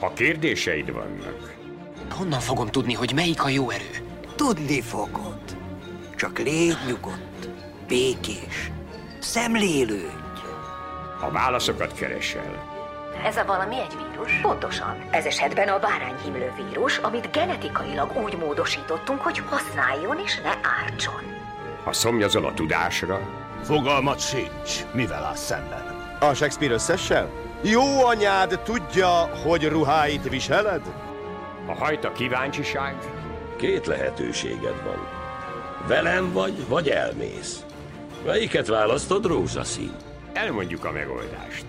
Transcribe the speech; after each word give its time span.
Ha 0.00 0.12
kérdéseid 0.12 0.92
vannak, 0.92 1.58
Honnan 2.10 2.40
fogom 2.40 2.66
tudni, 2.66 2.94
hogy 2.94 3.12
melyik 3.14 3.44
a 3.44 3.48
jó 3.48 3.70
erő? 3.70 3.90
Tudni 4.36 4.80
fogod. 4.80 5.40
Csak 6.16 6.38
légy 6.38 6.76
nyugodt, 6.86 7.48
békés, 7.88 8.70
szemlélődj. 9.18 10.40
a 11.20 11.30
válaszokat 11.30 11.94
keresel. 11.94 12.68
Ez 13.24 13.36
a 13.36 13.44
valami 13.44 13.74
egy 13.80 13.96
vírus? 13.96 14.32
Pontosan. 14.42 14.96
Ez 15.10 15.24
esetben 15.24 15.68
a 15.68 15.78
bárányhimlő 15.78 16.52
vírus, 16.56 16.98
amit 16.98 17.30
genetikailag 17.32 18.16
úgy 18.24 18.36
módosítottunk, 18.36 19.20
hogy 19.20 19.38
használjon 19.38 20.18
és 20.24 20.40
ne 20.40 20.52
ártson. 20.84 21.22
Ha 21.84 21.92
szomjazol 21.92 22.46
a 22.46 22.54
tudásra, 22.54 23.20
Fogalmat 23.62 24.20
sincs, 24.20 24.84
mivel 24.92 25.24
áll 25.24 25.34
szemben. 25.34 26.16
A 26.20 26.34
Shakespeare 26.34 26.74
összessel? 26.74 27.30
Jó 27.62 28.04
anyád 28.04 28.60
tudja, 28.64 29.08
hogy 29.44 29.68
ruháit 29.68 30.28
viseled? 30.28 30.82
a 32.04 32.12
kíváncsiság, 32.12 32.96
Két 33.56 33.86
lehetőséged 33.86 34.82
van. 34.84 35.08
Velem 35.86 36.32
vagy, 36.32 36.68
vagy 36.68 36.88
elmész. 36.88 37.64
Melyiket 38.26 38.66
választod, 38.66 39.26
rózsaszín? 39.26 39.92
elmondjuk 40.32 40.84
a 40.84 40.90
megoldást. 40.90 41.64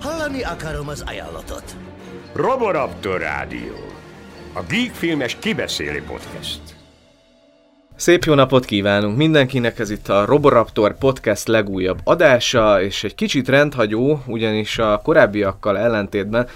Hallani 0.00 0.42
akarom 0.42 0.88
az 0.88 1.04
ajánlatot. 1.06 1.76
Roboraptor 2.32 3.20
Rádió. 3.20 3.74
A 4.52 4.62
Geek 4.62 4.92
Filmes 4.94 5.36
kibeszéli 5.38 6.00
podcast. 6.00 6.60
Szép 7.96 8.24
jó 8.24 8.34
napot 8.34 8.64
kívánunk 8.64 9.16
mindenkinek, 9.16 9.78
ez 9.78 9.90
itt 9.90 10.08
a 10.08 10.24
Roboraptor 10.24 10.98
Podcast 10.98 11.48
legújabb 11.48 12.00
adása, 12.04 12.82
és 12.82 13.04
egy 13.04 13.14
kicsit 13.14 13.48
rendhagyó, 13.48 14.22
ugyanis 14.26 14.78
a 14.78 15.00
korábbiakkal 15.02 15.78
ellentétben 15.78 16.46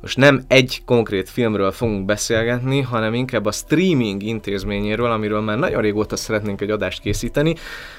most 0.00 0.16
nem 0.16 0.44
egy 0.48 0.82
konkrét 0.84 1.30
filmről 1.30 1.72
fogunk 1.72 2.04
beszélgetni, 2.04 2.80
hanem 2.80 3.14
inkább 3.14 3.46
a 3.46 3.52
streaming 3.52 4.22
intézményéről, 4.22 5.10
amiről 5.10 5.40
már 5.40 5.58
nagyon 5.58 5.82
régóta 5.82 6.16
szeretnénk 6.16 6.60
egy 6.60 6.70
adást 6.70 7.00
készíteni. 7.00 7.54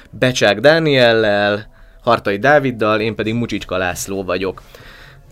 Becsák 0.09 0.59
Dániellel, 0.59 1.69
Hartai 2.02 2.37
Dáviddal, 2.37 2.99
én 2.99 3.15
pedig 3.15 3.33
Mucsicska 3.33 3.77
László 3.77 4.23
vagyok. 4.23 4.61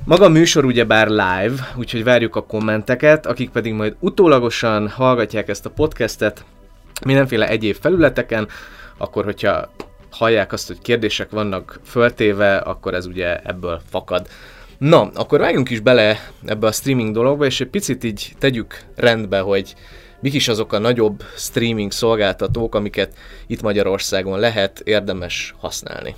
Maga 0.06 0.26
a 0.26 0.30
műsor 0.30 0.66
ugyebár 0.66 1.08
live, 1.08 1.72
úgyhogy 1.76 2.04
várjuk 2.04 2.36
a 2.36 2.46
kommenteket, 2.46 3.26
akik 3.26 3.50
pedig 3.50 3.74
majd 3.74 3.96
utólagosan 4.00 4.90
hallgatják 4.90 5.48
ezt 5.48 5.66
a 5.66 5.70
podcastet 5.70 6.46
mindenféle 7.06 7.48
egyéb 7.48 7.76
felületeken, 7.76 8.48
akkor 8.98 9.24
hogyha 9.24 9.72
hallják 10.10 10.54
azt, 10.54 10.68
hogy 10.68 10.82
kérdések 10.82 11.30
vannak 11.30 11.80
föltéve, 11.86 12.58
akkor 12.58 12.94
ez 12.94 13.06
ugye 13.06 13.40
ebből 13.40 13.82
fakad. 13.90 14.28
Na, 14.78 15.10
akkor 15.14 15.40
vágjunk 15.40 15.70
is 15.70 15.80
bele 15.80 16.20
ebbe 16.46 16.68
a 16.68 16.72
streaming 16.72 17.14
dologba, 17.14 17.46
és 17.46 17.62
egy 17.62 17.68
picit 17.68 18.04
így 18.04 18.34
tegyük 18.40 18.84
rendbe, 18.96 19.40
hogy 19.40 19.76
mik 20.20 20.34
is 20.34 20.48
azok 20.48 20.74
a 20.74 20.80
nagyobb 20.80 21.24
streaming 21.36 21.92
szolgáltatók, 21.92 22.76
amiket 22.76 23.18
itt 23.48 23.62
Magyarországon 23.62 24.40
lehet 24.40 24.80
érdemes 24.80 25.56
használni. 25.60 26.16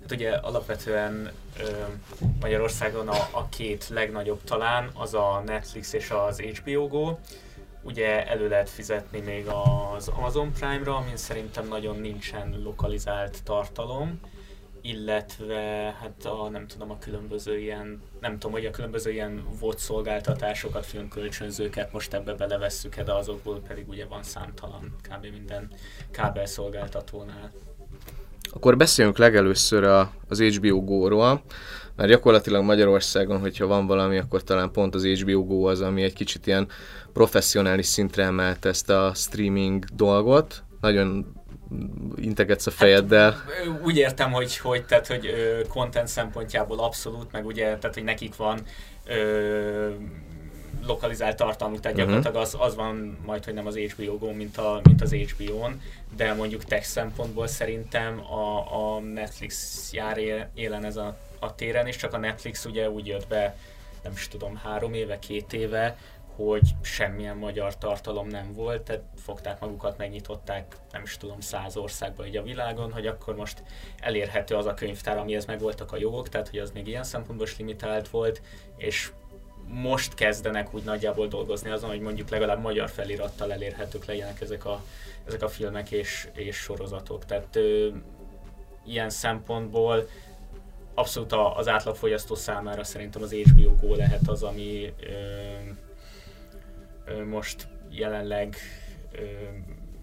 Hát 0.00 0.12
ugye 0.12 0.30
alapvetően 0.30 1.30
Magyarországon 2.40 3.08
a, 3.08 3.28
a 3.30 3.48
két 3.48 3.88
legnagyobb 3.88 4.40
talán, 4.44 4.90
az 4.94 5.14
a 5.14 5.42
Netflix 5.46 5.92
és 5.92 6.10
az 6.10 6.40
HBO 6.40 6.86
Go. 6.86 7.18
Ugye 7.88 8.26
elő 8.26 8.48
lehet 8.48 8.70
fizetni 8.70 9.20
még 9.20 9.46
az 9.96 10.08
Amazon 10.08 10.52
Prime-ra, 10.52 10.96
amin 10.96 11.16
szerintem 11.16 11.68
nagyon 11.68 12.00
nincsen 12.00 12.60
lokalizált 12.62 13.42
tartalom, 13.44 14.20
illetve 14.80 15.56
hát 16.00 16.24
a, 16.24 16.48
nem 16.48 16.66
tudom, 16.66 16.90
a 16.90 16.98
különböző 16.98 17.58
ilyen, 17.58 18.02
nem 18.20 18.32
tudom, 18.32 18.52
hogy 18.52 18.66
a 18.66 18.70
különböző 18.70 19.10
ilyen 19.10 19.44
VOD 19.60 19.78
szolgáltatásokat, 19.78 20.86
filmkölcsönzőket 20.86 21.92
most 21.92 22.14
ebbe 22.14 22.34
belevesszük 22.34 23.00
de 23.00 23.12
azokból 23.12 23.60
pedig 23.68 23.88
ugye 23.88 24.06
van 24.06 24.22
számtalan 24.22 24.94
kb. 25.02 25.26
minden 25.32 25.70
kábelszolgáltatónál. 26.10 27.52
Akkor 28.52 28.76
beszéljünk 28.76 29.18
legelőször 29.18 29.84
a, 29.84 30.12
az 30.28 30.40
HBO 30.40 30.84
Go-ról, 30.84 31.42
mert 31.98 32.10
gyakorlatilag 32.10 32.64
Magyarországon, 32.64 33.40
hogyha 33.40 33.66
van 33.66 33.86
valami, 33.86 34.18
akkor 34.18 34.42
talán 34.44 34.70
pont 34.70 34.94
az 34.94 35.04
HBO 35.06 35.44
Go 35.44 35.64
az, 35.64 35.80
ami 35.80 36.02
egy 36.02 36.12
kicsit 36.12 36.46
ilyen 36.46 36.68
professzionális 37.12 37.86
szintre 37.86 38.24
emelt 38.24 38.64
ezt 38.64 38.90
a 38.90 39.12
streaming 39.14 39.84
dolgot. 39.84 40.62
Nagyon 40.80 41.32
integetsz 42.16 42.66
a 42.66 42.70
fejeddel. 42.70 43.36
Ö, 43.64 43.70
Úgy 43.84 43.96
értem, 43.96 44.32
hogy, 44.32 44.56
hogy, 44.56 44.84
tehát, 44.84 45.06
hogy 45.06 45.26
ö, 45.26 45.60
content 45.68 46.08
szempontjából 46.08 46.78
abszolút, 46.78 47.32
meg 47.32 47.46
ugye, 47.46 47.64
tehát, 47.64 47.94
hogy 47.94 48.04
nekik 48.04 48.36
van 48.36 48.58
ö, 49.06 49.88
lokalizált 50.86 51.36
tartalmuk, 51.36 51.80
tehát 51.80 51.96
Mhm. 51.96 52.06
gyakorlatilag 52.06 52.42
az, 52.46 52.56
az 52.58 52.74
van 52.74 53.18
majd, 53.26 53.44
hogy 53.44 53.54
nem 53.54 53.66
az 53.66 53.76
HBO 53.76 54.18
Go, 54.18 54.32
mint, 54.32 54.56
a, 54.56 54.80
mint 54.84 55.02
az 55.02 55.12
HBO-n, 55.12 55.80
de 56.16 56.34
mondjuk 56.34 56.64
tech 56.64 56.84
szempontból 56.84 57.46
szerintem 57.46 58.20
a, 58.20 58.58
a 58.96 59.00
Netflix 59.00 59.88
jár 59.92 60.18
él- 60.18 60.50
élen 60.54 60.84
ez 60.84 60.96
a, 60.96 61.16
a 61.40 61.54
téren, 61.54 61.86
és 61.86 61.96
csak 61.96 62.12
a 62.12 62.18
Netflix 62.18 62.64
ugye 62.64 62.90
úgy 62.90 63.06
jött 63.06 63.26
be, 63.26 63.56
nem 64.02 64.12
is 64.12 64.28
tudom, 64.28 64.56
három 64.56 64.94
éve, 64.94 65.18
két 65.18 65.52
éve, 65.52 65.96
hogy 66.36 66.74
semmilyen 66.82 67.36
magyar 67.36 67.78
tartalom 67.78 68.28
nem 68.28 68.52
volt, 68.52 68.82
tehát 68.82 69.02
fogták 69.16 69.60
magukat, 69.60 69.98
megnyitották, 69.98 70.76
nem 70.92 71.02
is 71.02 71.16
tudom, 71.16 71.40
száz 71.40 71.76
országba 71.76 72.26
így 72.26 72.36
a 72.36 72.42
világon, 72.42 72.92
hogy 72.92 73.06
akkor 73.06 73.36
most 73.36 73.62
elérhető 74.00 74.54
az 74.54 74.66
a 74.66 74.74
könyvtár, 74.74 75.18
amihez 75.18 75.46
megvoltak 75.46 75.92
a 75.92 75.96
jogok, 75.96 76.28
tehát 76.28 76.48
hogy 76.48 76.58
az 76.58 76.70
még 76.70 76.86
ilyen 76.86 77.04
szempontból 77.04 77.46
is 77.46 77.58
limitált 77.58 78.08
volt, 78.08 78.42
és 78.76 79.10
most 79.66 80.14
kezdenek 80.14 80.74
úgy 80.74 80.82
nagyjából 80.82 81.26
dolgozni 81.26 81.70
azon, 81.70 81.90
hogy 81.90 82.00
mondjuk 82.00 82.28
legalább 82.28 82.60
magyar 82.60 82.88
felirattal 82.88 83.52
elérhetők 83.52 84.04
legyenek 84.04 84.40
ezek 84.40 84.64
a, 84.64 84.82
ezek 85.26 85.42
a 85.42 85.48
filmek 85.48 85.90
és, 85.90 86.28
és 86.32 86.56
sorozatok. 86.56 87.24
Tehát 87.24 87.56
ö, 87.56 87.88
ilyen 88.86 89.10
szempontból 89.10 90.08
abszolút 90.98 91.32
az 91.32 91.68
átlagfogyasztó 91.68 92.34
számára 92.34 92.84
szerintem 92.84 93.22
az 93.22 93.32
HBO 93.32 93.74
Go 93.74 93.94
lehet 93.94 94.28
az, 94.28 94.42
ami 94.42 94.92
ö, 95.00 95.12
ö, 97.04 97.24
most 97.24 97.68
jelenleg 97.90 98.56
ö, 99.12 99.24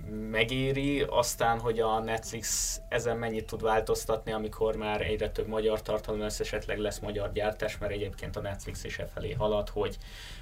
megéri, 0.09 1.01
aztán, 1.09 1.59
hogy 1.59 1.79
a 1.79 1.99
Netflix 1.99 2.79
ezen 2.89 3.17
mennyit 3.17 3.45
tud 3.45 3.61
változtatni, 3.61 4.31
amikor 4.31 4.75
már 4.75 5.01
egyre 5.01 5.29
több 5.29 5.47
magyar 5.47 5.81
tartalom 5.81 6.19
lesz, 6.19 6.39
esetleg 6.39 6.77
lesz 6.77 6.99
magyar 6.99 7.31
gyártás, 7.31 7.77
mert 7.77 7.91
egyébként 7.91 8.35
a 8.35 8.41
Netflix 8.41 8.83
is 8.83 8.99
e 8.99 9.05
felé 9.05 9.31
halad, 9.31 9.69
hogy, 9.69 9.97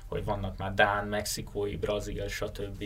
hogy 0.08 0.24
vannak 0.24 0.58
már 0.58 0.74
Dán, 0.74 1.08
Mexikói, 1.08 1.76
Brazil, 1.76 2.28
stb. 2.28 2.84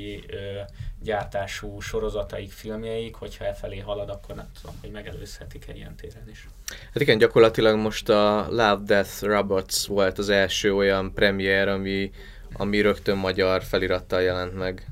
Gyártású 1.02 1.80
sorozataik, 1.80 2.52
filmjeik, 2.52 3.16
hogyha 3.16 3.46
e 3.46 3.54
felé 3.54 3.80
halad, 3.80 4.09
akkor 4.09 4.36
nem 4.36 4.52
tudom, 4.62 4.76
hogy 4.82 4.92
megelőzhetik 4.92 5.68
egy 5.68 5.78
ilyen 5.78 5.96
téren 5.96 6.30
is. 6.30 6.48
Hát 6.94 7.02
igen, 7.02 7.18
gyakorlatilag 7.18 7.78
most 7.78 8.09
a 8.09 8.48
Love, 8.50 8.82
Death, 8.84 9.24
Robots 9.24 9.86
volt 9.86 10.18
az 10.18 10.30
első 10.30 10.76
olyan 10.76 11.14
premier, 11.14 11.68
ami, 11.68 12.12
ami 12.54 12.82
rögtön 12.82 13.18
magyar 13.18 13.64
felirattal 13.64 14.22
jelent 14.22 14.58
meg. 14.58 14.88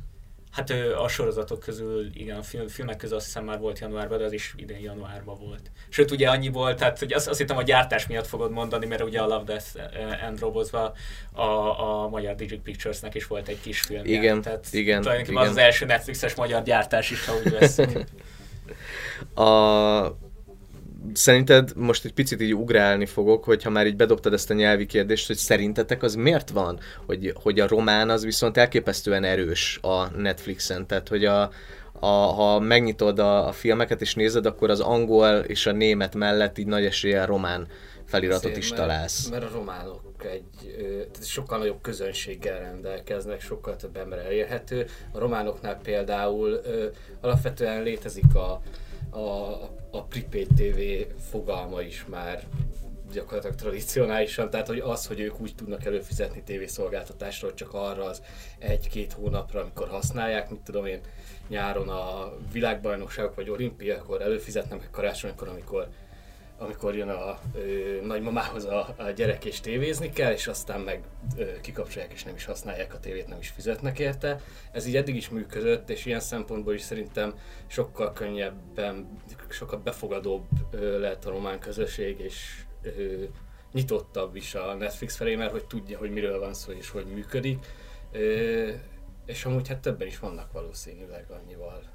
Hát 0.55 0.69
a 0.97 1.07
sorozatok 1.07 1.59
közül, 1.59 2.09
igen, 2.13 2.37
a 2.37 2.43
film, 2.43 2.67
filmek 2.67 2.97
közül 2.97 3.17
azt 3.17 3.25
hiszem 3.25 3.43
már 3.43 3.59
volt 3.59 3.79
januárban, 3.79 4.17
de 4.17 4.23
az 4.23 4.31
is 4.31 4.53
idén 4.57 4.79
januárban 4.79 5.37
volt. 5.39 5.71
Sőt, 5.89 6.11
ugye 6.11 6.29
annyi 6.29 6.49
volt, 6.49 6.77
tehát 6.77 6.99
hogy 6.99 7.13
azt, 7.13 7.27
azt 7.27 7.39
hittem 7.39 7.57
a 7.57 7.61
gyártás 7.61 8.07
miatt 8.07 8.27
fogod 8.27 8.51
mondani, 8.51 8.85
mert 8.85 9.03
ugye 9.03 9.19
a 9.19 9.27
Love, 9.27 9.43
Death 9.43 9.65
and 10.25 10.39
Robozva 10.39 10.93
a, 11.31 11.41
a 12.03 12.07
magyar 12.07 12.35
Digic 12.35 12.63
Picturesnek 12.63 13.15
is 13.15 13.27
volt 13.27 13.47
egy 13.47 13.61
kis 13.61 13.79
film. 13.79 14.05
Igen, 14.05 14.41
tehát 14.41 14.67
igen, 14.71 15.01
Tulajdonképpen 15.01 15.41
az 15.41 15.49
igen. 15.49 15.57
az 15.57 15.63
első 15.63 15.85
Netflixes 15.85 16.35
magyar 16.35 16.63
gyártás 16.63 17.11
is, 17.11 17.25
ha 17.25 17.33
úgy 17.35 17.51
veszünk. 17.51 18.03
A... 19.33 20.17
Szerinted 21.13 21.71
most 21.75 22.05
egy 22.05 22.13
picit 22.13 22.41
így 22.41 22.55
ugrálni 22.55 23.05
fogok, 23.05 23.43
hogyha 23.43 23.69
már 23.69 23.87
így 23.87 23.95
bedobtad 23.95 24.33
ezt 24.33 24.49
a 24.49 24.53
nyelvi 24.53 24.85
kérdést, 24.85 25.27
hogy 25.27 25.35
szerintetek 25.35 26.03
az 26.03 26.15
miért 26.15 26.49
van, 26.49 26.79
hogy, 27.05 27.33
hogy 27.35 27.59
a 27.59 27.67
román 27.67 28.09
az 28.09 28.23
viszont 28.23 28.57
elképesztően 28.57 29.23
erős 29.23 29.79
a 29.81 30.17
Netflixen, 30.17 30.87
tehát 30.87 31.07
hogy 31.07 31.25
a, 31.25 31.49
a, 31.99 32.05
ha 32.07 32.59
megnyitod 32.59 33.19
a, 33.19 33.47
a 33.47 33.51
filmeket 33.51 34.01
és 34.01 34.15
nézed, 34.15 34.45
akkor 34.45 34.69
az 34.69 34.79
angol 34.79 35.37
és 35.37 35.65
a 35.65 35.71
német 35.71 36.15
mellett 36.15 36.57
így 36.57 36.67
nagy 36.67 36.85
eséllyel 36.85 37.25
román 37.25 37.67
feliratot 38.05 38.43
Azért, 38.43 38.57
is 38.57 38.69
mert- 38.69 38.81
találsz. 38.81 39.29
Mert 39.29 39.43
a 39.43 39.49
románok 39.53 40.01
egy 40.31 40.75
tehát 41.11 41.25
sokkal 41.25 41.57
nagyobb 41.57 41.81
közönséggel 41.81 42.59
rendelkeznek, 42.59 43.41
sokkal 43.41 43.75
több 43.75 43.97
ember 43.97 44.19
elérhető. 44.19 44.85
A 45.11 45.19
románoknál 45.19 45.79
például 45.83 46.61
alapvetően 47.21 47.83
létezik 47.83 48.35
a, 48.35 48.61
a, 49.15 49.61
a 49.91 50.03
prepaid 50.03 50.47
TV 50.47 51.13
fogalma 51.29 51.81
is 51.81 52.05
már 52.09 52.43
gyakorlatilag 53.11 53.55
tradicionálisan, 53.55 54.49
tehát 54.49 54.67
hogy 54.67 54.79
az, 54.79 55.07
hogy 55.07 55.19
ők 55.19 55.39
úgy 55.39 55.55
tudnak 55.55 55.85
előfizetni 55.85 56.43
tévészolgáltatásról 56.43 57.53
csak 57.53 57.73
arra 57.73 58.03
az 58.03 58.21
egy-két 58.59 59.13
hónapra, 59.13 59.61
amikor 59.61 59.87
használják, 59.87 60.49
mit 60.49 60.59
tudom 60.59 60.85
én, 60.85 60.99
nyáron 61.47 61.89
a 61.89 62.33
világbajnokságok 62.51 63.35
vagy 63.35 63.49
olimpiakor 63.49 64.21
előfizetnek, 64.21 64.79
meg 64.79 64.89
karácsonykor, 64.91 65.47
amikor 65.47 65.87
amikor 66.57 66.95
jön 66.95 67.09
a 67.09 67.39
ö, 67.55 67.61
nagymamához 68.05 68.65
a, 68.65 68.93
a 68.97 69.09
gyerek 69.09 69.45
és 69.45 69.59
tévézni 69.59 70.09
kell, 70.09 70.31
és 70.31 70.47
aztán 70.47 70.81
meg 70.81 71.03
ö, 71.37 71.61
kikapcsolják 71.61 72.13
és 72.13 72.23
nem 72.23 72.35
is 72.35 72.45
használják 72.45 72.93
a 72.93 72.99
tévét, 72.99 73.27
nem 73.27 73.39
is 73.39 73.49
fizetnek 73.49 73.99
érte. 73.99 74.41
Ez 74.71 74.85
így 74.85 74.95
eddig 74.95 75.15
is 75.15 75.29
működött, 75.29 75.89
és 75.89 76.05
ilyen 76.05 76.19
szempontból 76.19 76.73
is 76.73 76.81
szerintem 76.81 77.33
sokkal 77.67 78.13
könnyebben, 78.13 79.19
sokkal 79.49 79.79
befogadóbb 79.79 80.45
ö, 80.71 80.99
lehet 80.99 81.25
a 81.25 81.29
román 81.29 81.59
közösség, 81.59 82.19
és 82.19 82.63
ö, 82.81 83.23
nyitottabb 83.71 84.35
is 84.35 84.55
a 84.55 84.73
Netflix 84.73 85.15
felé, 85.15 85.35
mert 85.35 85.51
hogy 85.51 85.65
tudja, 85.65 85.97
hogy 85.97 86.11
miről 86.11 86.39
van 86.39 86.53
szó 86.53 86.71
és 86.71 86.89
hogy 86.89 87.05
működik. 87.05 87.65
Ö, 88.11 88.71
és 89.25 89.45
amúgy 89.45 89.67
hát 89.67 89.79
többen 89.79 90.07
is 90.07 90.19
vannak 90.19 90.51
valószínűleg 90.51 91.25
annyival 91.31 91.94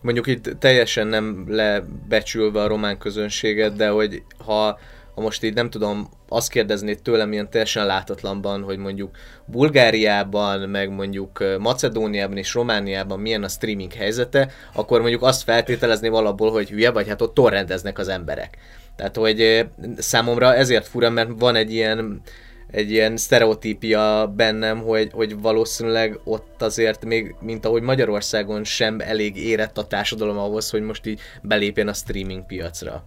mondjuk 0.00 0.26
itt 0.26 0.50
teljesen 0.58 1.06
nem 1.06 1.44
lebecsülve 1.48 2.62
a 2.62 2.66
román 2.66 2.98
közönséget, 2.98 3.76
de 3.76 3.88
hogy 3.88 4.22
ha, 4.44 4.78
ha 5.14 5.20
most 5.20 5.42
így 5.42 5.54
nem 5.54 5.70
tudom, 5.70 6.08
azt 6.28 6.50
kérdeznéd 6.50 7.02
tőlem 7.02 7.32
ilyen 7.32 7.50
teljesen 7.50 7.86
látatlanban, 7.86 8.62
hogy 8.62 8.78
mondjuk 8.78 9.16
Bulgáriában, 9.44 10.60
meg 10.68 10.90
mondjuk 10.90 11.44
Macedóniában 11.58 12.36
és 12.36 12.54
Romániában 12.54 13.20
milyen 13.20 13.42
a 13.42 13.48
streaming 13.48 13.92
helyzete, 13.92 14.50
akkor 14.74 15.00
mondjuk 15.00 15.22
azt 15.22 15.42
feltételezni 15.42 16.08
alapból, 16.08 16.50
hogy 16.50 16.68
hülye 16.70 16.90
vagy, 16.90 17.08
hát 17.08 17.22
ott 17.22 17.34
torrendeznek 17.34 17.98
az 17.98 18.08
emberek. 18.08 18.58
Tehát, 18.96 19.16
hogy 19.16 19.66
számomra 19.96 20.54
ezért 20.54 20.86
fura, 20.86 21.10
mert 21.10 21.30
van 21.38 21.54
egy 21.54 21.72
ilyen 21.72 22.20
egy 22.70 22.90
ilyen 22.90 23.16
sztereotípia 23.16 24.32
bennem, 24.36 24.80
hogy, 24.80 25.10
hogy 25.12 25.40
valószínűleg 25.40 26.20
ott 26.24 26.62
azért 26.62 27.04
még, 27.04 27.34
mint 27.40 27.64
ahogy 27.64 27.82
Magyarországon 27.82 28.64
sem 28.64 29.00
elég 29.00 29.36
érett 29.36 29.78
a 29.78 29.86
társadalom 29.86 30.38
ahhoz, 30.38 30.70
hogy 30.70 30.82
most 30.82 31.06
így 31.06 31.20
belépjen 31.42 31.88
a 31.88 31.92
streaming 31.92 32.46
piacra. 32.46 33.04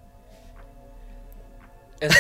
Ez 1.98 2.16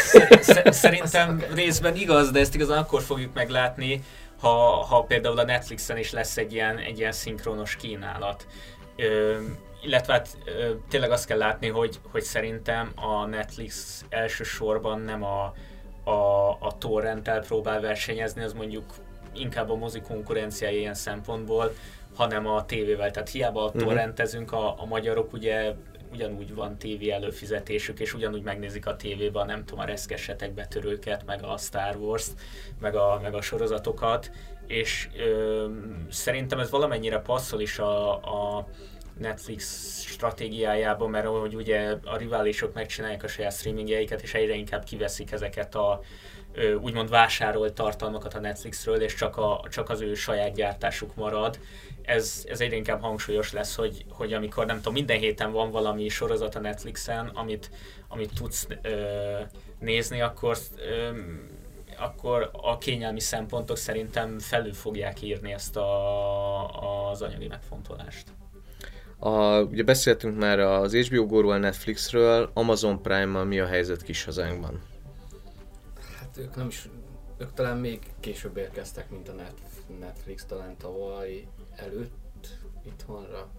szerintem 0.65 1.43
részben 1.53 1.95
igaz, 1.95 2.31
de 2.31 2.39
ezt 2.39 2.55
igazán 2.55 2.77
akkor 2.77 3.01
fogjuk 3.01 3.33
meglátni, 3.33 4.03
ha, 4.39 4.83
ha 4.83 5.03
például 5.03 5.39
a 5.39 5.43
Netflixen 5.43 5.97
is 5.97 6.11
lesz 6.11 6.37
egy 6.37 6.53
ilyen, 6.53 6.77
egy 6.77 6.99
ilyen 6.99 7.11
szinkronos 7.11 7.75
kínálat. 7.75 8.47
Ö, 8.95 9.37
illetve 9.83 10.13
hát 10.13 10.27
ö, 10.45 10.71
tényleg 10.89 11.11
azt 11.11 11.25
kell 11.25 11.37
látni, 11.37 11.67
hogy, 11.67 11.99
hogy 12.11 12.23
szerintem 12.23 12.91
a 12.95 13.25
Netflix 13.25 14.05
elsősorban 14.09 15.01
nem 15.01 15.23
a, 15.23 15.53
a, 16.03 16.49
a 16.49 16.77
torrenttel 16.77 17.41
próbál 17.41 17.81
versenyezni, 17.81 18.43
az 18.43 18.53
mondjuk 18.53 18.85
inkább 19.33 19.69
a 19.69 19.75
mozi 19.75 20.01
konkurenciája 20.01 20.77
ilyen 20.77 20.93
szempontból, 20.93 21.73
hanem 22.15 22.47
a 22.47 22.65
tévével. 22.65 23.11
Tehát 23.11 23.29
hiába 23.29 23.71
mhm. 23.73 23.77
torrentezünk, 23.77 24.51
a, 24.51 24.81
a 24.81 24.85
magyarok 24.85 25.33
ugye 25.33 25.73
ugyanúgy 26.11 26.55
van 26.55 26.77
tévé 26.77 27.09
előfizetésük, 27.09 27.99
és 27.99 28.13
ugyanúgy 28.13 28.43
megnézik 28.43 28.87
a 28.87 28.95
tévében, 28.95 29.45
nem 29.45 29.65
tudom, 29.65 29.79
a 29.79 29.85
reszkesetek 29.85 30.53
betörőket, 30.53 31.25
meg 31.25 31.43
a 31.43 31.57
Star 31.57 31.95
Wars-t, 31.95 32.39
meg 32.79 32.95
a, 32.95 33.19
meg 33.21 33.33
a 33.33 33.41
sorozatokat, 33.41 34.31
és 34.67 35.09
ö, 35.17 35.67
szerintem 36.09 36.59
ez 36.59 36.69
valamennyire 36.69 37.19
passzol 37.19 37.61
is 37.61 37.79
a, 37.79 38.13
a 38.13 38.67
Netflix 39.17 39.65
stratégiájában, 40.05 41.09
mert 41.09 41.25
hogy 41.25 41.55
ugye 41.55 41.95
a 42.03 42.17
riválisok 42.17 42.73
megcsinálják 42.73 43.23
a 43.23 43.27
saját 43.27 43.53
streamingjeiket, 43.53 44.21
és 44.21 44.33
egyre 44.33 44.53
inkább 44.53 44.83
kiveszik 44.83 45.31
ezeket 45.31 45.75
a 45.75 46.01
úgymond 46.81 47.09
vásárolt 47.09 47.73
tartalmakat 47.73 48.33
a 48.33 48.39
Netflixről, 48.39 49.01
és 49.01 49.13
csak, 49.13 49.37
a, 49.37 49.63
csak 49.69 49.89
az 49.89 50.01
ő 50.01 50.13
saját 50.13 50.53
gyártásuk 50.53 51.15
marad. 51.15 51.59
Ez, 52.01 52.45
ez 52.47 52.61
egyre 52.61 52.75
inkább 52.75 53.01
hangsúlyos 53.01 53.51
lesz, 53.51 53.75
hogy, 53.75 54.05
hogy 54.09 54.33
amikor 54.33 54.65
nem 54.65 54.75
tudom, 54.75 54.93
minden 54.93 55.17
héten 55.17 55.51
van 55.51 55.71
valami 55.71 56.09
sorozat 56.09 56.55
a 56.55 56.59
Netflixen, 56.59 57.27
amit, 57.27 57.69
amit 58.07 58.33
tudsz 58.33 58.67
ö, 58.81 59.39
nézni, 59.79 60.21
akkor 60.21 60.57
ö, 60.75 61.09
akkor 61.97 62.49
a 62.53 62.77
kényelmi 62.77 63.19
szempontok 63.19 63.77
szerintem 63.77 64.39
felül 64.39 64.73
fogják 64.73 65.21
írni 65.21 65.53
ezt 65.53 65.75
a, 65.77 67.09
az 67.09 67.21
anyagi 67.21 67.47
megfontolást. 67.47 68.23
A, 69.23 69.61
ugye 69.61 69.83
beszéltünk 69.83 70.37
már 70.37 70.59
az 70.59 70.95
HBO 70.95 71.25
Go-ról, 71.25 71.57
Netflixről, 71.57 72.51
Amazon 72.53 73.01
Prime-mal 73.01 73.45
mi 73.45 73.59
a 73.59 73.65
helyzet 73.65 74.01
kis 74.01 74.23
hazánkban? 74.23 74.81
Hát 76.19 76.37
ők 76.37 76.55
nem 76.55 76.67
is, 76.67 76.89
ők 77.37 77.53
talán 77.53 77.77
még 77.77 77.99
később 78.19 78.57
érkeztek, 78.57 79.09
mint 79.09 79.29
a 79.29 79.33
Netflix, 79.99 80.45
talán 80.45 80.77
tavaly 80.77 81.47
előtt 81.75 82.47
itthonra. 82.85 83.49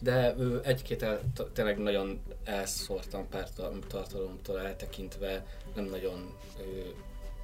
De 0.00 0.34
egy-két 0.62 1.02
el, 1.02 1.20
tényleg 1.52 1.78
nagyon 1.78 2.20
elszórtam 2.44 3.28
pár 3.28 3.48
tartalomtól 3.88 4.60
eltekintve, 4.60 5.46
nem 5.74 5.84
nagyon 5.84 6.34
ő, 6.60 6.94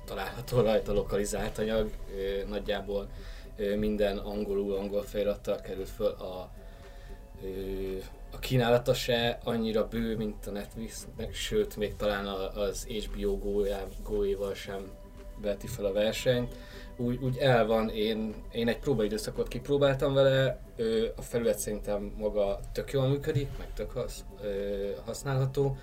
található 0.05 0.61
rajta 0.61 0.93
lokalizált 0.93 1.58
anyag, 1.58 1.91
ő, 2.14 2.44
nagyjából 2.49 3.11
ő, 3.56 3.76
minden 3.76 4.19
angolul, 4.19 4.75
angol 4.75 5.02
felirattal 5.02 5.61
került 5.61 5.88
föl 5.88 6.11
a 6.11 6.58
a 8.31 8.38
kínálata 8.38 8.94
se 8.94 9.38
annyira 9.44 9.88
bő, 9.88 10.16
mint 10.16 10.46
a 10.46 10.50
Netflixnek, 10.50 11.34
sőt, 11.34 11.76
még 11.76 11.96
talán 11.96 12.26
az 12.54 12.87
HBO 12.87 13.38
Go-éval 14.02 14.54
sem 14.54 14.90
veti 15.42 15.66
fel 15.66 15.84
a 15.84 15.92
versenyt. 15.92 16.54
Úgy, 16.96 17.19
úgy 17.22 17.37
el 17.37 17.66
van, 17.66 17.88
én, 17.88 18.34
én 18.52 18.69
egy 18.69 18.78
próbaidőszakot 18.78 19.48
kipróbáltam 19.48 20.14
vele, 20.14 20.60
a 21.16 21.22
felület 21.22 21.58
szerintem 21.58 22.12
maga 22.19 22.60
tök 22.72 22.92
jól 22.92 23.08
működik, 23.08 23.48
meg 23.58 23.72
tök 23.72 23.90
hasz, 23.90 24.25
használható, 25.04 25.76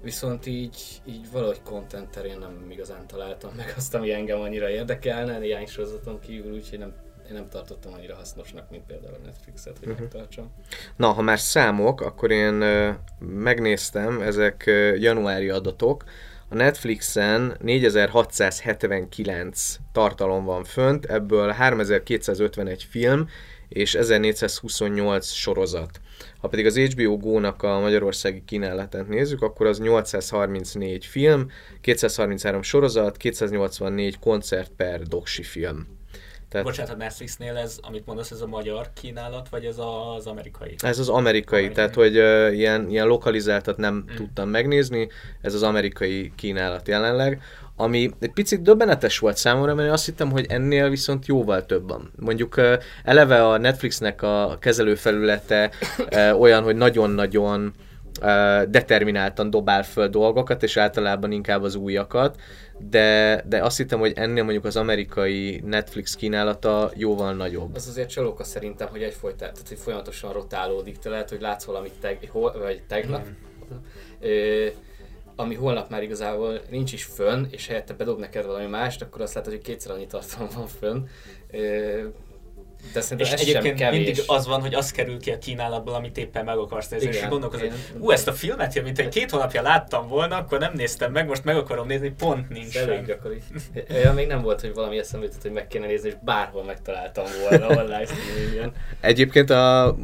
viszont 0.00 0.46
így, 0.46 1.00
így 1.04 1.30
valahogy 1.30 1.62
content 1.62 2.10
terén 2.10 2.38
nem 2.38 2.66
igazán 2.70 3.06
találtam 3.06 3.52
meg 3.56 3.72
azt, 3.76 3.94
ami 3.94 4.12
engem 4.12 4.40
annyira 4.40 4.70
érdekelne, 4.70 5.38
néhány 5.38 5.66
sorozaton 5.66 6.20
kívül, 6.20 6.52
úgyhogy 6.52 6.78
nem 6.78 6.94
én 7.28 7.34
nem 7.34 7.48
tartottam 7.48 7.92
annyira 7.92 8.14
hasznosnak, 8.14 8.70
mint 8.70 8.86
például 8.86 9.14
a 9.14 9.18
Netflixet, 9.24 9.78
hogy 9.78 9.88
uh-huh. 9.88 10.02
megtartsam. 10.02 10.52
Na, 10.96 11.12
ha 11.12 11.22
már 11.22 11.38
számok, 11.38 12.00
akkor 12.00 12.30
én 12.30 12.54
uh, 12.54 12.88
megnéztem, 13.18 14.20
ezek 14.20 14.64
uh, 14.66 15.00
januári 15.00 15.48
adatok. 15.48 16.04
A 16.48 16.54
Netflixen 16.54 17.56
4679 17.60 19.76
tartalom 19.92 20.44
van 20.44 20.64
fönt, 20.64 21.04
ebből 21.04 21.50
3251 21.50 22.82
film 22.82 23.28
és 23.68 23.94
1428 23.94 25.30
sorozat. 25.30 26.00
Ha 26.38 26.48
pedig 26.48 26.66
az 26.66 26.78
HBO 26.78 27.16
Go-nak 27.16 27.62
a 27.62 27.80
magyarországi 27.80 28.42
kínálatát 28.44 29.08
nézzük, 29.08 29.42
akkor 29.42 29.66
az 29.66 29.78
834 29.78 31.06
film, 31.06 31.50
233 31.80 32.62
sorozat, 32.62 33.16
284 33.16 34.18
koncert 34.18 34.70
per 34.76 35.02
doksi 35.02 35.42
film. 35.42 36.02
Tehát... 36.54 36.68
Bocsánat, 36.68 36.92
a 36.92 36.96
Netflixnél 36.96 37.56
ez, 37.56 37.78
amit 37.82 38.06
mondasz, 38.06 38.30
ez 38.30 38.40
a 38.40 38.46
magyar 38.46 38.90
kínálat, 39.00 39.48
vagy 39.48 39.64
ez 39.64 39.76
az 40.16 40.26
amerikai? 40.26 40.74
Ez 40.78 40.98
az 40.98 41.08
amerikai, 41.08 41.58
amerikai. 41.58 41.74
tehát 41.74 41.94
hogy 41.94 42.18
uh, 42.18 42.56
ilyen, 42.56 42.88
ilyen 42.88 43.06
lokalizáltat 43.06 43.76
nem 43.76 43.94
mm. 43.94 44.14
tudtam 44.14 44.48
megnézni, 44.48 45.08
ez 45.40 45.54
az 45.54 45.62
amerikai 45.62 46.32
kínálat 46.36 46.88
jelenleg, 46.88 47.42
ami 47.76 48.10
egy 48.20 48.32
picit 48.32 48.62
döbbenetes 48.62 49.18
volt 49.18 49.36
számomra, 49.36 49.74
mert 49.74 49.92
azt 49.92 50.04
hittem, 50.04 50.30
hogy 50.30 50.46
ennél 50.48 50.88
viszont 50.88 51.26
jóval 51.26 51.66
több 51.66 51.88
van. 51.88 52.12
Mondjuk 52.16 52.56
uh, 52.56 52.72
eleve 53.04 53.46
a 53.46 53.58
Netflixnek 53.58 54.22
a 54.22 54.56
kezelőfelülete 54.60 55.70
uh, 55.98 56.40
olyan, 56.40 56.62
hogy 56.62 56.76
nagyon-nagyon 56.76 57.72
determináltan 58.68 59.50
dobál 59.50 59.82
föl 59.82 60.08
dolgokat, 60.08 60.62
és 60.62 60.76
általában 60.76 61.32
inkább 61.32 61.62
az 61.62 61.74
újakat, 61.74 62.40
de, 62.78 63.42
de 63.46 63.62
azt 63.62 63.76
hittem, 63.76 63.98
hogy 63.98 64.12
ennél 64.16 64.42
mondjuk 64.42 64.64
az 64.64 64.76
amerikai 64.76 65.62
Netflix 65.64 66.14
kínálata 66.14 66.90
jóval 66.94 67.34
nagyobb. 67.34 67.74
Az 67.74 67.88
azért 67.88 68.08
csalóka 68.08 68.44
szerintem, 68.44 68.88
hogy 68.88 69.02
egyfolytán, 69.02 69.52
tehát 69.52 69.68
hogy 69.68 69.78
folyamatosan 69.78 70.32
rotálódik, 70.32 70.98
te 70.98 71.08
lehet, 71.08 71.30
hogy 71.30 71.40
látsz 71.40 71.64
valamit 71.64 71.92
teg, 72.00 72.28
hol, 72.30 72.58
vagy 72.58 72.82
tegnap, 72.88 73.26
mm. 73.26 73.76
ö, 74.20 74.66
ami 75.36 75.54
holnap 75.54 75.90
már 75.90 76.02
igazából 76.02 76.60
nincs 76.70 76.92
is 76.92 77.04
fönn, 77.04 77.44
és 77.50 77.66
helyette 77.66 77.94
bedob 77.94 78.18
neked 78.18 78.46
valami 78.46 78.66
mást, 78.66 79.02
akkor 79.02 79.20
azt 79.20 79.34
látod, 79.34 79.52
hogy 79.52 79.62
kétszer 79.62 79.92
annyi 79.92 80.06
tartalom 80.06 80.48
van 80.54 80.66
fönn. 80.66 81.04
Ö, 81.50 82.02
de 82.92 83.00
és 83.16 83.30
ez 83.30 83.40
egyébként 83.40 83.78
sem 83.78 83.94
mindig 83.94 84.22
az 84.26 84.46
van, 84.46 84.60
hogy 84.60 84.74
az 84.74 84.90
kerül 84.90 85.20
ki 85.20 85.30
a 85.30 85.38
kínálatból, 85.38 85.94
amit 85.94 86.16
éppen 86.18 86.44
meg 86.44 86.56
akarsz 86.56 86.88
nézni, 86.88 87.08
és 87.08 87.26
gondolkozol, 87.28 87.68
hogy 87.68 88.00
ú, 88.00 88.10
ezt 88.10 88.28
a 88.28 88.32
filmet, 88.32 88.82
mint 88.82 88.98
egy 88.98 89.08
két 89.08 89.30
hónapja 89.30 89.62
láttam 89.62 90.08
volna, 90.08 90.36
akkor 90.36 90.58
nem 90.58 90.72
néztem 90.74 91.12
meg, 91.12 91.26
most 91.26 91.44
meg 91.44 91.56
akarom 91.56 91.86
nézni, 91.86 92.14
pont 92.18 92.48
nincs. 92.48 92.76
Elég 92.76 93.04
gyakori. 93.06 93.38
Olyan 93.94 94.14
még 94.14 94.26
nem 94.26 94.42
volt, 94.42 94.60
hogy 94.60 94.74
valami 94.74 94.98
eszembe 94.98 95.26
jutott, 95.26 95.42
hogy 95.42 95.52
meg 95.52 95.66
kéne 95.66 95.86
nézni, 95.86 96.08
és 96.08 96.14
bárhol 96.24 96.64
megtaláltam 96.64 97.24
volna 97.40 97.66
online 97.66 98.04
streamingen. 98.04 98.72
Egyébként 99.00 99.50
a, 99.50 99.96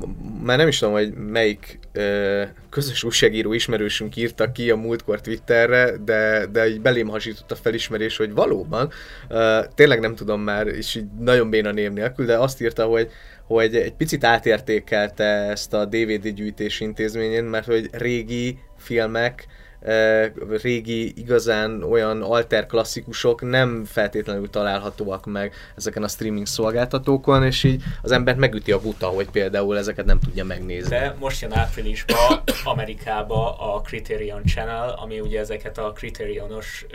már 0.43 0.57
nem 0.57 0.69
is 0.69 0.79
tudom, 0.79 0.95
hogy 0.95 1.13
melyik 1.15 1.79
ö, 1.93 2.43
közös 2.71 3.05
újságíró 3.05 3.53
ismerősünk 3.53 4.17
írta 4.17 4.53
ki 4.53 4.71
a 4.71 4.77
múltkor 4.77 5.21
Twitterre, 5.21 5.97
de, 6.05 6.47
de 6.47 6.69
így 6.69 6.81
belém 6.81 7.09
hasított 7.09 7.51
a 7.51 7.55
felismerés, 7.55 8.17
hogy 8.17 8.33
valóban, 8.33 8.91
ö, 9.29 9.61
tényleg 9.75 10.01
nem 10.01 10.15
tudom 10.15 10.41
már, 10.41 10.67
és 10.67 10.95
így 10.95 11.07
nagyon 11.19 11.51
béna 11.51 11.71
név 11.71 11.93
nélkül, 11.93 12.27
de 12.27 12.39
azt 12.39 12.61
írta, 12.71 12.85
hogy 12.85 13.11
hogy 13.47 13.77
egy 13.77 13.93
picit 13.93 14.25
átértékelte 14.25 15.25
ezt 15.25 15.75
a 15.75 15.85
DVD 15.85 16.29
gyűjtés 16.29 16.81
intézményén, 16.81 17.45
mert 17.45 17.67
hogy 17.67 17.89
régi 17.93 18.59
filmek 18.77 19.47
régi, 20.63 21.13
igazán 21.21 21.83
olyan 21.83 22.23
alter 22.23 22.67
klasszikusok 22.67 23.43
nem 23.43 23.85
feltétlenül 23.85 24.51
találhatóak 24.51 25.27
meg 25.27 25.55
ezeken 25.77 26.03
a 26.03 26.09
streaming 26.09 26.47
szolgáltatókon, 26.47 27.45
és 27.45 27.65
így 27.65 27.83
az 28.03 28.13
embert 28.13 28.39
megüti 28.39 28.73
a 28.73 28.81
buta, 28.81 29.07
hogy 29.07 29.31
például 29.31 29.79
ezeket 29.79 30.05
nem 30.05 30.19
tudja 30.19 30.45
megnézni. 30.45 30.89
De 30.89 31.17
most 31.19 31.41
jön 31.41 31.53
áprilisban 31.53 32.43
Amerikába 32.65 33.59
a 33.59 33.81
Criterion 33.81 34.43
Channel, 34.45 34.99
ami 35.03 35.21
ugye 35.21 35.41
ezeket 35.41 35.79
a 35.79 35.93
Criterionos 35.93 36.87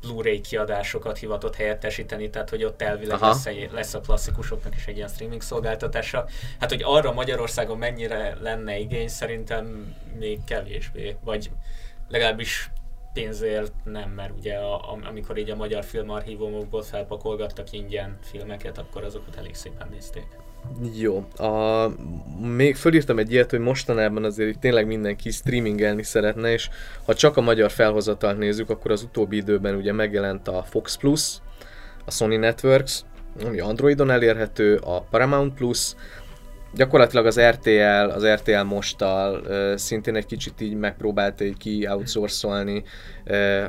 Blu-ray 0.00 0.40
kiadásokat 0.40 1.18
hivatott 1.18 1.56
helyettesíteni, 1.56 2.30
tehát 2.30 2.50
hogy 2.50 2.64
ott 2.64 2.82
elvileg 2.82 3.20
lesz, 3.20 3.46
egy, 3.46 3.68
lesz 3.72 3.94
a 3.94 4.00
klasszikusoknak 4.00 4.76
is 4.76 4.86
egy 4.86 4.96
ilyen 4.96 5.08
streaming 5.08 5.42
szolgáltatása. 5.42 6.26
Hát, 6.60 6.70
hogy 6.70 6.82
arra 6.84 7.12
Magyarországon 7.12 7.78
mennyire 7.78 8.36
lenne 8.40 8.78
igény, 8.78 9.08
szerintem 9.08 9.94
még 10.18 10.38
kevésbé, 10.44 11.16
vagy 11.24 11.50
legalábbis 12.08 12.70
pénzért 13.12 13.72
nem, 13.84 14.10
mert 14.10 14.32
ugye 14.38 14.54
a, 14.54 14.98
amikor 15.08 15.38
így 15.38 15.50
a 15.50 15.56
magyar 15.56 15.84
filmarchívumokból 15.84 16.82
felpakolgattak 16.82 17.72
ingyen 17.72 18.18
filmeket, 18.22 18.78
akkor 18.78 19.04
azokat 19.04 19.36
elég 19.36 19.54
szépen 19.54 19.88
nézték. 19.90 20.26
Jó. 20.94 21.26
A, 21.36 21.88
még 22.40 22.76
fölírtam 22.76 23.18
egy 23.18 23.32
ilyet, 23.32 23.50
hogy 23.50 23.60
mostanában 23.60 24.24
azért 24.24 24.58
tényleg 24.58 24.86
mindenki 24.86 25.30
streamingelni 25.30 26.02
szeretne, 26.02 26.52
és 26.52 26.68
ha 27.04 27.14
csak 27.14 27.36
a 27.36 27.40
magyar 27.40 27.70
felhozatalt 27.70 28.38
nézzük, 28.38 28.70
akkor 28.70 28.90
az 28.90 29.02
utóbbi 29.02 29.36
időben 29.36 29.74
ugye 29.74 29.92
megjelent 29.92 30.48
a 30.48 30.62
Fox 30.62 30.96
Plus, 30.96 31.38
a 32.04 32.10
Sony 32.10 32.38
Networks, 32.38 33.02
ami 33.44 33.60
Androidon 33.60 34.10
elérhető, 34.10 34.76
a 34.76 35.00
Paramount 35.00 35.54
Plus, 35.54 35.94
gyakorlatilag 36.76 37.26
az 37.26 37.40
RTL, 37.40 38.10
az 38.10 38.26
RTL 38.26 38.62
mostal 38.62 39.42
szintén 39.76 40.16
egy 40.16 40.26
kicsit 40.26 40.60
így 40.60 40.74
megpróbálta 40.74 41.44
így 41.44 41.56
ki 41.56 41.86
outsourcolni 41.88 42.84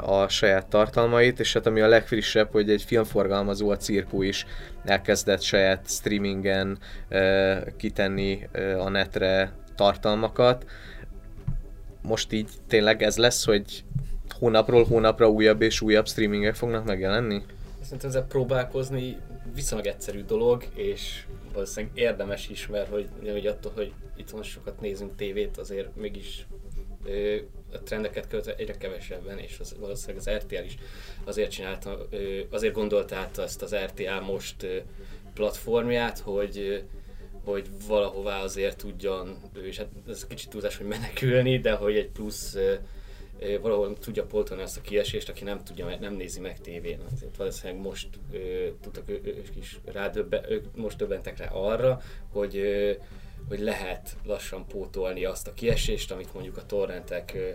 a 0.02 0.28
saját 0.28 0.68
tartalmait, 0.68 1.40
és 1.40 1.54
hát 1.54 1.68
ami 1.68 1.82
a 1.82 1.88
legfrissebb, 1.88 2.52
hogy 2.52 2.70
egy 2.70 2.84
filmforgalmazó, 2.84 3.70
a 3.70 3.78
Cirku 3.78 4.22
is 4.22 4.46
elkezdett 4.86 5.42
saját 5.42 5.90
streamingen 5.90 6.78
kitenni 7.78 8.50
a 8.78 8.90
netre 8.90 9.52
tartalmakat. 9.76 10.66
Most 12.02 12.34
így 12.34 12.50
tényleg 12.68 13.04
ez 13.04 13.18
lesz, 13.18 13.46
hogy 13.46 13.84
hónapról 14.40 14.84
hónapra 14.84 15.30
újabb 15.30 15.62
és 15.62 15.82
újabb 15.82 16.08
streamingek 16.08 16.56
fognak 16.56 16.86
megjelenni? 16.86 17.42
Szerintem 17.82 18.10
ezzel 18.10 18.26
próbálkozni 18.26 19.18
viszonylag 19.58 19.88
egyszerű 19.88 20.24
dolog, 20.24 20.64
és 20.74 21.26
valószínűleg 21.54 21.98
érdemes 21.98 22.50
is, 22.50 22.68
mert 22.68 22.90
hogy, 22.90 23.10
hogy 23.32 23.48
attól, 23.48 23.72
hogy 23.76 23.94
itt 24.16 24.44
sokat 24.44 24.82
nézünk 24.82 25.16
tévét, 25.16 25.58
azért 25.58 25.96
mégis 25.96 26.46
ö, 27.06 27.36
a 27.74 27.80
trendeket 27.80 28.28
költ 28.28 28.48
egyre 28.48 28.78
kevesebben, 28.78 29.38
és 29.38 29.60
az, 29.60 29.76
valószínűleg 29.80 30.18
az 30.28 30.44
RTL 30.44 30.64
is 30.64 30.78
azért 31.24 31.52
csinálta, 31.52 32.08
ö, 32.10 32.40
azért 32.50 32.74
gondolta 32.74 33.16
át 33.16 33.38
ezt 33.38 33.62
az 33.62 33.76
RTL 33.76 34.20
most 34.26 34.64
ö, 34.64 34.78
platformját, 35.34 36.20
hogy 36.20 36.84
hogy 37.44 37.68
valahová 37.88 38.42
azért 38.42 38.78
tudjon, 38.78 39.38
és 39.64 39.78
hát 39.78 39.88
ez 40.08 40.28
kicsit 40.28 40.50
túlzás, 40.50 40.78
hogy 40.78 40.88
menekülni, 40.88 41.60
de 41.60 41.72
hogy 41.72 41.96
egy 41.96 42.10
plusz 42.10 42.58
valahol 43.62 43.98
tudja 43.98 44.24
poltolni 44.24 44.64
azt 44.64 44.78
a 44.78 44.82
kiesést, 44.82 45.30
aki 45.30 45.44
nem 45.44 45.64
tudja, 45.64 45.98
nem 46.00 46.14
nézi 46.14 46.40
meg 46.40 46.60
tévén. 46.60 47.00
Azért 47.14 47.38
valószínűleg 47.38 47.82
most 47.82 48.08
ö, 48.32 48.68
tudtak 48.82 49.10
ők 49.10 49.56
is 49.56 49.80
rádöbben, 49.86 50.52
ők 50.52 50.76
most 50.76 50.98
döbbentek 50.98 51.38
rá 51.38 51.48
arra, 51.48 52.02
hogy, 52.32 52.58
ö, 52.58 52.92
hogy 53.48 53.60
lehet 53.60 54.18
lassan 54.26 54.68
pótolni 54.68 55.26
azt 55.26 55.48
a 55.48 55.54
kiesést, 55.54 56.12
amit 56.12 56.34
mondjuk 56.34 56.58
a 56.58 56.66
torrentek 56.66 57.32
ö, 57.36 57.50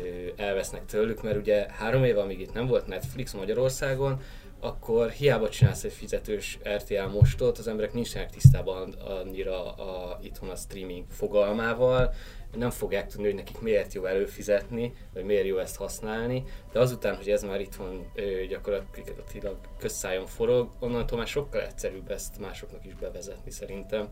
ö, 0.00 0.28
elvesznek 0.36 0.84
tőlük, 0.86 1.22
mert 1.22 1.36
ugye 1.36 1.66
három 1.70 2.04
éve, 2.04 2.20
amíg 2.20 2.40
itt 2.40 2.52
nem 2.52 2.66
volt 2.66 2.86
Netflix 2.86 3.32
Magyarországon, 3.32 4.20
akkor 4.64 5.10
hiába 5.10 5.48
csinálsz 5.48 5.84
egy 5.84 5.92
fizetős 5.92 6.58
RTL 6.76 7.06
mostot, 7.12 7.58
az 7.58 7.68
emberek 7.68 7.92
nincsenek 7.92 8.30
tisztában 8.30 8.92
annyira 8.92 9.72
a, 9.72 10.18
itthon 10.22 10.48
a 10.48 10.56
streaming 10.56 11.04
fogalmával, 11.10 12.14
nem 12.56 12.70
fogják 12.70 13.08
tudni, 13.08 13.26
hogy 13.26 13.34
nekik 13.34 13.60
miért 13.60 13.92
jó 13.92 14.04
előfizetni, 14.04 14.94
vagy 15.12 15.24
miért 15.24 15.46
jó 15.46 15.58
ezt 15.58 15.76
használni, 15.76 16.44
de 16.72 16.78
azután, 16.78 17.16
hogy 17.16 17.28
ez 17.28 17.42
már 17.42 17.60
itthon 17.60 18.10
ö, 18.14 18.46
gyakorlatilag 18.48 19.56
közszájon 19.78 20.26
forog, 20.26 20.70
onnantól 20.78 21.18
már 21.18 21.26
sokkal 21.26 21.60
egyszerűbb 21.60 22.10
ezt 22.10 22.38
másoknak 22.38 22.86
is 22.86 22.94
bevezetni 22.94 23.50
szerintem, 23.50 24.08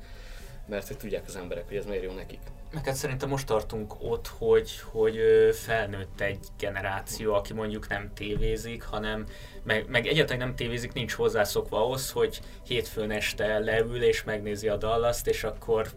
mert 0.67 0.87
hogy 0.87 0.97
tudják 0.97 1.25
az 1.27 1.37
emberek, 1.37 1.69
hogy 1.69 1.77
ez 1.77 1.87
miért 1.87 2.05
jó 2.05 2.13
nekik. 2.13 2.41
Meg 2.73 2.85
hát 2.85 2.95
szerintem 2.95 3.29
most 3.29 3.47
tartunk 3.47 3.95
ott, 3.99 4.27
hogy, 4.39 4.81
hogy 4.91 5.19
felnőtt 5.53 6.21
egy 6.21 6.39
generáció, 6.59 7.35
aki 7.35 7.53
mondjuk 7.53 7.89
nem 7.89 8.11
tévézik, 8.15 8.83
hanem 8.83 9.27
meg, 9.63 9.89
meg 9.89 10.07
egyáltalán 10.07 10.47
nem 10.47 10.55
tévézik, 10.55 10.93
nincs 10.93 11.13
hozzászokva 11.13 11.85
ahhoz, 11.85 12.11
hogy 12.11 12.41
hétfőn 12.67 13.11
este 13.11 13.59
leül 13.59 14.03
és 14.03 14.25
megnézi 14.25 14.69
a 14.69 14.77
dallaszt, 14.77 15.27
és 15.27 15.45
akkor 15.45 15.89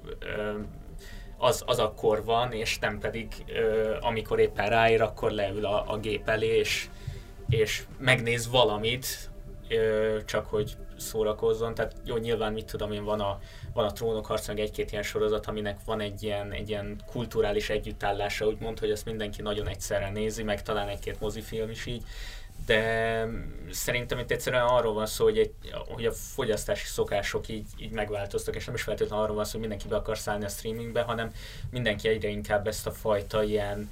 az, 1.38 1.64
az 1.66 1.80
akkor 1.80 2.24
van, 2.24 2.52
és 2.52 2.80
nem 2.80 3.00
pedig 3.00 3.28
amikor 4.00 4.40
éppen 4.40 4.70
ráér, 4.70 5.02
akkor 5.02 5.32
leül 5.32 5.66
a, 5.66 5.92
a 5.92 5.98
gép 5.98 6.30
elé, 6.30 6.58
és, 6.58 6.90
és 7.50 7.84
megnéz 7.98 8.50
valamit, 8.50 9.30
csak 10.26 10.46
hogy 10.46 10.78
szórakozzon. 10.98 11.74
Tehát 11.74 11.96
jó, 12.06 12.18
nyilván 12.18 12.54
mit 12.54 12.66
tudom 12.66 12.92
én, 12.92 13.04
van 13.04 13.20
a, 13.20 13.40
van 13.76 13.86
a 13.86 13.92
trónok 13.92 14.26
harca, 14.26 14.54
egy-két 14.54 14.92
ilyen 14.92 15.04
sorozat, 15.04 15.46
aminek 15.46 15.80
van 15.86 16.00
egy 16.00 16.24
ilyen, 16.24 16.52
egy 16.52 16.70
ilyen 16.70 17.02
kulturális 17.12 17.70
együttállása, 17.70 18.48
úgymond, 18.48 18.80
hogy 18.80 18.92
azt 18.92 19.06
mindenki 19.06 19.42
nagyon 19.42 19.68
egyszerre 19.68 20.10
nézi, 20.10 20.44
meg 20.44 20.62
talán 20.62 20.88
egy-két 20.88 21.20
mozifilm 21.20 21.70
is 21.70 21.86
így, 21.86 22.04
de 22.66 23.28
szerintem 23.72 24.20
itt 24.20 24.32
egyszerűen 24.32 24.66
arról 24.66 24.94
van 24.94 25.06
szó, 25.06 25.24
hogy, 25.24 25.38
egy, 25.38 25.54
hogy 25.88 26.06
a 26.06 26.12
fogyasztási 26.12 26.86
szokások 26.86 27.48
így, 27.48 27.66
így 27.78 27.92
megváltoztak, 27.92 28.56
és 28.56 28.66
nem 28.66 28.76
is 28.76 28.82
feltétlenül 28.82 29.24
arról 29.24 29.36
van 29.36 29.46
szó, 29.46 29.52
hogy 29.52 29.60
mindenki 29.60 29.88
be 29.88 29.96
akar 29.96 30.18
szállni 30.18 30.46
a 30.46 30.50
streamingbe, 30.50 31.02
hanem 31.02 31.32
mindenki 31.72 32.08
egyre 32.08 32.28
inkább 32.28 32.68
ezt 32.68 32.88
a 32.88 32.92
fajta 32.92 33.44
ilyen 33.44 33.92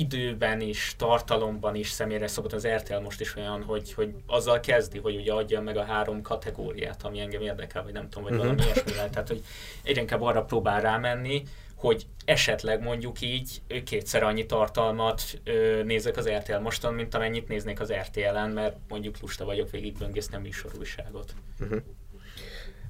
időben 0.00 0.60
is, 0.60 0.94
tartalomban 0.96 1.74
is 1.74 1.90
személyre 1.90 2.26
szokott 2.26 2.52
az 2.52 2.66
RTL 2.66 2.98
most 2.98 3.20
is 3.20 3.36
olyan, 3.36 3.62
hogy, 3.62 3.92
hogy 3.92 4.14
azzal 4.26 4.60
kezdi, 4.60 4.98
hogy 4.98 5.16
ugye 5.16 5.32
adja 5.32 5.60
meg 5.60 5.76
a 5.76 5.84
három 5.84 6.22
kategóriát, 6.22 7.02
ami 7.02 7.20
engem 7.20 7.42
érdekel, 7.42 7.82
vagy 7.82 7.92
nem 7.92 8.08
tudom, 8.08 8.22
vagy 8.22 8.32
uh-huh. 8.32 8.46
valami 8.46 8.62
ilyesmivel. 8.62 9.10
Tehát, 9.10 9.28
hogy 9.28 9.42
egyre 9.82 10.00
inkább 10.00 10.22
arra 10.22 10.44
próbál 10.44 10.80
rámenni, 10.80 11.42
hogy 11.74 12.06
esetleg 12.24 12.82
mondjuk 12.82 13.20
így 13.20 13.62
kétszer 13.84 14.22
annyi 14.22 14.46
tartalmat 14.46 15.22
ö, 15.44 15.82
nézek 15.84 16.16
az 16.16 16.28
RTL 16.28 16.58
mostan, 16.58 16.94
mint 16.94 17.14
amennyit 17.14 17.48
néznék 17.48 17.80
az 17.80 17.92
RTL-en, 17.92 18.50
mert 18.50 18.76
mondjuk 18.88 19.20
lusta 19.20 19.44
vagyok 19.44 19.70
végigböngészni 19.70 20.36
a 20.36 20.40
műsorújságot. 20.40 21.34
Uh-huh. 21.60 21.82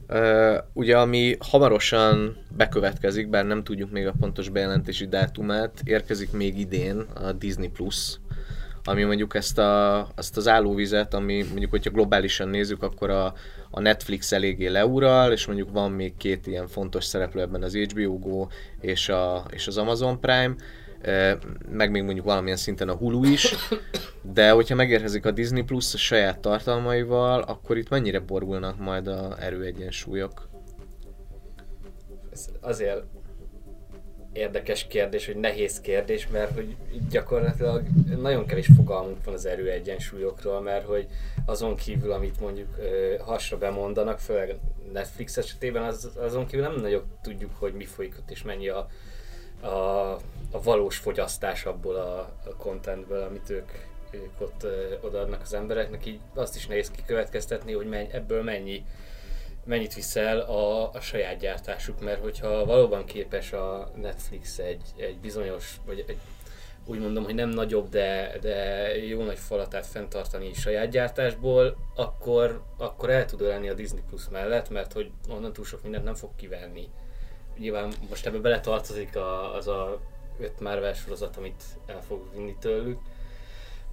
Uh, 0.08 0.56
ugye 0.72 0.98
ami 0.98 1.36
hamarosan 1.38 2.36
bekövetkezik, 2.56 3.28
bár 3.28 3.46
nem 3.46 3.64
tudjuk 3.64 3.90
még 3.90 4.06
a 4.06 4.14
pontos 4.20 4.48
bejelentési 4.48 5.06
dátumát, 5.06 5.80
érkezik 5.84 6.32
még 6.32 6.58
idén 6.58 6.98
a 7.14 7.32
Disney 7.32 7.68
Plus, 7.68 8.20
ami 8.84 9.02
mondjuk 9.02 9.34
ezt, 9.34 9.58
a, 9.58 10.08
ezt 10.16 10.36
az 10.36 10.48
állóvizet, 10.48 11.14
ami 11.14 11.42
mondjuk, 11.48 11.70
hogyha 11.70 11.90
globálisan 11.90 12.48
nézzük, 12.48 12.82
akkor 12.82 13.10
a, 13.10 13.34
a 13.70 13.80
Netflix 13.80 14.32
eléggé 14.32 14.66
leural, 14.66 15.32
és 15.32 15.46
mondjuk 15.46 15.70
van 15.70 15.90
még 15.90 16.16
két 16.16 16.46
ilyen 16.46 16.66
fontos 16.66 17.04
szereplő 17.04 17.40
ebben 17.40 17.62
az 17.62 17.76
HBO 17.76 18.18
Go 18.18 18.46
és, 18.80 19.08
a, 19.08 19.44
és 19.50 19.66
az 19.66 19.78
Amazon 19.78 20.20
Prime, 20.20 20.54
meg 21.70 21.90
még 21.90 22.02
mondjuk 22.02 22.26
valamilyen 22.26 22.56
szinten 22.56 22.88
a 22.88 22.94
Hulu 22.94 23.24
is, 23.24 23.54
de 24.22 24.50
hogyha 24.50 24.74
megérkezik 24.74 25.26
a 25.26 25.30
Disney 25.30 25.62
Plus 25.62 25.94
a 25.94 25.96
saját 25.96 26.38
tartalmaival, 26.38 27.40
akkor 27.40 27.76
itt 27.76 27.88
mennyire 27.88 28.20
borulnak 28.20 28.78
majd 28.78 29.06
a 29.06 29.36
erőegyensúlyok? 29.40 30.48
Ez 32.32 32.48
azért 32.60 33.02
érdekes 34.32 34.86
kérdés, 34.86 35.26
hogy 35.26 35.36
nehéz 35.36 35.80
kérdés, 35.80 36.28
mert 36.28 36.54
hogy 36.54 36.76
gyakorlatilag 37.10 37.82
nagyon 38.20 38.46
kevés 38.46 38.68
fogalmunk 38.76 39.24
van 39.24 39.34
az 39.34 39.46
erőegyensúlyokról, 39.46 40.60
mert 40.60 40.84
hogy 40.84 41.06
azon 41.46 41.76
kívül, 41.76 42.12
amit 42.12 42.40
mondjuk 42.40 42.68
hasra 43.20 43.58
bemondanak, 43.58 44.18
főleg 44.18 44.56
Netflix 44.92 45.36
esetében, 45.36 45.82
az, 45.82 46.10
azon 46.16 46.46
kívül 46.46 46.66
nem 46.66 46.80
nagyon 46.80 47.02
tudjuk, 47.22 47.50
hogy 47.58 47.72
mi 47.72 47.84
folyik 47.84 48.14
ott 48.18 48.30
és 48.30 48.42
mennyi 48.42 48.68
a, 48.68 48.88
a, 49.60 50.18
a 50.50 50.62
valós 50.62 50.96
fogyasztás 50.96 51.64
abból 51.64 51.94
a, 51.94 52.18
a 52.18 52.56
contentből, 52.58 53.22
amit 53.22 53.50
ők, 53.50 53.70
ők 54.10 54.40
ott 54.40 54.66
odaadnak 55.00 55.40
az 55.40 55.54
embereknek, 55.54 56.06
így 56.06 56.20
azt 56.34 56.56
is 56.56 56.66
nehéz 56.66 56.90
kikövetkeztetni, 56.90 57.72
hogy 57.72 57.88
menny, 57.88 58.08
ebből 58.10 58.42
mennyi 58.42 58.84
mennyit 59.68 59.94
viszel 59.94 60.40
a, 60.40 60.92
a 60.92 61.00
saját 61.00 61.38
gyártásuk, 61.38 62.00
mert 62.00 62.22
hogyha 62.22 62.64
valóban 62.64 63.04
képes 63.04 63.52
a 63.52 63.90
Netflix 63.96 64.58
egy, 64.58 64.82
egy 64.96 65.18
bizonyos, 65.18 65.80
vagy 65.86 66.04
egy, 66.06 66.16
úgy 66.84 67.00
mondom, 67.00 67.24
hogy 67.24 67.34
nem 67.34 67.48
nagyobb, 67.48 67.88
de, 67.88 68.38
de 68.40 68.88
jó 68.96 69.24
nagy 69.24 69.38
falatát 69.38 69.86
fenntartani 69.86 70.54
saját 70.54 70.90
gyártásból, 70.90 71.76
akkor, 71.94 72.62
akkor 72.76 73.10
el 73.10 73.24
tud 73.24 73.40
ölni 73.40 73.68
a 73.68 73.74
Disney 73.74 74.02
Plus 74.08 74.28
mellett, 74.28 74.70
mert 74.70 74.92
hogy 74.92 75.10
onnan 75.28 75.52
túl 75.52 75.64
sok 75.64 75.82
mindent 75.82 76.04
nem 76.04 76.14
fog 76.14 76.30
kivenni. 76.36 76.88
Nyilván 77.58 77.92
most 78.08 78.26
ebbe 78.26 78.38
beletartozik 78.38 79.16
a, 79.16 79.54
az 79.54 79.68
a 79.68 80.00
öt 80.40 80.60
Marvel 80.60 80.94
sorozat, 80.94 81.36
amit 81.36 81.62
el 81.86 82.02
fog 82.02 82.34
vinni 82.34 82.56
tőlük, 82.60 83.00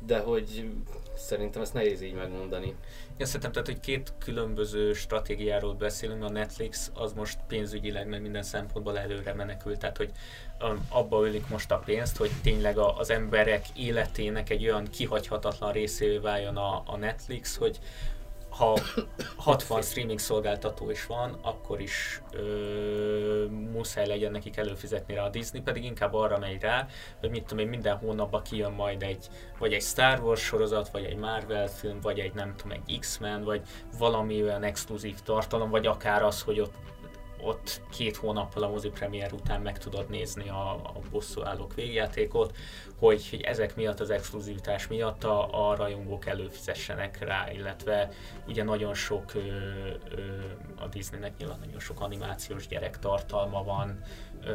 de 0.06 0.20
hogy 0.20 0.70
szerintem 1.16 1.62
ezt 1.62 1.74
nehéz 1.74 2.02
így 2.02 2.14
megmondani. 2.14 2.76
Én 3.18 3.26
szerintem, 3.26 3.52
tehát, 3.52 3.68
hogy 3.68 3.80
két 3.80 4.14
különböző 4.20 4.94
stratégiáról 4.94 5.74
beszélünk, 5.74 6.24
a 6.24 6.30
Netflix 6.30 6.92
az 6.94 7.14
most 7.14 7.40
pénzügyileg, 7.48 8.08
meg 8.08 8.22
minden 8.22 8.44
szempontból 8.44 9.00
előre 9.00 9.34
menekült, 9.34 9.80
tehát, 9.80 9.98
hogy 9.98 10.12
um, 10.62 10.88
abba 10.90 11.26
ölik 11.26 11.48
most 11.48 11.72
a 11.72 11.78
pénzt, 11.78 12.18
hogy 12.18 12.32
tényleg 12.44 12.78
az 12.78 13.10
emberek 13.10 13.66
életének 13.76 14.50
egy 14.50 14.64
olyan 14.64 14.86
kihagyhatatlan 14.86 15.72
részévé 15.72 16.18
váljon 16.18 16.58
a, 16.58 16.84
a 16.86 16.98
Netflix, 16.98 17.58
hogy 17.58 17.80
ha 18.58 18.80
60 19.36 19.82
streaming 19.82 20.20
szolgáltató 20.20 20.90
is 20.90 21.06
van, 21.06 21.38
akkor 21.42 21.82
is 21.82 22.22
ö, 22.32 23.46
muszáj 23.50 24.08
legyen 24.08 24.32
nekik 24.32 24.58
előfizetni 24.58 25.14
rá 25.14 25.24
a 25.24 25.30
Disney, 25.30 25.62
pedig 25.62 25.84
inkább 25.84 26.14
arra 26.14 26.38
megy 26.38 26.62
rá, 26.62 26.88
hogy 27.20 27.30
mit 27.30 27.46
tudom 27.46 27.64
én, 27.64 27.70
minden 27.70 27.98
hónapban 27.98 28.42
kijön 28.42 28.72
majd 28.72 29.04
egy, 29.04 29.28
vagy 29.60 29.74
egy 29.74 29.82
Star 29.82 30.20
Wars 30.20 30.42
sorozat, 30.42 30.90
vagy 30.90 31.04
egy 31.04 31.16
Marvel 31.16 31.68
film, 31.68 32.00
vagy 32.02 32.20
egy 32.20 32.34
nem 32.34 32.56
tudom, 32.56 32.82
egy 32.86 33.00
X-Men, 33.00 33.44
vagy 33.44 33.62
valami 33.98 34.44
olyan 34.44 34.64
exkluzív 34.64 35.20
tartalom, 35.20 35.70
vagy 35.70 35.88
akár 35.88 36.24
az, 36.24 36.42
hogy 36.42 36.60
ott 36.60 36.74
ott 37.46 37.82
két 37.90 38.16
hónappal 38.16 38.64
a 38.64 38.70
mozi 38.70 38.90
premier 38.90 39.34
után 39.34 39.62
meg 39.62 39.78
tudod 39.78 40.10
nézni 40.10 40.50
a, 40.50 40.72
a 40.72 41.00
bosszúállók 41.12 41.74
végjátékot, 41.74 42.56
hogy, 42.98 43.30
hogy 43.30 43.42
ezek 43.42 43.76
miatt, 43.76 44.00
az 44.00 44.10
exkluzivitás 44.10 44.88
miatt 44.88 45.24
a, 45.24 45.70
a 45.70 45.76
rajongók 45.76 46.26
előfizessenek 46.26 47.20
rá, 47.20 47.52
illetve 47.52 48.10
ugye 48.48 48.64
nagyon 48.64 48.94
sok 48.94 49.34
ö, 49.34 49.40
ö, 49.40 50.22
a 50.76 50.88
Disneynek 50.88 51.38
nyilván 51.38 51.60
nagyon 51.60 51.80
sok 51.80 52.02
animációs 52.02 52.68
gyerektartalma 52.68 53.64
van, 53.64 54.00
ö, 54.44 54.54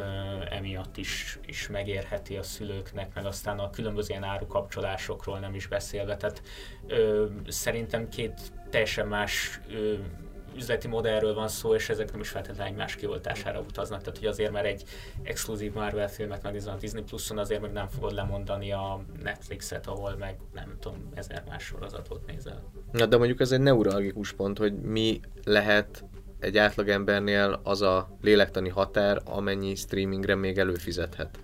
emiatt 0.49 0.97
is, 0.97 1.39
is 1.45 1.67
megérheti 1.67 2.37
a 2.37 2.43
szülőknek, 2.43 3.13
meg 3.13 3.25
aztán 3.25 3.59
a 3.59 3.69
különböző 3.69 4.09
ilyen 4.09 4.23
árukapcsolásokról 4.23 5.39
nem 5.39 5.55
is 5.55 5.67
beszélve. 5.67 6.17
Tehát 6.17 6.41
ö, 6.87 7.25
szerintem 7.47 8.09
két 8.09 8.51
teljesen 8.69 9.07
más 9.07 9.59
ö, 9.69 9.93
üzleti 10.55 10.87
modellről 10.87 11.33
van 11.33 11.47
szó, 11.47 11.75
és 11.75 11.89
ezek 11.89 12.11
nem 12.11 12.21
is 12.21 12.29
feltétlenül 12.29 12.71
egymás 12.71 12.95
kioltására 12.95 13.59
utaznak. 13.59 13.99
Tehát, 13.99 14.17
hogy 14.17 14.27
azért, 14.27 14.51
mert 14.51 14.65
egy 14.65 14.83
exkluzív 15.23 15.73
Marvel 15.73 16.09
filmet 16.09 16.43
megnézel 16.43 16.73
a 16.73 16.77
Disney 16.77 17.03
Plus-on, 17.03 17.37
azért 17.37 17.61
meg 17.61 17.71
nem 17.71 17.87
fogod 17.87 18.13
lemondani 18.13 18.71
a 18.71 19.01
Netflixet, 19.23 19.87
ahol 19.87 20.15
meg 20.19 20.37
nem 20.53 20.75
tudom, 20.79 21.09
ezer 21.13 21.43
más 21.49 21.63
sorozatot 21.63 22.25
nézel. 22.25 22.63
Na, 22.91 23.05
de 23.05 23.17
mondjuk 23.17 23.39
ez 23.39 23.51
egy 23.51 23.61
neuralgikus 23.61 24.33
pont, 24.33 24.57
hogy 24.57 24.73
mi 24.73 25.19
lehet 25.43 26.03
egy 26.39 26.57
átlagembernél 26.57 27.59
az 27.63 27.81
a 27.81 28.17
lélektani 28.21 28.69
határ, 28.69 29.21
amennyi 29.25 29.75
streamingre 29.75 30.35
még 30.35 30.57
előfizethet. 30.57 31.39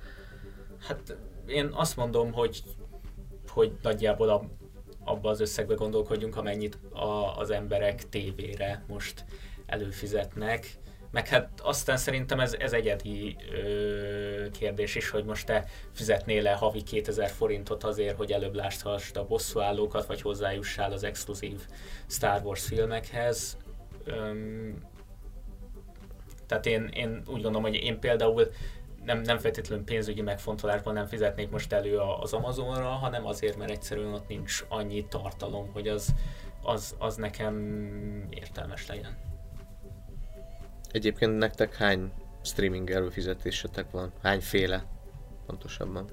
Hát 0.88 1.18
én 1.46 1.70
azt 1.74 1.96
mondom, 1.96 2.32
hogy, 2.32 2.64
hogy 3.48 3.72
nagyjából 3.82 4.30
a 4.30 4.44
abba 5.08 5.30
az 5.30 5.40
összegbe 5.40 5.74
gondolkodjunk, 5.74 6.36
amennyit 6.38 6.78
a, 6.92 7.38
az 7.38 7.50
emberek 7.50 8.10
tévére 8.10 8.84
most 8.88 9.26
előfizetnek. 9.66 10.78
Meg 11.12 11.28
hát 11.28 11.50
aztán 11.64 11.98
szerintem 11.98 12.40
ez, 12.40 12.54
ez 12.54 12.74
egyedi 12.74 13.36
ö, 13.52 14.50
kérdés 14.52 14.96
is, 14.96 15.10
hogy 15.10 15.24
most 15.26 15.46
te 15.46 15.66
fizetnél-e 15.94 16.54
havi 16.54 16.84
2000 16.84 17.30
forintot 17.30 17.84
azért, 17.84 18.18
hogy 18.18 18.32
előbb 18.32 18.56
lássd 18.56 19.18
a 19.18 19.26
bosszúállókat, 19.28 20.06
vagy 20.06 20.22
hozzájussál 20.22 20.92
az 20.92 21.04
exkluzív 21.04 21.60
Star 22.08 22.42
Wars 22.44 22.66
filmekhez. 22.66 23.58
Öm, 24.06 24.86
tehát 26.48 26.66
én, 26.66 26.90
én 26.94 27.22
úgy 27.28 27.42
gondolom, 27.42 27.62
hogy 27.62 27.76
én 27.76 28.00
például 28.00 28.52
nem, 29.08 29.22
nem 29.22 29.38
feltétlenül 29.38 29.84
pénzügyi 29.84 30.22
megfontolásban 30.22 30.94
nem 30.94 31.06
fizetnék 31.06 31.50
most 31.50 31.74
elő 31.74 31.98
az 31.98 32.34
Amazonra, 32.34 32.88
hanem 32.88 33.26
azért, 33.26 33.58
mert 33.58 33.72
egyszerűen 33.72 34.14
ott 34.14 34.28
nincs 34.28 34.66
annyi 34.68 35.06
tartalom, 35.08 35.72
hogy 35.74 35.88
az, 35.88 36.14
az, 36.62 36.96
az 36.98 37.16
nekem 37.16 37.56
értelmes 38.30 38.88
legyen. 38.88 39.18
Egyébként 40.92 41.38
nektek 41.38 41.76
hány 41.76 42.12
streaming 42.42 42.90
előfizetésetek 42.90 43.92
van? 43.92 44.12
Hányféle 44.22 44.86
pontosabban? 45.46 46.10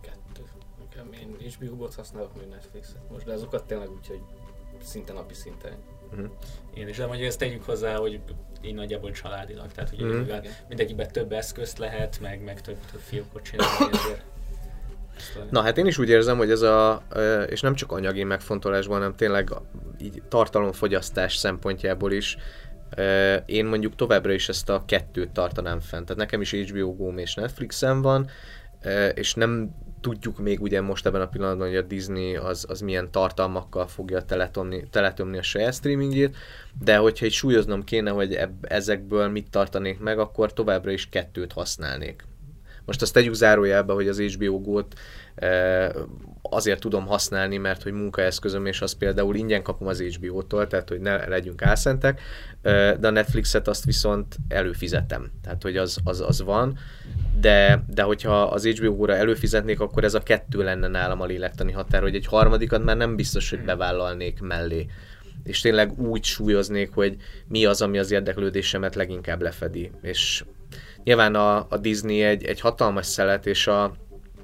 Kettő. 0.00 0.42
Nekem 0.78 1.12
én 1.12 1.36
HBO-bot 1.52 1.94
használok, 1.94 2.36
még 2.38 2.48
Netflixet 2.48 3.10
most, 3.10 3.24
de 3.24 3.32
azokat 3.32 3.66
tényleg 3.66 3.90
úgy, 3.90 4.06
hogy 4.06 4.20
szinte 4.82 5.12
napi 5.12 5.34
szinten. 5.34 5.76
Uh-huh. 6.12 6.30
Én 6.74 6.88
is, 6.88 6.96
de 6.96 7.06
mondjuk 7.06 7.28
ezt 7.28 7.38
tegyük 7.38 7.64
hozzá, 7.64 7.96
hogy 7.96 8.20
így 8.62 8.74
nagyjából 8.74 9.10
családilag, 9.10 9.72
tehát 9.72 9.90
hogy 9.90 10.04
mm. 10.04 10.22
mindegyikben 10.68 11.12
több 11.12 11.32
eszközt 11.32 11.78
lehet, 11.78 12.18
meg, 12.20 12.44
meg 12.44 12.60
több, 12.60 12.76
több 12.92 13.00
fiókot 13.00 13.42
csinálni 13.42 13.96
ezért. 14.04 14.22
Na 15.50 15.62
hát 15.62 15.78
én 15.78 15.86
is 15.86 15.98
úgy 15.98 16.08
érzem, 16.08 16.36
hogy 16.36 16.50
ez 16.50 16.62
a, 16.62 17.02
és 17.46 17.60
nem 17.60 17.74
csak 17.74 17.92
anyagi 17.92 18.24
megfontolásban, 18.24 18.96
hanem 18.96 19.14
tényleg 19.14 19.52
így 20.00 20.22
tartalomfogyasztás 20.28 21.36
szempontjából 21.36 22.12
is, 22.12 22.36
én 23.46 23.66
mondjuk 23.66 23.94
továbbra 23.94 24.32
is 24.32 24.48
ezt 24.48 24.68
a 24.68 24.82
kettőt 24.86 25.30
tartanám 25.30 25.80
fent. 25.80 26.04
Tehát 26.04 26.20
nekem 26.20 26.40
is 26.40 26.52
HBO 26.52 26.94
Go 26.94 27.12
és 27.14 27.34
Netflixen 27.34 28.02
van, 28.02 28.28
és 29.14 29.34
nem 29.34 29.70
tudjuk 30.00 30.38
még 30.38 30.62
ugye 30.62 30.80
most 30.80 31.06
ebben 31.06 31.20
a 31.20 31.28
pillanatban, 31.28 31.66
hogy 31.66 31.76
a 31.76 31.82
Disney 31.82 32.36
az, 32.36 32.64
az 32.68 32.80
milyen 32.80 33.10
tartalmakkal 33.10 33.86
fogja 33.86 34.22
teletomni, 34.22 34.86
teletömni 34.90 35.38
a 35.38 35.42
saját 35.42 35.74
streamingjét, 35.74 36.36
de 36.80 36.96
hogyha 36.96 37.24
egy 37.24 37.32
súlyoznom 37.32 37.84
kéne, 37.84 38.10
hogy 38.10 38.34
ebb, 38.34 38.64
ezekből 38.68 39.28
mit 39.28 39.50
tartanék 39.50 39.98
meg, 39.98 40.18
akkor 40.18 40.52
továbbra 40.52 40.90
is 40.90 41.08
kettőt 41.08 41.52
használnék. 41.52 42.24
Most 42.84 43.02
azt 43.02 43.12
tegyük 43.12 43.34
zárójelbe, 43.34 43.92
hogy 43.92 44.08
az 44.08 44.20
HBO 44.20 44.60
Go-t 44.60 44.94
azért 46.42 46.80
tudom 46.80 47.06
használni, 47.06 47.56
mert 47.56 47.82
hogy 47.82 47.92
munkaeszközöm, 47.92 48.66
és 48.66 48.80
azt 48.80 48.98
például 48.98 49.36
ingyen 49.36 49.62
kapom 49.62 49.88
az 49.88 50.00
HBO-tól, 50.00 50.66
tehát 50.66 50.88
hogy 50.88 51.00
ne 51.00 51.26
legyünk 51.26 51.62
álszentek, 51.62 52.20
de 52.62 53.06
a 53.06 53.10
Netflixet 53.10 53.68
azt 53.68 53.84
viszont 53.84 54.36
előfizetem, 54.48 55.30
tehát 55.42 55.62
hogy 55.62 55.76
az, 55.76 55.98
az, 56.04 56.20
az 56.20 56.42
van, 56.42 56.78
de, 57.40 57.84
de 57.86 58.02
hogyha 58.02 58.42
az 58.42 58.66
HBO-ra 58.66 59.14
előfizetnék, 59.14 59.80
akkor 59.80 60.04
ez 60.04 60.14
a 60.14 60.22
kettő 60.22 60.62
lenne 60.62 60.88
nálam 60.88 61.20
a 61.20 61.26
lélektani 61.26 61.72
határ, 61.72 62.02
hogy 62.02 62.14
egy 62.14 62.26
harmadikat 62.26 62.84
már 62.84 62.96
nem 62.96 63.16
biztos, 63.16 63.50
hogy 63.50 63.64
bevállalnék 63.64 64.40
mellé. 64.40 64.86
És 65.44 65.60
tényleg 65.60 65.98
úgy 65.98 66.24
súlyoznék, 66.24 66.90
hogy 66.94 67.16
mi 67.48 67.64
az, 67.64 67.82
ami 67.82 67.98
az 67.98 68.10
érdeklődésemet 68.10 68.94
leginkább 68.94 69.42
lefedi. 69.42 69.90
És 70.02 70.44
nyilván 71.04 71.34
a, 71.34 71.66
a 71.68 71.78
Disney 71.80 72.22
egy, 72.22 72.44
egy 72.44 72.60
hatalmas 72.60 73.06
szelet, 73.06 73.46
és 73.46 73.66
a, 73.66 73.96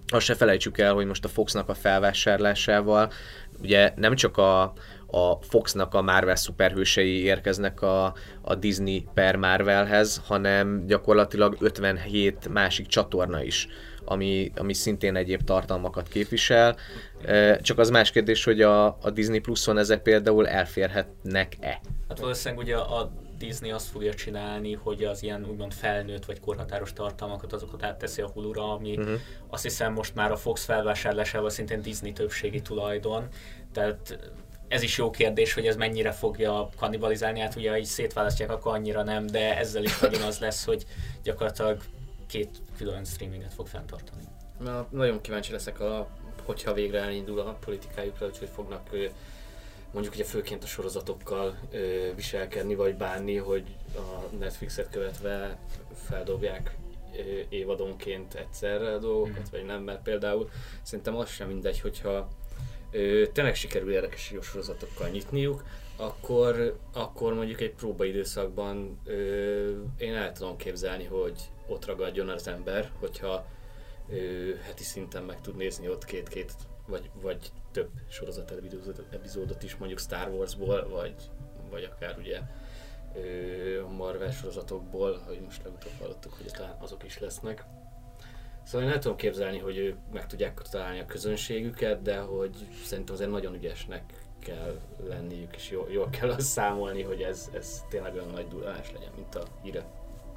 azt 0.07 0.25
se 0.25 0.35
felejtsük 0.35 0.79
el, 0.79 0.95
hogy 0.95 1.07
most 1.07 1.25
a 1.25 1.29
Foxnak 1.29 1.69
a 1.69 1.75
felvásárlásával 1.75 3.13
ugye 3.61 3.93
nem 3.97 4.15
csak 4.15 4.37
a, 4.37 4.63
a 5.07 5.39
Foxnak 5.41 5.95
a 5.95 6.03
Marvel 6.03 6.37
szuperhősei 6.37 7.23
érkeznek 7.23 7.83
a, 7.83 8.15
a 8.41 8.55
Disney 8.55 9.07
per 9.15 9.37
Marvelhez, 9.37 10.23
hanem 10.27 10.87
gyakorlatilag 10.87 11.57
57 11.61 12.49
másik 12.49 12.87
csatorna 12.87 13.43
is, 13.43 13.69
ami, 14.05 14.53
ami 14.57 14.73
szintén 14.73 15.17
egyéb 15.17 15.43
tartalmakat 15.43 16.09
képvisel. 16.09 16.77
Csak 17.61 17.79
az 17.79 17.91
más 17.91 18.11
kérdés, 18.11 18.45
hogy 18.45 18.63
a, 18.63 18.87
a 18.87 19.11
Disney 19.13 19.39
Pluson 19.39 19.79
ezek 19.79 20.03
például 20.03 20.49
elférhetnek-e? 20.49 21.81
Hát 22.09 22.19
valószínűleg 22.19 22.65
ugye 22.65 22.77
a 22.77 23.13
Disney 23.39 23.71
azt 23.71 23.89
fogja 23.89 24.15
csinálni, 24.15 24.73
hogy 24.73 25.05
az 25.05 25.23
ilyen 25.23 25.47
úgymond 25.51 25.73
felnőtt 25.73 26.25
vagy 26.25 26.41
korhatáros 26.41 26.93
tartalmakat 26.93 27.53
azokat 27.53 27.83
átteszi 27.83 28.23
a 28.23 28.29
Hulu-ra, 28.29 28.73
ami 28.73 28.97
uh-huh. 28.97 29.21
azt 29.49 29.63
hiszem 29.63 29.93
most 29.93 30.15
már 30.15 30.31
a 30.31 30.37
Fox 30.37 30.65
felvásárlásával 30.65 31.51
szintén 31.51 31.83
Disney 31.83 32.13
többségi 32.13 32.63
tulajdon, 32.63 33.29
tehát 33.73 34.19
ez 34.69 34.83
is 34.83 34.99
jó 34.99 35.11
kérdés, 35.11 35.55
hogy 35.55 35.67
ez 35.67 35.77
mennyire 35.77 36.13
fogja 36.13 36.69
kannibalizálni, 36.77 37.41
hát 37.41 37.57
ugye, 37.57 37.79
így 37.79 37.85
szétválasztják, 37.85 38.51
akkor 38.51 38.75
annyira 38.75 39.03
nem, 39.03 39.27
de 39.27 39.59
ezzel 39.59 39.83
is 39.83 40.01
megint 40.01 40.23
az 40.23 40.39
lesz, 40.39 40.65
hogy 40.65 40.87
gyakorlatilag 41.23 41.83
két 42.27 42.51
külön 42.77 43.05
streaminget 43.05 43.55
fog 43.55 43.67
fenntartani. 43.67 44.23
Na, 44.59 44.87
nagyon 44.91 45.21
kíváncsi 45.21 45.53
leszek, 45.53 45.81
a, 45.81 46.09
hogyha 46.45 46.73
végre 46.73 47.01
elindul 47.01 47.41
a 47.41 47.57
politikájukra, 47.65 48.27
hogy 48.39 48.49
fognak 48.55 48.89
mondjuk 49.95 50.15
ugye 50.15 50.25
főként 50.25 50.63
a 50.63 50.67
sorozatokkal 50.67 51.59
ö, 51.71 52.09
viselkedni, 52.15 52.75
vagy 52.75 52.97
bánni, 52.97 53.37
hogy 53.37 53.77
a 53.97 54.37
Netflixet 54.39 54.91
követve 54.91 55.59
feldobják 56.09 56.77
ö, 57.17 57.21
évadonként 57.49 58.35
egyszerre 58.35 58.93
a 58.93 58.99
dolgokat, 58.99 59.39
mm. 59.41 59.51
vagy 59.51 59.65
nem, 59.65 59.83
mert 59.83 60.03
például 60.03 60.51
szerintem 60.83 61.17
az 61.17 61.31
sem 61.31 61.49
mindegy, 61.49 61.81
hogyha 61.81 62.29
ö, 62.91 63.25
tényleg 63.33 63.55
sikerül 63.55 63.93
érdekes 63.93 64.31
jó 64.31 64.41
sorozatokkal 64.41 65.09
nyitniuk, 65.09 65.65
akkor, 65.97 66.79
akkor 66.93 67.35
mondjuk 67.35 67.61
egy 67.61 67.75
próbaidőszakban 67.75 69.01
ö, 69.05 69.71
én 69.99 70.15
el 70.15 70.33
tudom 70.33 70.57
képzelni, 70.57 71.05
hogy 71.05 71.39
ott 71.67 71.87
ragadjon 71.87 72.29
az 72.29 72.49
ember, 72.49 72.91
hogyha 73.01 73.47
ö, 74.11 74.15
heti 74.63 74.85
szinten 74.85 75.23
meg 75.23 75.41
tud 75.41 75.57
nézni 75.57 75.89
ott 75.89 76.05
két-két 76.05 76.53
vagy, 76.87 77.11
vagy 77.21 77.53
több 77.73 77.91
sorozat 78.09 78.55
epizódot 79.11 79.63
is, 79.63 79.77
mondjuk 79.77 80.01
Star 80.01 80.29
Warsból, 80.29 80.89
vagy, 80.89 81.15
vagy 81.71 81.85
akár 81.85 82.19
ugye 82.19 82.41
a 83.85 83.89
Marvel 83.89 84.31
sorozatokból, 84.31 85.23
hogy 85.27 85.41
most 85.41 85.63
legutóbb 85.63 85.93
hallottuk, 85.99 86.33
hogy 86.35 86.53
talán 86.53 86.77
azok 86.81 87.05
is 87.05 87.19
lesznek. 87.19 87.65
Szóval 88.65 88.83
én 88.83 88.89
nem 88.89 89.01
tudom 89.01 89.17
képzelni, 89.17 89.59
hogy 89.59 89.77
ők 89.77 89.97
meg 90.13 90.27
tudják 90.27 90.63
találni 90.63 91.01
a 91.01 91.07
közönségüket, 91.07 92.03
de 92.03 92.19
hogy 92.19 92.69
szerintem 92.85 93.15
azért 93.15 93.31
nagyon 93.31 93.55
ügyesnek 93.55 94.03
kell 94.39 94.81
lenniük, 95.09 95.57
és 95.57 95.71
jól, 95.71 95.91
jól 95.91 96.11
kell 96.11 96.31
azt 96.31 96.47
számolni, 96.47 97.03
hogy 97.03 97.23
ez, 97.23 97.51
ez 97.53 97.83
tényleg 97.89 98.15
olyan 98.15 98.31
nagy 98.31 98.49
durás 98.49 98.93
legyen, 98.93 99.13
mint 99.17 99.35
a 99.35 99.43
híre. 99.63 99.85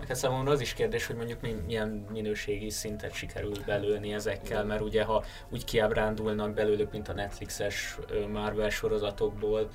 Hát 0.07 0.15
számomra 0.15 0.51
az 0.51 0.61
is 0.61 0.73
kérdés, 0.73 1.05
hogy 1.05 1.15
mondjuk 1.15 1.39
milyen 1.65 2.05
minőségi 2.11 2.69
szintet 2.69 3.13
sikerül 3.13 3.55
belőni 3.65 4.13
ezekkel, 4.13 4.63
mert 4.63 4.81
ugye 4.81 5.03
ha 5.03 5.23
úgy 5.49 5.65
kiábrándulnak 5.65 6.53
belőlük, 6.53 6.91
mint 6.91 7.07
a 7.07 7.13
Netflixes 7.13 7.97
Marvel 8.31 8.69
sorozatokból, 8.69 9.69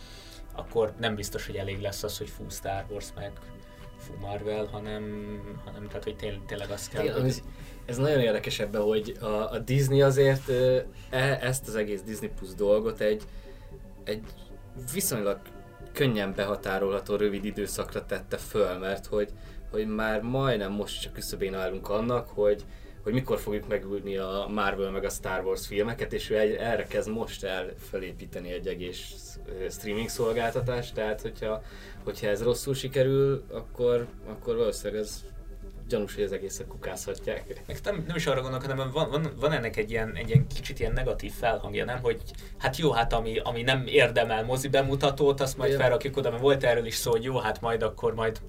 akkor 0.55 0.93
nem 0.99 1.15
biztos, 1.15 1.47
hogy 1.47 1.57
elég 1.57 1.81
lesz 1.81 2.03
az, 2.03 2.19
hogy 2.19 2.29
fú 2.29 2.49
Star 2.49 2.85
Wars 2.91 3.09
meg 3.15 3.33
fú 3.99 4.13
Marvel, 4.21 4.67
hanem, 4.67 5.05
hanem 5.65 5.87
tehát, 5.87 6.05
hogy 6.05 6.17
tény, 6.17 6.43
tényleg 6.47 6.71
azt 6.71 6.91
kell, 6.91 7.05
Igen, 7.05 7.21
hogy... 7.21 7.43
Ez 7.87 7.97
nagyon 7.97 8.21
érdekes 8.21 8.59
ebben, 8.59 8.83
hogy 8.83 9.17
a, 9.21 9.53
a 9.53 9.59
Disney 9.59 10.03
azért 10.03 10.49
e, 11.11 11.39
ezt 11.41 11.69
az 11.69 11.75
egész 11.75 12.03
Disney 12.03 12.31
Plus 12.39 12.55
dolgot 12.55 13.01
egy, 13.01 13.23
egy 14.05 14.25
viszonylag 14.93 15.39
könnyen 15.93 16.35
behatárolható 16.35 17.17
rövid 17.17 17.45
időszakra 17.45 18.07
tette 18.07 18.37
föl, 18.37 18.79
mert 18.79 19.07
hogy, 19.07 19.31
hogy 19.73 19.87
már 19.87 20.21
majdnem 20.21 20.73
most 20.73 21.01
csak 21.01 21.13
küszöbén 21.13 21.55
állunk 21.55 21.89
annak, 21.89 22.29
hogy, 22.29 22.65
hogy 23.03 23.13
mikor 23.13 23.39
fogjuk 23.39 23.69
megülni 23.69 24.17
a 24.17 24.47
Marvel 24.55 24.91
meg 24.91 25.05
a 25.05 25.09
Star 25.09 25.45
Wars 25.45 25.67
filmeket, 25.67 26.13
és 26.13 26.31
ő 26.31 26.37
erre 26.59 26.87
kezd 26.87 27.11
most 27.11 27.45
el 27.45 27.73
felépíteni 27.91 28.53
egy 28.53 28.67
egész 28.67 29.39
streaming 29.71 30.09
szolgáltatást, 30.09 30.95
tehát 30.95 31.21
hogyha, 31.21 31.63
hogyha 32.05 32.27
ez 32.27 32.43
rosszul 32.43 32.75
sikerül, 32.75 33.45
akkor, 33.51 34.07
akkor 34.27 34.57
valószínűleg 34.57 35.03
ez 35.03 35.25
gyanús, 35.89 36.15
hogy 36.15 36.25
az 36.25 36.33
egészet 36.33 36.67
kukázhatják. 36.67 37.63
Meg 37.67 37.79
nem, 37.85 38.05
nem 38.07 38.17
is 38.17 38.27
arra 38.27 38.41
gondolok, 38.41 38.67
hanem 38.67 38.91
van, 38.93 39.11
van, 39.11 39.33
van 39.41 39.53
ennek 39.53 39.77
egy 39.77 39.91
ilyen, 39.91 40.15
egy 40.15 40.29
ilyen 40.29 40.47
kicsit 40.47 40.81
ilyen 40.81 40.93
negatív 40.93 41.33
felhangja, 41.33 41.85
nem? 41.85 41.99
Hogy 42.03 42.23
hát 42.59 42.77
jó, 42.77 42.91
hát 42.91 43.13
ami, 43.13 43.39
ami 43.39 43.63
nem 43.63 43.83
érdemel 43.87 44.45
mozi 44.45 44.69
bemutatót, 44.69 45.41
azt 45.41 45.57
majd 45.57 45.75
felrakjuk 45.75 46.17
oda, 46.17 46.31
mert 46.31 46.43
volt 46.43 46.65
erről 46.65 46.87
is 46.87 46.95
szó, 46.95 47.11
hogy 47.11 47.25
jó, 47.25 47.39
hát 47.39 47.61
majd 47.61 47.83
akkor 47.83 48.15
majd 48.15 48.41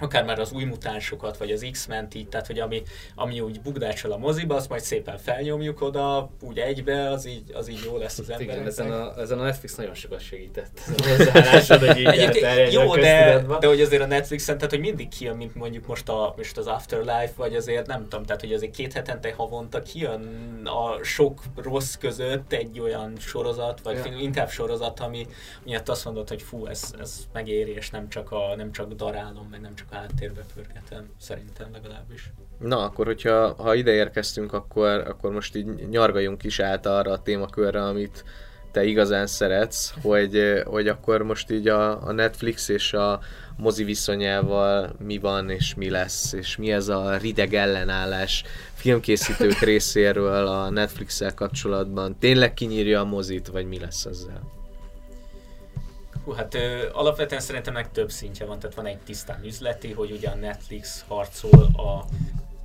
akár 0.00 0.24
már 0.24 0.38
az 0.38 0.52
új 0.52 0.64
mutánsokat, 0.64 1.36
vagy 1.36 1.50
az 1.50 1.66
X-ment 1.70 2.14
így, 2.14 2.28
tehát 2.28 2.46
hogy 2.46 2.58
ami, 2.58 2.82
ami 3.14 3.40
úgy 3.40 3.60
bugdácsol 3.60 4.12
a 4.12 4.16
moziba, 4.16 4.54
azt 4.54 4.68
majd 4.68 4.82
szépen 4.82 5.18
felnyomjuk 5.18 5.80
oda, 5.80 6.30
úgy 6.40 6.58
egybe, 6.58 7.10
az 7.10 7.26
így, 7.26 7.52
az 7.54 7.68
így 7.68 7.80
jó 7.84 7.96
lesz 7.96 8.18
az 8.18 8.30
ember. 8.30 8.46
Igen, 8.46 8.66
ezen 8.66 8.92
a, 8.92 9.20
ezen 9.20 9.38
a 9.38 9.42
Netflix 9.42 9.74
nagyon 9.74 9.94
sokat 9.94 10.20
segített. 10.20 10.80
A 11.36 11.78
hogy 11.78 11.98
így 11.98 12.72
Jó, 12.72 12.96
de, 12.96 13.44
de 13.60 13.66
hogy 13.66 13.80
azért 13.80 14.02
a 14.02 14.06
Netflixen, 14.06 14.56
tehát 14.56 14.70
hogy 14.70 14.80
mindig 14.80 15.08
kijön, 15.08 15.36
mint 15.36 15.54
mondjuk 15.54 15.86
most, 15.86 16.08
a, 16.08 16.34
most 16.36 16.56
az 16.56 16.66
Afterlife, 16.66 17.32
vagy 17.36 17.54
azért 17.54 17.86
nem 17.86 18.02
tudom, 18.02 18.24
tehát 18.24 18.40
hogy 18.40 18.52
azért 18.52 18.72
két 18.72 18.92
hetente 18.92 19.32
havonta 19.32 19.82
kijön 19.82 20.22
a 20.64 21.04
sok 21.04 21.40
rossz 21.56 21.94
között 21.94 22.52
egy 22.52 22.80
olyan 22.80 23.12
sorozat, 23.18 23.80
vagy 23.82 24.00
ja. 24.04 24.18
inkább 24.20 24.50
sorozat, 24.50 25.00
ami 25.00 25.26
miatt 25.64 25.88
azt 25.88 26.04
mondod, 26.04 26.28
hogy 26.28 26.42
fú, 26.42 26.66
ez, 26.66 26.94
ez 27.00 27.26
megéri, 27.32 27.70
és 27.70 27.90
nem 27.90 28.08
csak, 28.08 28.32
a, 28.32 28.54
nem 28.56 28.72
csak 28.72 28.92
darálom, 28.92 29.48
meg 29.50 29.60
nem 29.60 29.74
csak 29.74 29.85
csak 29.90 29.98
háttérbe 29.98 30.44
pörgetem, 30.54 31.10
szerintem 31.20 31.68
legalábbis. 31.72 32.32
Na, 32.58 32.84
akkor 32.84 33.06
hogyha 33.06 33.54
ha 33.54 33.74
ide 33.74 33.92
érkeztünk, 33.92 34.52
akkor, 34.52 34.90
akkor 34.90 35.32
most 35.32 35.56
így 35.56 35.88
nyargaljunk 35.88 36.44
is 36.44 36.60
át 36.60 36.86
arra 36.86 37.12
a 37.12 37.22
témakörre, 37.22 37.82
amit 37.82 38.24
te 38.70 38.84
igazán 38.84 39.26
szeretsz, 39.26 39.94
hogy, 40.02 40.62
hogy 40.64 40.88
akkor 40.88 41.22
most 41.22 41.50
így 41.50 41.68
a, 41.68 42.06
a 42.06 42.12
Netflix 42.12 42.68
és 42.68 42.92
a 42.92 43.20
mozi 43.56 43.84
viszonyával 43.84 44.96
mi 44.98 45.18
van 45.18 45.50
és 45.50 45.74
mi 45.74 45.90
lesz, 45.90 46.32
és 46.32 46.56
mi 46.56 46.72
ez 46.72 46.88
a 46.88 47.16
rideg 47.16 47.54
ellenállás 47.54 48.44
filmkészítők 48.74 49.58
részéről 49.70 50.46
a 50.46 50.70
Netflix-el 50.70 51.34
kapcsolatban. 51.34 52.18
Tényleg 52.18 52.54
kinyírja 52.54 53.00
a 53.00 53.04
mozit, 53.04 53.46
vagy 53.46 53.66
mi 53.66 53.78
lesz 53.78 54.04
ezzel? 54.04 54.55
Hú, 56.26 56.32
hát 56.32 56.54
ö, 56.54 56.88
alapvetően 56.92 57.40
szerintem 57.40 57.72
meg 57.72 57.90
több 57.90 58.10
szintje 58.10 58.46
van, 58.46 58.58
tehát 58.58 58.76
van 58.76 58.86
egy 58.86 58.98
tisztán 58.98 59.44
üzleti, 59.44 59.92
hogy 59.92 60.10
ugye 60.10 60.28
a 60.28 60.34
Netflix 60.34 61.04
harcol 61.08 61.62
a 61.62 62.04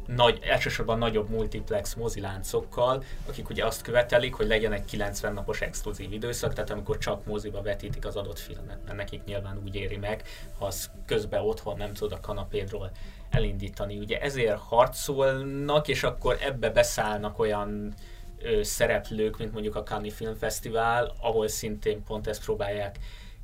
nagy, 0.08 0.40
elsősorban 0.44 0.98
nagyobb 0.98 1.30
multiplex 1.30 1.94
moziláncokkal, 1.94 3.04
akik 3.28 3.50
ugye 3.50 3.66
azt 3.66 3.82
követelik, 3.82 4.34
hogy 4.34 4.48
legyen 4.48 4.74
egy 4.74 4.86
90 4.86 5.34
napos 5.34 5.62
exkluzív 5.62 6.14
időszak, 6.14 6.54
tehát 6.54 6.70
amikor 6.70 6.98
csak 6.98 7.26
moziba 7.26 7.62
vetítik 7.62 8.06
az 8.06 8.16
adott 8.16 8.40
filmet, 8.40 8.80
mert 8.86 8.98
nekik 8.98 9.24
nyilván 9.24 9.62
úgy 9.64 9.76
éri 9.76 9.98
meg, 9.98 10.24
ha 10.58 10.66
az 10.66 10.90
közben 11.06 11.42
otthon 11.42 11.78
nem 11.78 11.94
tud 11.94 12.12
a 12.12 12.20
kanapédról 12.20 12.92
elindítani. 13.30 13.98
Ugye 13.98 14.20
ezért 14.20 14.58
harcolnak, 14.58 15.88
és 15.88 16.04
akkor 16.04 16.38
ebbe 16.40 16.70
beszállnak 16.70 17.40
olyan 17.40 17.94
ö, 18.42 18.64
szereplők, 18.64 19.38
mint 19.38 19.54
mondjuk 19.54 19.76
a 19.76 19.84
Cannes 19.84 20.14
Film 20.14 20.36
Festival, 20.36 21.14
ahol 21.20 21.48
szintén 21.48 22.04
pont 22.04 22.28
ezt 22.28 22.44
próbálják 22.44 23.00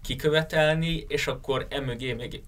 kikövetelni, 0.08 1.06
és 1.08 1.28
akkor 1.28 1.68
emögé 1.70 2.14
még 2.14 2.42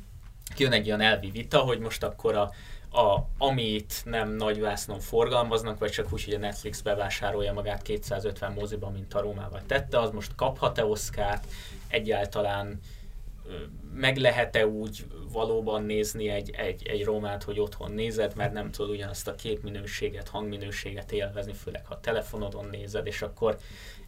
jön 0.56 0.72
egy 0.72 0.86
olyan 0.86 1.00
elvi 1.00 1.30
vita, 1.30 1.58
hogy 1.58 1.78
most 1.78 2.02
akkor 2.02 2.34
a, 2.34 2.50
a, 2.98 3.28
amit 3.38 4.02
nem 4.04 4.30
nagy 4.30 4.60
vásznon 4.60 5.00
forgalmaznak, 5.00 5.78
vagy 5.78 5.90
csak 5.90 6.12
úgy, 6.12 6.24
hogy 6.24 6.34
a 6.34 6.38
Netflix 6.38 6.80
bevásárolja 6.80 7.52
magát 7.52 7.82
250 7.82 8.52
moziba, 8.52 8.90
mint 8.90 9.14
a 9.14 9.20
Rómával 9.20 9.62
tette, 9.66 10.00
az 10.00 10.10
most 10.10 10.34
kaphat-e 10.34 10.84
Oszkárt, 10.84 11.46
egyáltalán 11.88 12.80
meg 13.94 14.16
lehet-e 14.16 14.66
úgy 14.66 15.04
valóban 15.32 15.82
nézni 15.82 16.28
egy, 16.28 16.50
egy, 16.50 16.86
egy 16.86 17.04
romát, 17.04 17.42
hogy 17.42 17.60
otthon 17.60 17.92
nézed, 17.92 18.36
mert 18.36 18.52
nem 18.52 18.70
tudod 18.70 18.90
ugyanazt 18.90 19.28
a 19.28 19.34
képminőséget, 19.34 20.28
hangminőséget 20.28 21.12
élvezni, 21.12 21.52
főleg 21.52 21.86
ha 21.86 22.00
telefonodon 22.00 22.68
nézed, 22.70 23.06
és 23.06 23.22
akkor 23.22 23.58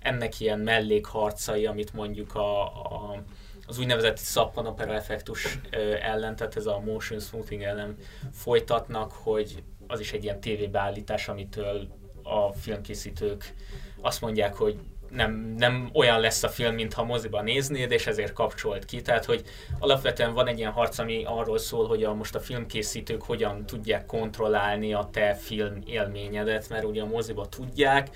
ennek 0.06 0.40
ilyen 0.40 0.58
mellékharcai, 0.58 1.66
amit 1.66 1.92
mondjuk 1.92 2.34
a, 2.34 2.64
a 2.64 3.22
az 3.68 3.78
úgynevezett 3.78 4.16
szappanopera 4.16 4.94
effektus 4.94 5.58
ellen, 6.00 6.36
tehát 6.36 6.56
ez 6.56 6.66
a 6.66 6.80
motion 6.84 7.20
smoothing 7.20 7.62
ellen 7.62 7.96
folytatnak, 8.32 9.12
hogy 9.12 9.62
az 9.86 10.00
is 10.00 10.12
egy 10.12 10.24
ilyen 10.24 10.40
tévébeállítás, 10.40 11.28
amitől 11.28 11.88
a 12.22 12.52
filmkészítők 12.52 13.54
azt 14.00 14.20
mondják, 14.20 14.54
hogy 14.54 14.78
nem, 15.10 15.54
nem 15.58 15.90
olyan 15.92 16.20
lesz 16.20 16.42
a 16.42 16.48
film, 16.48 16.74
mintha 16.74 17.04
moziban 17.04 17.44
néznéd, 17.44 17.90
és 17.90 18.06
ezért 18.06 18.32
kapcsolt 18.32 18.84
ki. 18.84 19.02
Tehát, 19.02 19.24
hogy 19.24 19.44
alapvetően 19.78 20.34
van 20.34 20.46
egy 20.46 20.58
ilyen 20.58 20.72
harc, 20.72 20.98
ami 20.98 21.24
arról 21.24 21.58
szól, 21.58 21.86
hogy 21.86 22.04
a, 22.04 22.14
most 22.14 22.34
a 22.34 22.40
filmkészítők 22.40 23.22
hogyan 23.22 23.66
tudják 23.66 24.06
kontrollálni 24.06 24.94
a 24.94 25.08
te 25.12 25.34
film 25.34 25.82
élményedet, 25.86 26.68
mert 26.68 26.84
ugye 26.84 27.02
a 27.02 27.06
moziba 27.06 27.48
tudják, 27.48 28.08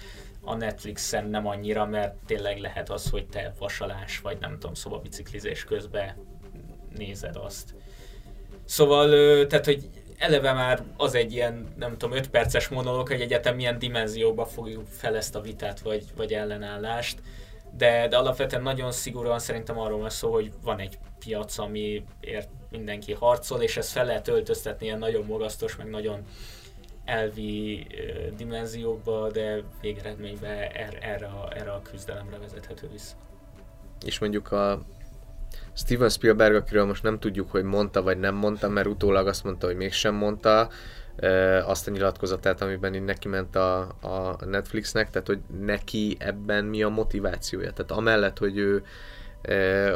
a 0.42 0.54
Netflixen 0.54 1.26
nem 1.26 1.46
annyira, 1.46 1.86
mert 1.86 2.14
tényleg 2.26 2.58
lehet 2.58 2.90
az, 2.90 3.10
hogy 3.10 3.26
te 3.26 3.52
vasalás, 3.58 4.20
vagy 4.20 4.38
nem 4.40 4.52
tudom, 4.52 4.74
szobabiciklizés 4.74 5.64
közben 5.64 6.14
nézed 6.96 7.36
azt. 7.36 7.74
Szóval, 8.64 9.08
tehát, 9.46 9.64
hogy 9.64 9.88
eleve 10.18 10.52
már 10.52 10.82
az 10.96 11.14
egy 11.14 11.32
ilyen, 11.32 11.74
nem 11.76 11.98
tudom, 11.98 12.16
5 12.16 12.30
perces 12.30 12.68
monológ, 12.68 13.08
hogy 13.08 13.20
egyetem 13.20 13.56
milyen 13.56 13.78
dimenzióba 13.78 14.44
fogjuk 14.44 14.86
fel 14.86 15.16
ezt 15.16 15.34
a 15.34 15.40
vitát, 15.40 15.80
vagy, 15.80 16.04
vagy 16.16 16.32
ellenállást. 16.32 17.18
De, 17.76 18.08
de 18.08 18.16
alapvetően 18.16 18.62
nagyon 18.62 18.92
szigorúan 18.92 19.38
szerintem 19.38 19.78
arról 19.78 19.98
van 19.98 20.10
szó, 20.10 20.32
hogy 20.32 20.52
van 20.62 20.78
egy 20.78 20.98
piac, 21.18 21.58
amiért 21.58 22.48
mindenki 22.70 23.12
harcol, 23.12 23.62
és 23.62 23.76
ezt 23.76 23.90
fel 23.92 24.04
lehet 24.04 24.28
öltöztetni 24.28 24.86
ilyen 24.86 24.98
nagyon 24.98 25.24
magasztos, 25.24 25.76
meg 25.76 25.90
nagyon 25.90 26.24
elvi 27.10 27.86
dimenziókba, 28.36 29.30
de 29.30 29.62
végeredményben 29.80 30.58
er, 30.72 30.98
erre, 31.00 31.26
a, 31.26 31.48
erre 31.56 31.72
a 31.72 31.82
küzdelemre 31.82 32.38
vezethető 32.38 32.88
vissza. 32.92 33.14
És 34.04 34.18
mondjuk 34.18 34.52
a 34.52 34.82
Steven 35.72 36.08
Spielberg, 36.08 36.54
akiről 36.54 36.84
most 36.84 37.02
nem 37.02 37.18
tudjuk, 37.18 37.50
hogy 37.50 37.64
mondta 37.64 38.02
vagy 38.02 38.18
nem 38.18 38.34
mondta, 38.34 38.68
mert 38.68 38.86
utólag 38.86 39.26
azt 39.26 39.44
mondta, 39.44 39.66
hogy 39.66 39.76
mégsem 39.76 40.14
mondta, 40.14 40.68
azt 41.64 41.88
a 41.88 41.90
nyilatkozatát, 41.90 42.60
amiben 42.60 42.94
így 42.94 43.04
neki 43.04 43.28
ment 43.28 43.56
a, 43.56 43.80
a 44.00 44.44
Netflixnek, 44.44 45.10
tehát 45.10 45.26
hogy 45.26 45.40
neki 45.60 46.16
ebben 46.18 46.64
mi 46.64 46.82
a 46.82 46.88
motivációja. 46.88 47.72
Tehát 47.72 47.90
amellett, 47.90 48.38
hogy 48.38 48.58
ő 48.58 48.82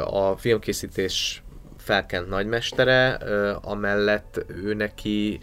a 0.05 0.37
filmkészítés 0.37 1.43
felkent 1.85 2.29
nagymestere, 2.29 3.13
amellett 3.61 4.45
ő 4.47 4.73
neki 4.73 5.39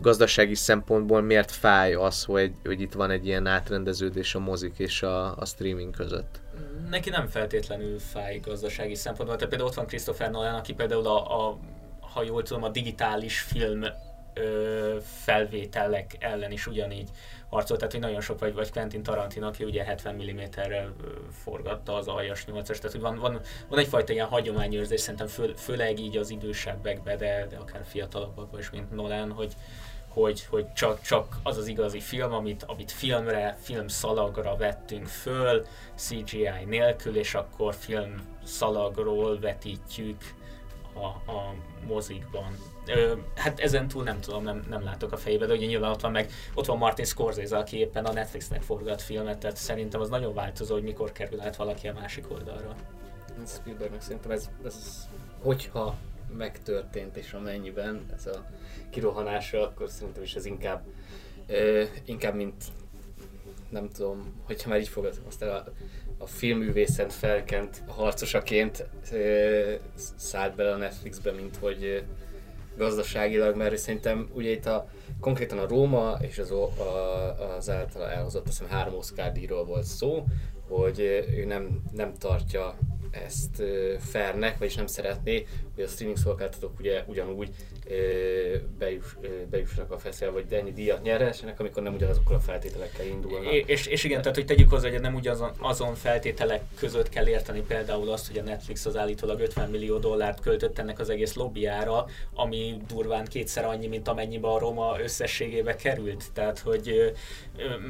gazdasági 0.00 0.54
szempontból 0.54 1.20
miért 1.20 1.50
fáj 1.50 1.94
az, 1.94 2.24
hogy, 2.24 2.52
hogy 2.64 2.80
itt 2.80 2.92
van 2.92 3.10
egy 3.10 3.26
ilyen 3.26 3.46
átrendeződés 3.46 4.34
a 4.34 4.38
mozik 4.38 4.78
és 4.78 5.02
a, 5.02 5.36
a 5.36 5.44
streaming 5.44 5.96
között? 5.96 6.40
Neki 6.90 7.10
nem 7.10 7.26
feltétlenül 7.26 7.98
fáj 7.98 8.38
gazdasági 8.38 8.94
szempontból. 8.94 9.36
Tehát 9.36 9.50
például 9.50 9.70
ott 9.70 9.76
van 9.76 9.86
Christopher 9.86 10.30
Nolan, 10.30 10.54
aki 10.54 10.72
például 10.72 11.06
a, 11.06 11.48
a 11.48 11.58
ha 12.00 12.22
jól 12.22 12.42
tudom, 12.42 12.62
a 12.62 12.68
digitális 12.68 13.40
film 13.40 13.84
ö, 14.34 14.96
felvételek 15.24 16.16
ellen 16.18 16.52
is 16.52 16.66
ugyanígy 16.66 17.08
harcolt, 17.52 17.78
tehát 17.78 17.92
hogy 17.92 18.02
nagyon 18.02 18.20
sok, 18.20 18.38
vagy, 18.38 18.54
vagy 18.54 18.72
Quentin 18.72 19.02
Tarantino, 19.02 19.46
aki 19.46 19.64
ugye 19.64 19.84
70 19.84 20.14
mm-re 20.14 20.88
forgatta 21.42 21.94
az 21.94 22.08
aljas 22.08 22.44
8-as, 22.46 22.76
tehát 22.76 22.92
hogy 22.92 23.00
van, 23.00 23.18
van, 23.18 23.40
van 23.68 23.78
egyfajta 23.78 24.12
ilyen 24.12 24.26
hagyományőrzés, 24.26 25.00
szerintem 25.00 25.26
fő, 25.26 25.52
főleg 25.56 25.98
így 25.98 26.16
az 26.16 26.30
idősebbekbe, 26.30 27.16
de, 27.16 27.46
de 27.50 27.56
akár 27.56 27.84
fiatalabbakban 27.84 28.60
is, 28.60 28.70
mint 28.70 28.90
Nolan, 28.90 29.30
hogy, 29.30 29.52
hogy, 30.08 30.46
hogy 30.46 30.72
csak, 30.72 31.00
csak 31.00 31.36
az 31.42 31.56
az 31.56 31.66
igazi 31.66 32.00
film, 32.00 32.32
amit, 32.32 32.62
amit 32.62 32.92
filmre, 32.92 33.56
filmszalagra 33.60 34.56
vettünk 34.56 35.06
föl, 35.06 35.66
CGI 35.94 36.64
nélkül, 36.66 37.16
és 37.16 37.34
akkor 37.34 37.74
film 37.74 38.38
szalagról 38.44 39.38
vetítjük 39.38 40.34
a, 40.94 41.32
a 41.32 41.54
mozikban. 41.86 42.71
Ö, 42.86 43.16
hát 43.34 43.60
ezen 43.60 43.88
túl 43.88 44.02
nem 44.02 44.20
tudom, 44.20 44.42
nem, 44.42 44.64
nem 44.68 44.82
látok 44.84 45.12
a 45.12 45.16
fejébe, 45.16 45.46
de 45.46 45.54
ugye 45.54 45.66
nyilván 45.66 45.90
ott 45.90 46.00
van 46.00 46.10
meg, 46.10 46.30
ott 46.54 46.66
van 46.66 46.78
Martin 46.78 47.04
Scorsese, 47.04 47.56
aki 47.56 47.76
éppen 47.76 48.04
a 48.04 48.12
Netflixnek 48.12 48.62
forgat 48.62 49.02
filmet, 49.02 49.38
tehát 49.38 49.56
szerintem 49.56 50.00
az 50.00 50.08
nagyon 50.08 50.34
változó, 50.34 50.74
hogy 50.74 50.82
mikor 50.82 51.12
kerül 51.12 51.40
át 51.40 51.56
valaki 51.56 51.88
a 51.88 51.92
másik 51.92 52.30
oldalra. 52.30 52.74
Spielbergnek 53.46 54.00
szerintem 54.00 54.30
ez, 54.30 54.50
ez 54.64 55.08
hogyha 55.42 55.96
megtörtént 56.36 57.16
és 57.16 57.32
amennyiben 57.32 58.06
ez 58.14 58.26
a 58.26 58.46
kirohanása, 58.90 59.62
akkor 59.68 59.88
szerintem 59.88 60.22
is 60.22 60.34
ez 60.34 60.44
inkább, 60.44 60.84
ö, 61.46 61.84
inkább 62.04 62.34
mint 62.34 62.64
nem 63.68 63.88
tudom, 63.88 64.42
hogyha 64.44 64.68
már 64.68 64.80
így 64.80 64.88
fogadom, 64.88 65.24
aztán 65.26 65.48
a, 65.48 65.64
a 66.18 66.26
filmművészen 66.26 67.08
felkent 67.08 67.82
harcosaként 67.86 68.86
ö, 69.12 69.74
szállt 70.16 70.54
bele 70.54 70.72
a 70.72 70.76
Netflixbe, 70.76 71.32
mint 71.32 71.56
hogy 71.56 72.04
gazdaságilag, 72.82 73.56
mert 73.56 73.76
szerintem 73.76 74.28
ugye 74.32 74.50
itt 74.50 74.66
a, 74.66 74.88
konkrétan 75.20 75.58
a 75.58 75.68
Róma 75.68 76.16
és 76.20 76.38
az, 76.38 76.50
a, 76.50 77.56
az 77.56 77.70
általa 77.70 78.10
elhozott, 78.10 78.48
azt 78.48 78.58
hiszem 78.58 78.76
három 78.76 78.94
Oscar 78.94 79.32
volt 79.66 79.84
szó, 79.84 80.24
hogy 80.68 80.98
ő 81.36 81.44
nem, 81.44 81.82
nem 81.92 82.12
tartja 82.18 82.74
ezt 83.10 83.62
fairnek, 83.98 84.58
vagyis 84.58 84.74
nem 84.74 84.86
szeretné, 84.86 85.46
hogy 85.82 85.90
a 85.90 85.94
streaming 85.94 86.18
szolgáltatók 86.18 86.78
ugye 86.78 87.02
ugyanúgy 87.06 87.48
bejuss, 88.78 89.06
bejussanak 89.50 89.90
a 89.90 89.98
fesztivál, 89.98 90.32
vagy 90.32 90.52
ennyi 90.52 90.72
díjat 90.72 91.02
nyerhessenek, 91.02 91.60
amikor 91.60 91.82
nem 91.82 91.94
ugyanazokkal 91.94 92.36
a 92.36 92.40
feltételekkel 92.40 93.06
indulnak. 93.06 93.52
És, 93.52 93.86
és 93.86 94.04
igen, 94.04 94.20
tehát 94.20 94.36
hogy 94.36 94.46
tegyük 94.46 94.70
hozzá, 94.70 94.90
hogy 94.90 95.00
nem 95.00 95.14
ugyanazon 95.14 95.50
azon 95.58 95.94
feltételek 95.94 96.62
között 96.78 97.08
kell 97.08 97.28
érteni 97.28 97.60
például 97.60 98.10
azt, 98.10 98.26
hogy 98.26 98.38
a 98.38 98.42
Netflix 98.42 98.86
az 98.86 98.96
állítólag 98.96 99.40
50 99.40 99.70
millió 99.70 99.98
dollárt 99.98 100.40
költött 100.40 100.78
ennek 100.78 100.98
az 100.98 101.10
egész 101.10 101.34
lobbyára, 101.34 102.06
ami 102.34 102.76
durván 102.88 103.24
kétszer 103.24 103.64
annyi, 103.64 103.86
mint 103.86 104.08
amennyibe 104.08 104.48
a 104.48 104.58
Roma 104.58 104.96
összességébe 105.02 105.76
került. 105.76 106.24
Tehát, 106.32 106.58
hogy 106.58 107.12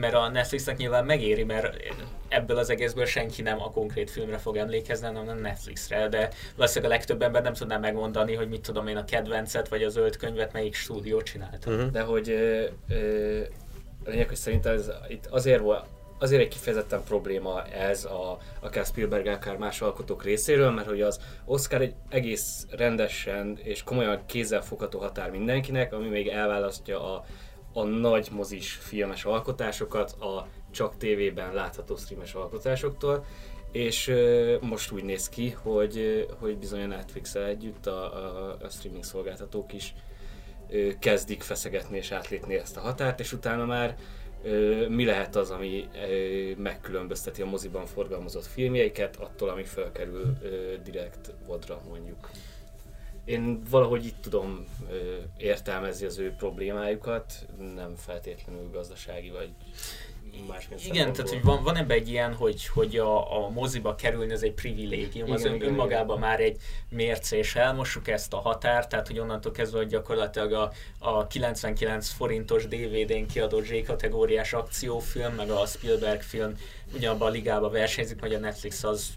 mert 0.01 0.15
a 0.15 0.29
Netflixnek 0.29 0.77
nyilván 0.77 1.05
megéri, 1.05 1.45
mert 1.45 1.77
ebből 2.29 2.57
az 2.57 2.71
egészből 2.71 3.07
senki 3.07 3.43
nem 3.43 3.63
a 3.63 3.71
konkrét 3.71 4.11
filmre 4.11 4.39
fog 4.39 4.57
emlékezni, 4.57 5.07
hanem 5.07 5.29
a 5.29 5.33
Netflixre, 5.33 6.09
de 6.09 6.31
valószínűleg 6.57 6.91
a 6.91 6.95
legtöbb 6.95 7.23
ember 7.23 7.43
nem 7.43 7.53
tudná 7.53 7.79
megmondani, 7.83 8.35
hogy 8.35 8.49
mit 8.49 8.61
tudom 8.61 8.87
én 8.87 8.97
a 8.97 9.05
kedvencet, 9.05 9.69
vagy 9.69 9.83
a 9.83 9.89
zöld 9.89 10.17
könyvet 10.17 10.53
melyik 10.53 10.75
stúdió 10.75 11.23
csinálta. 11.23 11.71
Uh-huh. 11.71 11.91
De 11.91 12.01
hogy 12.01 12.29
ö, 12.31 12.65
ö, 12.89 13.41
lényeg, 14.05 14.29
hogy 14.29 14.37
szerintem 14.37 14.73
ez 14.75 14.91
itt 15.09 15.27
azért 15.27 15.61
volt, 15.61 15.85
azért 16.19 16.43
egy 16.43 16.49
kifejezetten 16.49 17.03
probléma 17.05 17.65
ez 17.65 18.05
a, 18.05 18.39
akár 18.61 18.85
Spielberg, 18.85 19.27
akár 19.27 19.57
más 19.57 19.81
alkotók 19.81 20.25
részéről, 20.25 20.71
mert 20.71 20.89
hogy 20.89 21.01
az 21.01 21.21
Oscar 21.45 21.81
egy 21.81 21.95
egész 22.09 22.67
rendesen 22.71 23.59
és 23.63 23.83
komolyan 23.83 24.21
kézzelfogható 24.27 24.99
határ 24.99 25.31
mindenkinek, 25.31 25.93
ami 25.93 26.09
még 26.09 26.29
elválasztja 26.29 27.15
a, 27.15 27.25
a 27.73 27.85
nagy 27.85 28.29
mozis 28.31 28.73
filmes 28.73 29.25
alkotásokat 29.25 30.13
a 30.13 30.47
csak 30.71 30.97
tévében 30.97 31.55
látható 31.55 31.97
streames 31.97 32.35
alkotásoktól, 32.35 33.25
és 33.73 34.09
uh, 34.09 34.61
most 34.61 34.93
úgy 34.93 35.05
néz 35.05 35.29
ki, 35.29 35.51
hogy, 35.51 36.27
hogy 36.39 36.57
bizony 36.57 36.83
a 36.83 36.87
netflix 36.87 37.35
együtt 37.35 37.87
a, 37.87 38.15
a, 38.15 38.57
a 38.63 38.69
streaming 38.69 39.05
szolgáltatók 39.05 39.73
is 39.73 39.95
uh, 40.69 40.99
kezdik 40.99 41.43
feszegetni 41.43 41.97
és 41.97 42.11
átlépni 42.11 42.55
ezt 42.55 42.77
a 42.77 42.81
határt, 42.81 43.21
és 43.21 43.33
utána 43.33 43.65
már 43.65 43.97
uh, 44.45 44.89
mi 44.89 45.05
lehet 45.05 45.37
az, 45.37 45.51
ami 45.51 45.89
uh, 45.95 46.57
megkülönbözteti 46.57 47.43
a 47.43 47.47
moziban 47.47 47.87
forgalmazott 47.87 48.47
filmjeiket 48.47 49.17
attól, 49.17 49.49
ami 49.49 49.65
felkerül 49.65 50.37
uh, 50.43 50.83
direkt 50.83 51.33
vodra 51.47 51.83
mondjuk. 51.89 52.31
Én 53.25 53.63
valahogy 53.71 54.05
itt 54.05 54.21
tudom 54.21 54.67
uh, 54.89 54.97
értelmezni 55.37 56.07
az 56.07 56.19
ő 56.19 56.35
problémájukat, 56.39 57.33
nem 57.75 57.95
feltétlenül 57.97 58.71
gazdasági 58.71 59.31
vagy 59.31 59.51
igen, 60.85 61.13
tehát 61.13 61.31
hogy 61.31 61.43
van, 61.43 61.63
van 61.63 61.77
ebben 61.77 61.97
egy 61.97 62.09
ilyen, 62.09 62.35
hogy, 62.35 62.67
hogy 62.67 62.97
a, 62.97 63.45
a 63.45 63.49
moziba 63.49 63.95
kerülni 63.95 64.33
ez 64.33 64.43
egy 64.43 64.53
privilégium, 64.53 65.27
igen, 65.27 65.39
az 65.39 65.45
igen, 65.45 65.63
önmagában 65.63 66.17
igen. 66.17 66.29
már 66.29 66.41
egy 66.41 66.57
mérce, 66.89 67.37
és 67.37 67.55
elmossuk 67.55 68.09
ezt 68.09 68.33
a 68.33 68.37
határt, 68.37 68.89
tehát 68.89 69.07
hogy 69.07 69.19
onnantól 69.19 69.53
kezdve, 69.53 69.79
hogy 69.79 69.87
gyakorlatilag 69.87 70.53
a, 70.53 70.73
a 70.99 71.27
99 71.27 72.09
forintos 72.09 72.67
DVD-n 72.67 73.27
kiadott 73.27 73.69
J 73.69 73.81
kategóriás 73.81 74.53
akciófilm, 74.53 75.35
meg 75.35 75.51
a 75.51 75.67
Spielberg 75.67 76.21
film 76.21 76.55
ugyanabban 76.95 77.29
a 77.29 77.31
ligába 77.31 77.69
versenyzik, 77.69 78.21
hogy 78.21 78.35
a 78.35 78.39
Netflix 78.39 78.85
az 78.85 79.11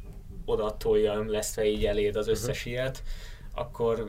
oda 0.45 0.77
tolja 0.77 1.13
ömlesztve 1.13 1.65
így 1.65 1.85
eléd 1.85 2.15
az 2.15 2.27
összes 2.27 2.57
uh-huh. 2.57 2.71
ilyet, 2.71 3.03
akkor 3.53 4.07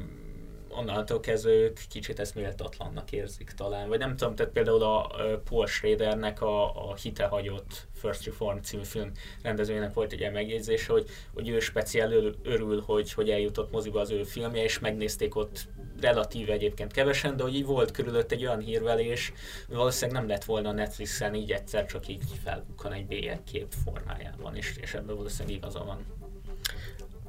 onnantól 0.78 1.20
kezdve 1.20 1.50
ők 1.50 1.78
kicsit 1.88 2.18
ezt 2.18 2.34
méltatlannak 2.34 3.12
érzik 3.12 3.50
talán. 3.50 3.88
Vagy 3.88 3.98
nem 3.98 4.16
tudom, 4.16 4.34
tehát 4.34 4.52
például 4.52 4.82
a 4.82 5.06
Paul 5.48 5.66
Schradernek 5.66 6.42
a, 6.42 6.88
a 6.88 6.94
hitehagyott 6.94 7.86
First 7.94 8.24
Reform 8.24 8.58
című 8.58 8.82
film 8.82 9.12
rendezőjének 9.42 9.94
volt 9.94 10.12
egy 10.12 10.20
ilyen 10.20 10.32
megjegyzése, 10.32 10.92
hogy, 10.92 11.08
hogy 11.34 11.48
ő 11.48 11.60
speciál 11.60 12.12
örül, 12.42 12.82
hogy, 12.86 13.12
hogy 13.12 13.30
eljutott 13.30 13.70
moziba 13.70 14.00
az 14.00 14.10
ő 14.10 14.22
filmje, 14.22 14.62
és 14.62 14.78
megnézték 14.78 15.34
ott 15.34 15.68
relatív 16.00 16.50
egyébként 16.50 16.92
kevesen, 16.92 17.36
de 17.36 17.42
hogy 17.42 17.54
így 17.54 17.64
volt 17.64 17.90
körülött 17.90 18.32
egy 18.32 18.44
olyan 18.44 18.60
hírvelés, 18.60 19.32
valószínűleg 19.68 20.20
nem 20.20 20.30
lett 20.30 20.44
volna 20.44 20.72
Netflixen 20.72 21.34
így 21.34 21.52
egyszer 21.52 21.86
csak 21.86 22.08
így 22.08 22.22
felbukkan 22.44 22.92
egy 22.92 23.06
bélyegkép 23.06 23.66
formájában, 23.84 24.56
és, 24.56 24.76
és 24.80 24.94
ebben 24.94 25.16
valószínűleg 25.16 25.56
igaza 25.56 25.84
van 25.84 26.25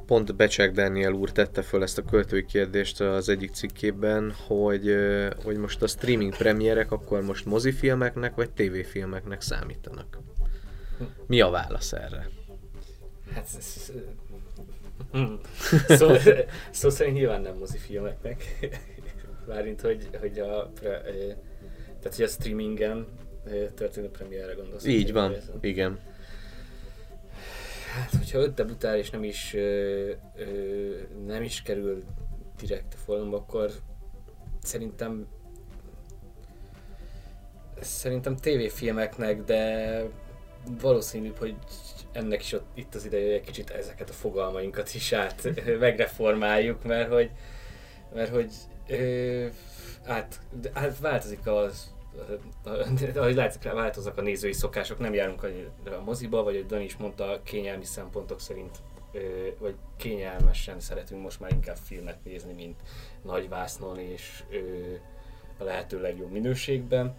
pont 0.08 0.36
Becsek 0.36 0.72
Daniel 0.72 1.12
úr 1.12 1.32
tette 1.32 1.62
föl 1.62 1.84
ezt 1.84 1.98
a 1.98 2.04
költői 2.04 2.46
kérdést 2.46 3.02
az 3.02 3.30
egyik 3.30 3.52
cikkében, 3.52 4.34
hogy, 4.48 4.96
hogy 5.44 5.58
most 5.58 5.82
a 5.82 5.88
streaming 5.88 6.36
premierek 6.36 6.92
akkor 6.92 7.22
most 7.22 7.46
mozifilmeknek 7.46 8.36
vagy 8.36 8.52
tévéfilmeknek 8.52 9.42
számítanak. 9.42 10.18
Mi 11.28 11.42
a 11.42 11.50
válasz 11.50 11.94
erre? 11.94 12.30
Hát 13.34 13.48
szó, 15.88 16.14
szó 16.72 16.90
szerint 16.90 17.16
nyilván 17.16 17.42
nem 17.42 17.58
mozifilmeknek. 17.58 18.44
Mármint, 19.48 19.82
hogy, 19.82 20.10
hogy 20.20 20.40
a, 20.40 20.72
tehát, 22.00 22.16
hogy 22.16 22.26
a 22.26 22.28
streamingen 22.28 23.08
történő 23.76 24.10
premierre 24.10 24.54
gondolsz. 24.54 24.86
Így 24.86 25.14
van, 25.14 25.36
igen. 25.62 26.00
Hát, 27.98 28.16
hogyha 28.16 28.40
öt 28.40 28.54
debutál 28.54 28.98
és 28.98 29.10
nem 29.10 29.24
is, 29.24 29.54
ö, 29.54 30.12
ö, 30.36 30.46
nem 31.26 31.44
is 31.44 31.62
kerül 31.62 32.04
direkt 32.60 32.94
a 32.94 32.98
forgalomba, 32.98 33.38
akkor 33.38 33.72
szerintem 34.62 35.28
szerintem 37.82 38.36
tévéfilmeknek, 38.36 39.44
de 39.44 40.04
valószínűbb, 40.82 41.38
hogy 41.38 41.56
ennek 42.12 42.42
is 42.42 42.54
ott, 42.54 42.66
itt 42.74 42.96
az 42.96 43.06
ideje, 43.06 43.26
hogy 43.26 43.34
egy 43.34 43.46
kicsit 43.46 43.70
ezeket 43.70 44.10
a 44.10 44.14
fogalmainkat 44.14 44.94
is 44.94 45.14
át 45.14 45.50
megreformáljuk, 45.80 46.84
mert 46.84 47.12
hogy, 47.12 47.32
mert 48.14 48.32
hogy 48.32 48.52
ö, 48.88 49.48
át, 50.06 50.40
át 50.74 51.00
változik 51.00 51.48
az 51.48 51.96
ahogy 53.16 53.36
látszik, 53.36 53.64
változnak 53.64 54.18
a 54.18 54.22
nézői 54.22 54.54
szokások, 54.54 55.00
nem 55.00 55.14
járunk 55.14 55.44
a 55.44 56.02
moziba, 56.06 56.44
vagy 56.44 56.56
hogy 56.56 56.66
Dani 56.66 56.84
is 56.84 56.98
mondta, 56.98 57.40
kényelmi 57.44 57.86
szempontok 57.86 58.40
szerint 58.40 58.78
vagy 59.60 59.76
kényelmesen 59.98 60.80
szeretünk 60.80 61.22
most 61.22 61.40
már 61.40 61.52
inkább 61.52 61.78
filmet 61.84 62.24
nézni, 62.24 62.54
mint 62.54 62.80
nagy 63.22 63.50
vásznon 63.50 64.00
és 64.00 64.44
a 65.58 65.64
lehető 65.64 66.02
legjobb 66.02 66.32
minőségben. 66.32 67.16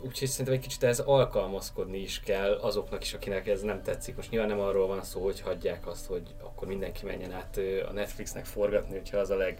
Úgyhogy 0.00 0.28
szerintem 0.28 0.54
egy 0.54 0.60
kicsit 0.60 0.82
ez 0.82 0.98
alkalmazkodni 0.98 1.98
is 1.98 2.20
kell 2.20 2.52
azoknak 2.52 3.02
is, 3.02 3.14
akinek 3.14 3.46
ez 3.46 3.62
nem 3.62 3.82
tetszik. 3.82 4.16
Most 4.16 4.30
nyilván 4.30 4.48
nem 4.48 4.60
arról 4.60 4.86
van 4.86 5.02
szó, 5.02 5.22
hogy 5.24 5.40
hagyják 5.40 5.86
azt, 5.86 6.06
hogy 6.06 6.34
akkor 6.42 6.68
mindenki 6.68 7.04
menjen 7.04 7.32
át 7.32 7.60
a 7.88 7.92
Netflixnek 7.92 8.44
forgatni, 8.44 8.96
hogyha 8.96 9.18
az 9.18 9.30
a 9.30 9.36
leg 9.36 9.58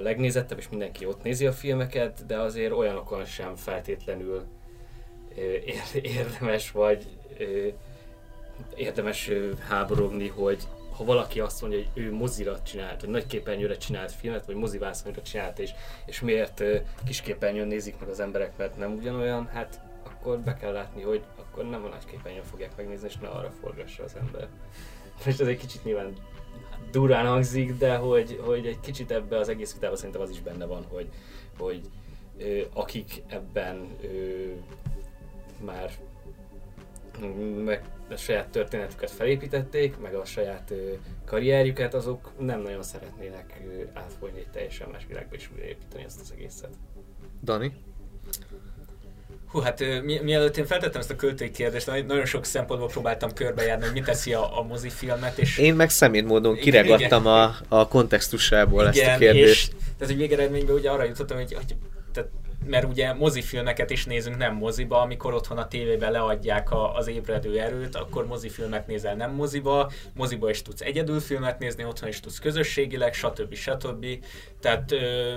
legnézettebb, 0.00 0.58
és 0.58 0.68
mindenki 0.68 1.06
ott 1.06 1.22
nézi 1.22 1.46
a 1.46 1.52
filmeket, 1.52 2.26
de 2.26 2.38
azért 2.38 2.72
olyanokon 2.72 3.24
sem 3.24 3.54
feltétlenül 3.54 4.44
érdemes, 6.02 6.70
vagy 6.70 7.06
érdemes 8.76 9.30
háborogni, 9.68 10.28
hogy 10.28 10.62
ha 10.98 11.04
valaki 11.04 11.40
azt 11.40 11.60
mondja, 11.60 11.78
hogy 11.78 12.02
ő 12.02 12.12
mozira 12.12 12.62
csinált, 12.62 13.00
vagy 13.00 13.10
nagyképernyőre 13.10 13.76
csinált 13.76 14.12
filmet, 14.12 14.46
vagy 14.46 14.54
mozivászonyra 14.54 15.22
csinált, 15.22 15.58
és, 15.58 15.70
és 16.06 16.20
miért 16.20 16.64
kisképernyőn 17.04 17.66
nézik 17.66 17.98
meg 18.00 18.08
az 18.08 18.20
emberek, 18.20 18.56
mert 18.56 18.76
nem 18.76 18.92
ugyanolyan, 18.92 19.46
hát 19.46 19.80
akkor 20.02 20.38
be 20.38 20.56
kell 20.56 20.72
látni, 20.72 21.02
hogy 21.02 21.22
akkor 21.36 21.64
nem 21.68 21.84
a 21.84 21.88
nagyképernyőn 21.88 22.42
fogják 22.42 22.76
megnézni, 22.76 23.08
és 23.08 23.16
ne 23.16 23.28
arra 23.28 23.50
forgassa 23.60 24.02
az 24.02 24.16
ember. 24.16 24.48
Most 25.24 25.40
ez 25.40 25.46
egy 25.46 25.58
kicsit 25.58 25.84
nyilván 25.84 26.16
durán 26.90 27.26
hangzik, 27.26 27.76
de 27.76 27.96
hogy, 27.96 28.40
hogy 28.44 28.66
egy 28.66 28.80
kicsit 28.80 29.10
ebbe 29.10 29.38
az 29.38 29.48
egész 29.48 29.72
vitában 29.72 29.96
szerintem 29.96 30.20
az 30.20 30.30
is 30.30 30.40
benne 30.40 30.64
van, 30.64 30.84
hogy, 30.88 31.08
hogy 31.58 31.80
ö, 32.38 32.60
akik 32.72 33.22
ebben 33.26 33.88
ö, 34.02 34.08
már 35.64 35.90
meg 37.64 37.84
a 38.10 38.16
saját 38.16 38.48
történetüket 38.48 39.10
felépítették, 39.10 39.98
meg 39.98 40.14
a 40.14 40.24
saját 40.24 40.70
ö, 40.70 40.92
karrierjüket, 41.24 41.94
azok 41.94 42.32
nem 42.38 42.60
nagyon 42.60 42.82
szeretnének 42.82 43.62
ö, 43.66 43.82
átfolyni 43.92 44.38
egy 44.38 44.50
teljesen 44.50 44.88
más 44.88 45.06
világba 45.06 45.34
és 45.34 45.50
újraépíteni 45.54 46.04
ezt 46.04 46.20
az 46.20 46.32
egészet. 46.32 46.74
Dani? 47.42 47.72
Hú, 49.50 49.60
hát 49.60 49.84
mi, 50.04 50.20
mielőtt 50.22 50.56
én 50.56 50.66
feltettem 50.66 51.00
ezt 51.00 51.10
a 51.10 51.16
költői 51.16 51.50
kérdést, 51.50 51.86
nagyon 51.86 52.26
sok 52.26 52.44
szempontból 52.44 52.88
próbáltam 52.88 53.32
körbejárni, 53.32 53.84
hogy 53.84 53.92
mi 53.92 54.00
teszi 54.00 54.32
a, 54.32 54.58
a 54.58 54.62
mozifilmet, 54.62 55.38
és... 55.38 55.58
Én 55.58 55.74
meg 55.74 55.90
szemét 55.90 56.26
módon 56.26 56.56
kiregattam 56.56 57.26
a, 57.26 57.56
a 57.68 57.88
kontextusából 57.88 58.80
igen, 58.92 59.08
ezt 59.08 59.14
a 59.14 59.18
kérdést. 59.18 59.68
És, 59.68 59.74
tehát, 59.98 60.12
hogy 60.12 60.16
végeredményben 60.16 60.74
ugye 60.74 60.90
arra 60.90 61.04
jutottam, 61.04 61.36
hogy, 61.36 61.54
hogy 61.54 61.76
tehát 62.12 62.30
mert 62.66 62.84
ugye 62.84 63.12
mozifilmeket 63.12 63.90
is 63.90 64.04
nézünk 64.04 64.36
nem 64.36 64.54
moziba, 64.54 65.00
amikor 65.00 65.34
otthon 65.34 65.58
a 65.58 65.68
tévében 65.68 66.12
leadják 66.12 66.70
a, 66.70 66.94
az 66.94 67.08
ébredő 67.08 67.60
erőt, 67.60 67.96
akkor 67.96 68.26
mozifilmet 68.26 68.86
nézel 68.86 69.14
nem 69.14 69.32
moziba, 69.34 69.90
moziba 70.14 70.50
is 70.50 70.62
tudsz 70.62 70.80
egyedül 70.80 71.20
filmet 71.20 71.58
nézni, 71.58 71.84
otthon 71.84 72.08
is 72.08 72.20
tudsz 72.20 72.38
közösségileg, 72.38 73.14
stb. 73.14 73.54
stb. 73.54 74.06
Tehát 74.60 74.92
ö, 74.92 75.36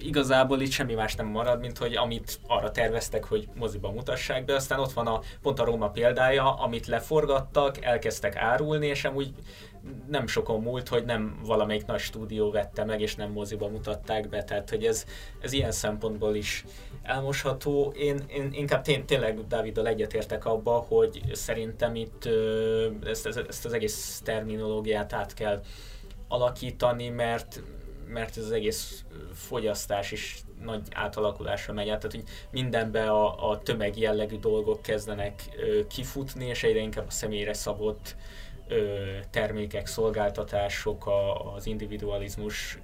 igazából 0.00 0.60
itt 0.60 0.70
semmi 0.70 0.94
más 0.94 1.14
nem 1.14 1.26
marad, 1.26 1.60
mint 1.60 1.78
hogy 1.78 1.96
amit 1.96 2.38
arra 2.46 2.70
terveztek, 2.70 3.24
hogy 3.24 3.48
moziba 3.54 3.90
mutassák 3.90 4.44
be, 4.44 4.54
aztán 4.54 4.78
ott 4.78 4.92
van 4.92 5.06
a, 5.06 5.20
pont 5.42 5.60
a 5.60 5.64
Róma 5.64 5.88
példája, 5.88 6.54
amit 6.54 6.86
leforgattak, 6.86 7.84
elkezdtek 7.84 8.36
árulni, 8.36 8.86
és 8.86 9.04
amúgy 9.04 9.32
nem 10.08 10.26
sokon 10.26 10.60
múlt, 10.60 10.88
hogy 10.88 11.04
nem 11.04 11.40
valamelyik 11.44 11.86
nagy 11.86 12.00
stúdió 12.00 12.50
vette 12.50 12.84
meg, 12.84 13.00
és 13.00 13.14
nem 13.14 13.30
moziba 13.30 13.68
mutatták 13.68 14.28
be, 14.28 14.44
tehát 14.44 14.70
hogy 14.70 14.84
ez, 14.84 15.06
ez 15.40 15.52
ilyen 15.52 15.72
szempontból 15.72 16.34
is 16.34 16.64
elmosható. 17.02 17.92
Én, 17.96 18.22
én 18.28 18.52
inkább 18.52 18.82
tény, 18.82 19.04
tényleg 19.04 19.46
Dáviddal 19.46 19.86
egyetértek 19.86 20.44
abba, 20.44 20.72
hogy 20.88 21.22
szerintem 21.32 21.94
itt 21.94 22.28
ezt, 23.04 23.26
ezt 23.26 23.64
az 23.64 23.72
egész 23.72 24.20
terminológiát 24.24 25.12
át 25.12 25.34
kell 25.34 25.62
alakítani, 26.28 27.08
mert 27.08 27.62
mert 28.06 28.36
ez 28.36 28.44
az 28.44 28.50
egész 28.50 29.04
fogyasztás 29.32 30.12
is 30.12 30.42
nagy 30.64 30.80
átalakulásra 30.90 31.72
megy 31.72 31.88
át, 31.88 32.00
tehát 32.00 32.16
hogy 32.16 32.34
mindenbe 32.50 33.10
a, 33.10 33.50
a 33.50 33.58
tömeg 33.58 33.98
jellegű 33.98 34.38
dolgok 34.38 34.82
kezdenek 34.82 35.42
ö, 35.56 35.86
kifutni, 35.86 36.44
és 36.44 36.62
egyre 36.62 36.80
inkább 36.80 37.06
a 37.06 37.10
személyre 37.10 37.52
szabott 37.52 38.16
termékek, 39.30 39.86
szolgáltatások, 39.86 41.06
a, 41.06 41.54
az 41.54 41.66
individualizmus 41.66 42.78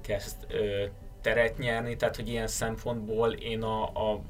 kezd 0.00 0.46
teret 1.20 1.58
nyerni, 1.58 1.96
tehát 1.96 2.16
hogy 2.16 2.28
ilyen 2.28 2.46
szempontból 2.46 3.32
én 3.32 3.62
a, 3.62 3.82
a 3.82 4.20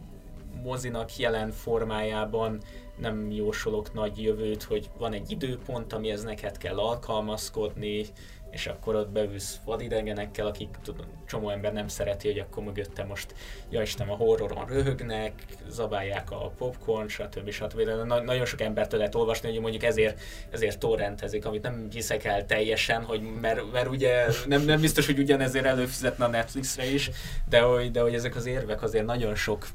mozinak 0.62 1.16
jelen 1.16 1.50
formájában 1.50 2.60
nem 2.96 3.30
jósolok 3.30 3.92
nagy 3.92 4.22
jövőt, 4.22 4.62
hogy 4.62 4.90
van 4.98 5.12
egy 5.12 5.30
időpont, 5.30 5.92
amihez 5.92 6.22
neked 6.22 6.58
kell 6.58 6.78
alkalmazkodni, 6.78 8.06
és 8.52 8.66
akkor 8.66 8.94
ott 8.94 9.08
beülsz 9.08 9.60
vadidegenekkel, 9.64 10.46
akik 10.46 10.68
tudom, 10.82 11.06
csomó 11.26 11.50
ember 11.50 11.72
nem 11.72 11.88
szereti, 11.88 12.28
hogy 12.28 12.38
akkor 12.38 12.62
mögötte 12.62 13.04
most, 13.04 13.34
ja 13.70 13.82
Isten, 13.82 14.08
a 14.08 14.14
horroron 14.14 14.66
röhögnek, 14.66 15.32
zabálják 15.68 16.30
a 16.30 16.52
popcorn, 16.58 17.08
stb. 17.08 17.50
stb. 17.50 17.82
De 17.82 17.94
na- 17.94 18.22
nagyon 18.22 18.44
sok 18.44 18.60
embertől 18.60 18.98
lehet 18.98 19.14
olvasni, 19.14 19.50
hogy 19.50 19.60
mondjuk 19.60 19.82
ezért, 19.82 20.20
ezért 20.50 20.78
torrentezik, 20.78 21.46
amit 21.46 21.62
nem 21.62 21.88
hiszek 21.90 22.24
el 22.24 22.46
teljesen, 22.46 23.04
hogy 23.04 23.20
mert, 23.40 23.72
mert 23.72 23.88
ugye 23.88 24.26
nem, 24.46 24.62
nem 24.62 24.80
biztos, 24.80 25.06
hogy 25.06 25.18
ugyanezért 25.18 25.64
előfizetne 25.64 26.24
a 26.24 26.28
Netflixre 26.28 26.84
is, 26.84 27.10
de 27.48 27.60
hogy, 27.60 27.90
de 27.90 28.00
hogy 28.00 28.14
ezek 28.14 28.36
az 28.36 28.46
érvek 28.46 28.82
azért 28.82 29.04
nagyon 29.04 29.34
sok 29.34 29.66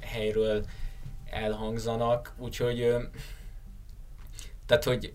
helyről 0.00 0.64
elhangzanak, 1.30 2.32
úgyhogy 2.38 2.94
tehát, 4.66 4.84
hogy 4.84 5.12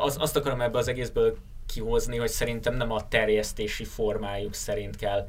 az, 0.00 0.16
azt 0.20 0.36
akarom 0.36 0.60
ebbe 0.60 0.78
az 0.78 0.88
egészből 0.88 1.36
kihozni, 1.72 2.16
hogy 2.16 2.28
szerintem 2.30 2.74
nem 2.74 2.90
a 2.90 3.08
terjesztési 3.08 3.84
formájuk 3.84 4.54
szerint 4.54 4.96
kell 4.96 5.28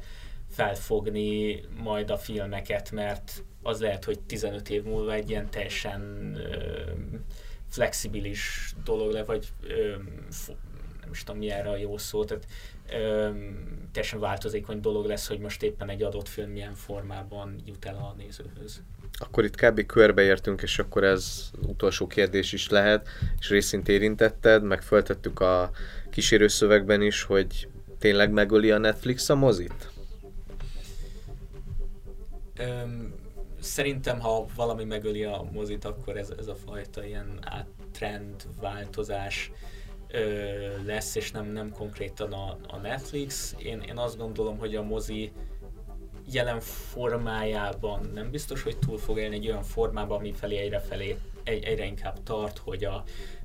felfogni 0.50 1.60
majd 1.82 2.10
a 2.10 2.16
filmeket, 2.16 2.90
mert 2.90 3.44
az 3.62 3.80
lehet, 3.80 4.04
hogy 4.04 4.20
15 4.20 4.68
év 4.68 4.82
múlva 4.82 5.12
egy 5.12 5.30
ilyen 5.30 5.50
teljesen 5.50 6.34
ö, 6.36 6.80
flexibilis 7.68 8.74
dolog 8.84 9.12
le, 9.12 9.24
vagy 9.24 9.48
ö, 9.68 9.96
nem 11.00 11.10
is 11.12 11.24
tudom 11.24 11.40
mi 11.40 11.50
erre 11.50 11.70
a 11.70 11.76
jó 11.76 11.98
szó, 11.98 12.24
tehát 12.24 12.46
ö, 12.90 13.30
teljesen 13.92 14.20
változékony 14.20 14.80
dolog 14.80 15.06
lesz, 15.06 15.28
hogy 15.28 15.38
most 15.38 15.62
éppen 15.62 15.88
egy 15.88 16.02
adott 16.02 16.28
film 16.28 16.50
milyen 16.50 16.74
formában 16.74 17.62
jut 17.66 17.84
el 17.84 17.94
a 17.94 18.14
nézőhöz. 18.16 18.82
Akkor 19.18 19.44
itt 19.44 19.56
kb. 19.56 19.86
körbeértünk, 19.86 20.62
és 20.62 20.78
akkor 20.78 21.04
ez 21.04 21.50
utolsó 21.66 22.06
kérdés 22.06 22.52
is 22.52 22.68
lehet, 22.68 23.08
és 23.38 23.48
részint 23.48 23.88
érintetted, 23.88 24.62
meg 24.62 24.82
föltettük 24.82 25.40
a 25.40 25.70
kísérőszövegben 26.14 27.02
is, 27.02 27.22
hogy 27.22 27.68
tényleg 27.98 28.30
megöli 28.30 28.70
a 28.70 28.78
Netflix 28.78 29.28
a 29.28 29.34
mozit? 29.34 29.90
Öm, 32.58 33.14
szerintem, 33.60 34.20
ha 34.20 34.46
valami 34.56 34.84
megöli 34.84 35.24
a 35.24 35.48
mozit, 35.52 35.84
akkor 35.84 36.16
ez, 36.16 36.32
ez 36.38 36.46
a 36.46 36.54
fajta 36.54 37.04
ilyen 37.04 37.38
áttrend, 37.42 38.46
változás 38.60 39.52
ö, 40.08 40.84
lesz, 40.84 41.14
és 41.14 41.30
nem, 41.30 41.46
nem 41.46 41.70
konkrétan 41.70 42.32
a, 42.32 42.56
a 42.66 42.76
Netflix. 42.76 43.54
Én, 43.58 43.80
én 43.80 43.96
azt 43.96 44.16
gondolom, 44.16 44.58
hogy 44.58 44.76
a 44.76 44.82
mozi 44.82 45.32
jelen 46.30 46.60
formájában 46.60 48.10
nem 48.14 48.30
biztos, 48.30 48.62
hogy 48.62 48.78
túl 48.78 48.98
fog 48.98 49.18
élni 49.18 49.34
egy 49.34 49.48
olyan 49.48 49.62
formában, 49.62 50.18
ami 50.18 50.32
felé 50.32 50.56
egyre 50.56 50.80
felé 50.80 51.16
egy, 51.44 51.64
egyre 51.64 51.84
inkább 51.84 52.22
tart, 52.22 52.58
hogy 52.58 52.84
a 52.84 53.04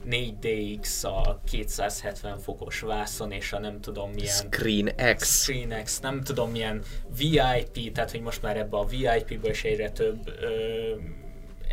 4DX, 0.09 1.03
a 1.03 1.39
270 1.51 2.37
fokos 2.37 2.79
vászon, 2.79 3.31
és 3.31 3.53
a 3.53 3.59
nem 3.59 3.81
tudom 3.81 4.11
milyen... 4.11 4.35
Screen 4.35 5.15
X. 5.15 5.41
Screen 5.41 5.83
X, 5.83 5.99
nem 5.99 6.23
tudom 6.23 6.51
milyen 6.51 6.83
VIP, 7.17 7.93
tehát 7.93 8.11
hogy 8.11 8.21
most 8.21 8.41
már 8.41 8.57
ebbe 8.57 8.77
a 8.77 8.85
VIP-ből 8.85 9.51
is 9.51 9.63
egyre 9.63 9.91
több 9.91 10.27
ö, 10.41 10.95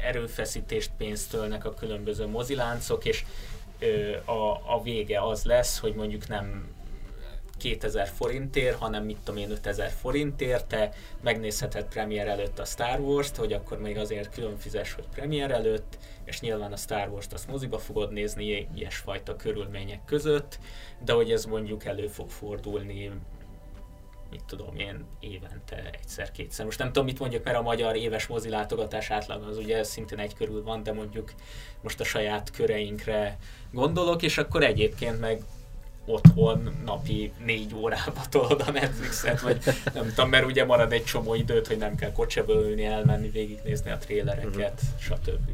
erőfeszítést 0.03 0.91
pénzt 0.97 1.31
tölnek 1.31 1.65
a 1.65 1.75
különböző 1.75 2.27
moziláncok, 2.27 3.05
és 3.05 3.25
ö, 3.79 4.17
a, 4.25 4.75
a 4.75 4.83
vége 4.83 5.21
az 5.21 5.45
lesz, 5.45 5.79
hogy 5.79 5.95
mondjuk 5.95 6.29
nem 6.29 6.75
2000 7.57 8.09
forintért, 8.09 8.77
hanem 8.77 9.05
mit 9.05 9.19
tudom 9.25 9.41
én 9.41 9.51
5000 9.51 9.91
forintért, 9.91 10.67
te 10.67 10.93
megnézheted 11.23 11.85
premier 11.85 12.29
előtt 12.29 12.59
a 12.59 12.65
Star 12.65 13.01
Wars-t, 13.01 13.37
hogy 13.37 13.53
akkor 13.53 13.81
még 13.81 13.99
azért 13.99 14.35
külön 14.35 14.57
fizes, 14.57 14.93
hogy 14.93 15.09
premier 15.15 15.51
előtt, 15.51 15.99
és 16.25 16.41
nyilván 16.41 16.73
a 16.73 16.77
Star 16.77 17.09
Wars-t 17.09 17.33
azt 17.33 17.49
moziba 17.49 17.79
fogod 17.79 18.13
nézni 18.13 18.69
ilyesfajta 18.75 19.37
körülmények 19.37 20.05
között, 20.05 20.59
de 21.05 21.13
hogy 21.13 21.31
ez 21.31 21.45
mondjuk 21.45 21.85
elő 21.85 22.07
fog 22.07 22.31
fordulni 22.31 23.11
mit 24.31 24.45
tudom 24.45 24.77
én, 24.77 25.05
évente 25.21 25.91
egyszer-kétszer. 25.93 26.65
Most 26.65 26.79
nem 26.79 26.87
tudom, 26.87 27.05
mit 27.05 27.19
mondjak, 27.19 27.45
mert 27.45 27.57
a 27.57 27.63
magyar 27.63 27.97
éves 27.97 28.27
mozilátogatás 28.27 29.11
átlag 29.11 29.43
az 29.43 29.59
ugye 29.59 29.83
szintén 29.83 30.19
egy 30.19 30.35
körül 30.35 30.63
van, 30.63 30.83
de 30.83 30.93
mondjuk 30.93 31.33
most 31.83 32.01
a 32.01 32.05
saját 32.05 32.51
köreinkre 32.51 33.39
gondolok, 33.73 34.23
és 34.23 34.39
akkor 34.39 34.65
egyébként 34.65 35.21
meg 35.21 35.43
otthon 36.07 36.77
napi 36.85 37.33
négy 37.45 37.75
órába 37.75 38.23
tolod 38.31 38.63
a 38.67 38.71
Netflixet, 38.71 39.41
vagy 39.41 39.59
nem 39.95 40.09
tudom, 40.09 40.29
mert 40.29 40.45
ugye 40.45 40.65
marad 40.65 40.93
egy 40.93 41.05
csomó 41.05 41.35
időt, 41.35 41.67
hogy 41.67 41.79
nem 41.79 41.95
kell 41.95 42.13
kocsiba 42.13 42.53
ülni, 42.53 42.85
elmenni, 42.85 43.29
végignézni 43.29 43.91
a 43.91 43.99
trélereket, 43.99 44.81
uh-huh. 44.83 44.99
stb. 44.99 45.51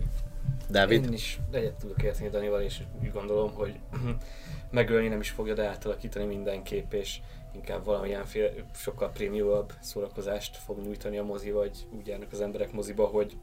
Dávid? 0.68 1.04
Én 1.04 1.12
is 1.12 1.40
egyet 1.50 1.74
tudok 1.74 2.02
érteni 2.02 2.28
Danival, 2.28 2.60
és 2.60 2.78
úgy 3.02 3.12
gondolom, 3.12 3.52
hogy 3.54 3.74
megölni 4.70 5.08
nem 5.08 5.20
is 5.20 5.30
fogja, 5.30 5.54
de 5.54 5.66
átalakítani 5.66 6.24
mindenképp, 6.24 6.92
és 6.92 7.20
inkább 7.54 7.84
valamilyen 7.84 8.24
fél, 8.24 8.50
sokkal 8.74 9.10
prémiumabb 9.10 9.72
szórakozást 9.80 10.56
fog 10.56 10.78
nyújtani 10.84 11.18
a 11.18 11.24
mozi, 11.24 11.50
vagy 11.50 11.86
úgy 11.98 12.06
járnak 12.06 12.32
az 12.32 12.40
emberek 12.40 12.72
moziba, 12.72 13.04
hogy 13.04 13.36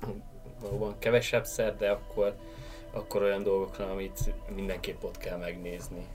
valóban 0.62 0.98
kevesebb 0.98 1.44
szer, 1.44 1.76
de 1.76 1.90
akkor 1.90 2.36
akkor 2.92 3.22
olyan 3.22 3.42
dolgokra, 3.42 3.90
amit 3.90 4.18
mindenképp 4.54 5.02
ott 5.02 5.18
kell 5.18 5.38
megnézni. 5.38 6.06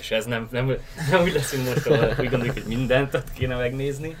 És 0.00 0.10
ez 0.10 0.24
nem, 0.24 0.48
nem, 0.50 0.76
nem 1.10 1.22
úgy 1.22 1.32
lesz, 1.32 1.52
mint 1.52 1.74
most, 1.74 2.14
hogy 2.14 2.28
gondoljuk, 2.28 2.54
hogy 2.54 2.76
mindent 2.76 3.14
ott 3.14 3.32
kéne 3.32 3.56
megnézni. 3.56 4.16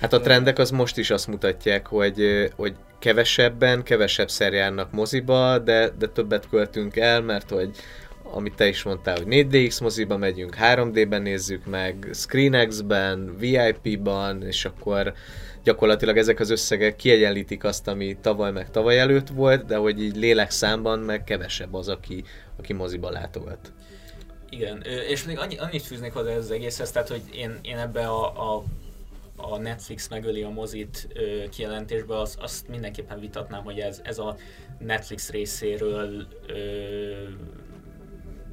Hát 0.00 0.12
a 0.12 0.20
trendek 0.20 0.58
az 0.58 0.70
most 0.70 0.98
is 0.98 1.10
azt 1.10 1.26
mutatják, 1.26 1.86
hogy, 1.86 2.50
hogy 2.56 2.74
kevesebben, 2.98 3.82
kevesebb 3.82 4.30
szer 4.30 4.52
járnak 4.52 4.92
moziba, 4.92 5.58
de, 5.58 5.88
de 5.98 6.06
többet 6.06 6.48
költünk 6.48 6.96
el, 6.96 7.20
mert 7.20 7.50
hogy 7.50 7.70
amit 8.34 8.54
te 8.54 8.66
is 8.66 8.82
mondtál, 8.82 9.16
hogy 9.16 9.26
4DX 9.28 9.82
moziba 9.82 10.16
megyünk, 10.16 10.56
3D-ben 10.60 11.22
nézzük 11.22 11.66
meg, 11.66 12.08
ScreenX-ben, 12.12 13.36
VIP-ban, 13.38 14.42
és 14.42 14.64
akkor 14.64 15.12
gyakorlatilag 15.64 16.16
ezek 16.16 16.40
az 16.40 16.50
összegek 16.50 16.96
kiegyenlítik 16.96 17.64
azt, 17.64 17.88
ami 17.88 18.16
tavaly 18.20 18.52
meg 18.52 18.70
tavaly 18.70 18.98
előtt 18.98 19.28
volt, 19.28 19.64
de 19.64 19.76
hogy 19.76 20.02
így 20.02 20.16
lélekszámban 20.16 20.98
meg 20.98 21.24
kevesebb 21.24 21.74
az, 21.74 21.88
aki, 21.88 22.24
aki 22.58 22.72
moziba 22.72 23.10
látogat. 23.10 23.72
Igen, 24.50 24.82
és 25.08 25.24
még 25.24 25.38
annyi, 25.38 25.56
annyit 25.56 25.82
fűznék 25.82 26.12
hozzá 26.12 26.34
az 26.34 26.50
egészhez, 26.50 26.90
tehát 26.90 27.08
hogy 27.08 27.22
én, 27.34 27.58
én 27.62 27.76
ebbe 27.76 28.06
a, 28.06 28.54
a 28.54 28.64
a 29.36 29.58
Netflix 29.58 30.08
megöli 30.08 30.42
a 30.42 30.48
mozit 30.48 31.08
ö, 31.14 31.48
kijelentésbe, 31.48 32.18
az, 32.18 32.36
azt 32.40 32.68
mindenképpen 32.68 33.20
vitatnám, 33.20 33.64
hogy 33.64 33.78
ez, 33.78 34.00
ez 34.04 34.18
a 34.18 34.36
Netflix 34.78 35.30
részéről 35.30 36.26
ö, 36.46 36.54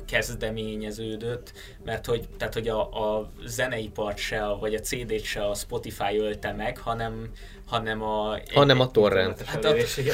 kezdeményeződött, 0.09 1.53
mert 1.83 2.05
hogy, 2.05 2.27
tehát, 2.37 2.53
hogy 2.53 2.67
a, 2.67 3.17
a 3.17 3.31
zeneipart 3.45 4.17
se, 4.17 4.45
vagy 4.47 4.73
a 4.73 4.79
CD-t 4.79 5.23
se 5.23 5.45
a 5.45 5.53
Spotify 5.53 6.17
ölte 6.17 6.51
meg, 6.51 6.77
hanem, 6.77 7.31
hanem 7.69 8.03
a... 8.03 8.37
Hanem 8.53 8.79
a 8.79 8.91
torrent. 8.91 9.41
Hát 9.41 9.65
a, 9.65 9.69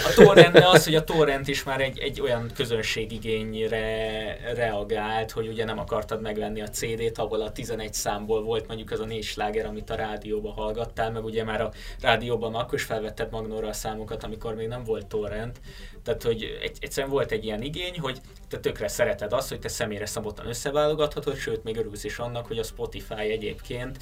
a 0.08 0.14
torrent, 0.16 0.58
az, 0.58 0.84
hogy 0.84 0.96
a 0.96 1.04
torrent 1.04 1.48
is 1.48 1.64
már 1.64 1.82
egy, 1.82 2.00
egy 2.00 2.22
olyan 2.22 2.52
közönségigényre 2.56 4.54
reagált, 4.54 5.32
hogy 5.32 5.48
ugye 5.48 5.66
nem 5.66 5.80
akartad 5.80 6.22
megvenni 6.22 6.62
a 6.62 6.70
CD-t, 6.70 7.18
ahol 7.18 7.42
a 7.42 7.52
11 7.52 7.94
számból 7.94 8.44
volt 8.44 8.68
mondjuk 8.68 8.92
az 8.92 9.00
a 9.00 9.06
négy 9.06 9.24
sláger, 9.24 9.66
amit 9.66 9.90
a 9.90 9.96
rádióban 9.96 10.54
hallgattál, 10.54 11.12
meg 11.12 11.24
ugye 11.24 11.44
már 11.44 11.62
a 11.62 11.72
rádióban 12.02 12.56
akkor 12.56 12.74
is 12.74 12.84
felvetted 12.84 13.32
Magnóra 13.32 13.68
a 13.68 13.74
számokat, 13.74 14.24
amikor 14.24 14.56
még 14.56 14.68
nem 14.68 14.84
volt 14.84 15.06
torrent. 15.06 15.60
Tehát, 16.04 16.24
hogy 16.24 16.58
egy, 16.62 16.78
egyszerűen 16.80 17.12
volt 17.12 17.32
egy 17.32 17.46
ilyen 17.46 17.62
igény, 17.62 18.00
hogy 18.00 18.22
te 18.50 18.60
tökre 18.60 18.88
szereted 18.88 19.34
azt, 19.34 19.50
hogy 19.50 19.60
te 19.60 19.68
személyre 19.68 20.06
szabottan 20.06 20.48
összeválogathatod, 20.48 21.36
sőt, 21.36 21.64
még 21.64 21.78
örülsz 21.78 22.04
is 22.04 22.18
annak, 22.18 22.46
hogy 22.46 22.58
a 22.58 22.64
Spotify 22.64 23.32
egyébként 23.32 23.98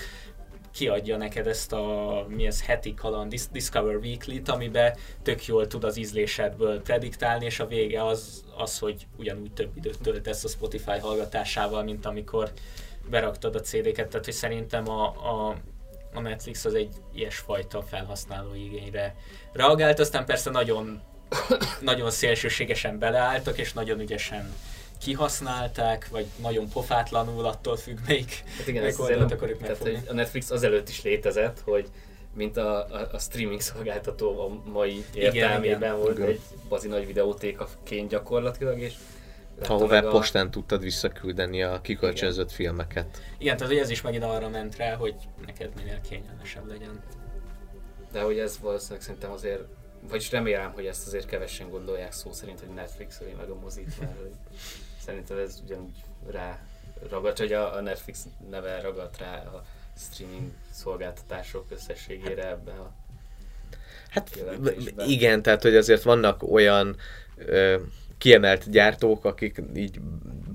kiadja 0.74 1.18
neked 1.18 1.48
ezt 1.48 1.74
a 1.74 2.26
mi 2.28 2.46
ez, 2.46 2.64
heti 2.64 2.94
kaland 2.94 3.34
Discover 3.52 3.96
Weekly-t, 3.96 4.50
amiben 4.50 4.98
tök 5.24 5.46
jól 5.46 5.68
tud 5.68 5.84
az 5.84 5.98
ízlésedből 5.98 6.82
prediktálni, 6.82 7.46
és 7.46 7.60
a 7.60 7.68
vége 7.68 8.06
az, 8.06 8.44
az 8.58 8.80
hogy 8.80 9.08
ugyanúgy 9.18 9.52
több 9.52 9.78
időt 9.78 10.02
töltesz 10.02 10.44
a 10.44 10.48
Spotify 10.48 11.00
hallgatásával, 11.00 11.84
mint 11.84 12.06
amikor 12.06 12.52
beraktad 13.10 13.56
a 13.56 13.60
CD-ket, 13.60 14.08
tehát 14.08 14.26
hogy 14.26 14.34
szerintem 14.34 14.90
a, 14.90 15.04
a, 15.06 15.56
a 16.14 16.20
Netflix 16.20 16.66
az 16.66 16.74
egy 16.74 16.96
ilyesfajta 17.14 17.82
felhasználó 17.82 18.56
igényre 18.56 19.16
reagált, 19.52 20.00
aztán 20.00 20.26
persze 20.26 20.50
nagyon, 20.50 21.02
nagyon 21.82 22.12
szélsőségesen 22.12 23.00
beleálltak, 23.00 23.58
és 23.58 23.74
nagyon 23.74 24.00
ügyesen 24.00 24.54
kihasználták, 25.04 26.08
vagy 26.12 26.26
nagyon 26.42 26.70
pofátlanul, 26.70 27.46
attól 27.46 27.78
függ, 27.78 27.98
melyik, 28.08 28.44
hát 28.58 28.68
igen, 28.68 28.82
melyik 28.82 29.00
oldalt 29.00 29.32
akarjuk 29.32 29.60
tehát, 29.60 29.78
hogy 29.78 30.00
A 30.08 30.14
Netflix 30.14 30.52
azelőtt 30.52 30.90
is 30.90 31.02
létezett, 31.02 31.60
hogy 31.60 31.90
mint 32.36 32.58
a, 32.58 32.78
a, 32.78 33.08
a 33.12 33.20
streaming 33.20 33.62
szolgáltató 33.62 34.40
a 34.40 34.70
mai 34.72 35.06
értelmében 35.14 35.78
igen, 35.82 35.98
volt 35.98 36.18
igen. 36.18 36.30
egy 36.30 36.42
bazi 36.70 36.88
nagy 36.88 37.06
videótékaként 37.06 38.10
gyakorlatilag, 38.10 38.80
és 38.80 38.94
Ahová 39.68 40.00
a... 40.00 40.10
postán 40.10 40.52
tudtad 40.52 40.82
visszaküldeni 40.82 41.64
a 41.64 41.82
kikölcsönzött 41.82 42.52
filmeket. 42.52 43.22
Igen, 43.38 43.58
tehát 43.58 43.74
ez 43.74 43.90
is 43.90 44.02
megint 44.02 44.24
arra 44.24 44.50
ment 44.50 44.76
rá, 44.76 44.96
hogy 44.96 45.16
neked 45.46 45.72
minél 45.76 46.02
kényelmesebb 46.10 46.68
legyen. 46.68 47.04
De 48.12 48.22
hogy 48.22 48.40
ez 48.40 48.60
valószínűleg 48.62 49.02
szerintem 49.02 49.32
azért, 49.32 49.62
vagyis 50.10 50.32
remélem, 50.32 50.72
hogy 50.72 50.86
ezt 50.86 51.08
azért 51.08 51.26
kevesen 51.26 51.70
gondolják 51.70 52.12
szó 52.12 52.32
szerint, 52.32 52.60
hogy 52.60 52.70
Netflix 52.70 53.20
meg 53.38 53.50
a 53.50 53.56
mozit, 53.56 54.00
mert 54.00 54.20
hogy 54.20 54.32
Szerinted 55.06 55.38
ez 55.38 55.62
ugyanúgy 55.64 56.04
rá 56.32 56.60
ragadt, 57.10 57.38
hogy 57.38 57.54
a, 57.54 57.82
Netflix 57.82 58.26
neve 58.50 58.82
ragadt 58.82 59.18
rá 59.18 59.44
a 59.44 59.64
streaming 59.98 60.52
szolgáltatások 60.72 61.66
összességére 61.70 62.48
ebben 62.48 62.78
a 62.78 62.92
Hát 64.10 64.30
igen, 65.06 65.42
tehát 65.42 65.62
hogy 65.62 65.76
azért 65.76 66.04
vannak 66.04 66.44
olyan 66.52 66.98
ö, 67.36 67.80
kiemelt 68.18 68.70
gyártók, 68.70 69.26
akik 69.26 69.62
így 69.76 70.00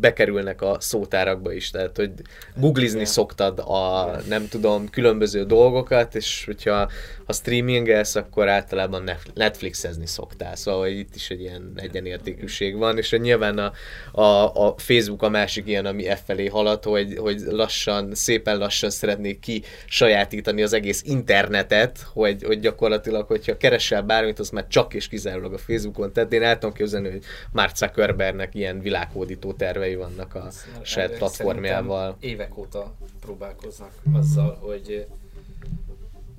bekerülnek 0.01 0.63
a 0.63 0.77
szótárakba 0.81 1.53
is, 1.53 1.71
tehát 1.71 1.97
hogy 1.97 2.11
googlizni 2.57 3.01
Igen. 3.01 3.13
szoktad 3.13 3.59
a, 3.59 4.11
nem 4.29 4.49
tudom, 4.49 4.91
különböző 4.91 5.45
dolgokat, 5.45 6.15
és 6.15 6.45
hogyha 6.45 6.91
ha 7.27 7.33
streamingelsz, 7.33 8.15
akkor 8.15 8.49
általában 8.49 9.11
Netflixezni 9.35 10.07
szoktál, 10.07 10.57
szóval 10.57 10.87
itt 10.87 11.15
is 11.15 11.31
egy 11.31 11.41
ilyen 11.41 11.73
egyenértékűség 11.75 12.77
van, 12.77 12.99
és 12.99 13.11
nyilván 13.11 13.59
a, 13.59 13.73
a, 14.21 14.67
a 14.67 14.75
Facebook 14.77 15.23
a 15.23 15.29
másik 15.29 15.67
ilyen, 15.67 15.87
ami 15.87 16.07
e 16.07 16.17
felé 16.17 16.47
halad, 16.47 16.85
hogy, 16.85 17.17
hogy 17.19 17.41
lassan, 17.41 18.15
szépen 18.15 18.59
lassan 18.59 18.91
szeretnék 18.91 19.41
ki 19.41 19.63
sajátítani 19.87 20.63
az 20.63 20.73
egész 20.73 21.03
internetet, 21.05 22.07
hogy, 22.13 22.43
hogy 22.43 22.61
gyakorlatilag, 22.61 23.27
hogyha 23.27 23.57
keresel 23.57 24.03
bármit, 24.03 24.39
az 24.39 24.51
már 24.51 24.67
csak 24.69 24.95
és 24.95 25.09
kizárólag 25.09 25.53
a 25.53 25.59
Facebookon, 25.59 26.13
tehát 26.13 26.33
én 26.33 26.43
el 26.43 26.59
tudom 26.59 26.75
képzelni, 26.75 27.11
hogy 27.11 27.25
Mark 27.53 27.77
Zuckerbergnek 27.77 28.55
ilyen 28.55 28.81
világhódító 28.81 29.53
tervei 29.53 29.95
vannak 29.95 30.35
a 30.35 30.49
saját 30.83 31.17
platformjával. 31.17 32.17
Évek 32.21 32.57
óta 32.57 32.95
próbálkoznak 33.21 33.93
azzal, 34.13 34.55
hogy 34.61 35.07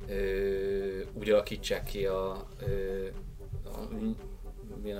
ö, 0.07 0.99
úgy 1.13 1.29
alakítsák 1.29 1.83
ki 1.83 2.05
a, 2.05 2.47
ö, 2.67 3.07
a, 3.63 3.79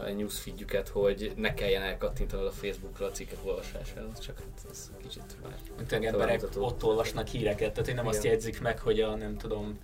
a 0.05 0.11
newsfeedjüket, 0.11 0.87
hogy 0.87 1.31
ne 1.35 1.53
kelljen 1.53 1.81
elkattintani 1.81 2.45
a 2.45 2.51
Facebookra 2.51 3.05
a 3.05 3.11
cikkek 3.11 3.37
olvasásához, 3.43 4.19
csak 4.19 4.39
hát 4.39 4.71
ez 4.71 4.91
kicsit 5.01 5.35
már... 5.43 5.55
Mint 5.77 5.91
emberek 5.91 6.43
ott 6.55 6.83
olvasnak 6.83 7.27
híreket, 7.27 7.73
tehát 7.73 7.89
én 7.89 7.95
nem 7.95 8.03
Igen. 8.03 8.15
azt 8.15 8.25
jegyzik 8.25 8.61
meg, 8.61 8.79
hogy 8.79 8.99
a 8.99 9.15
nem 9.15 9.37
tudom, 9.37 9.79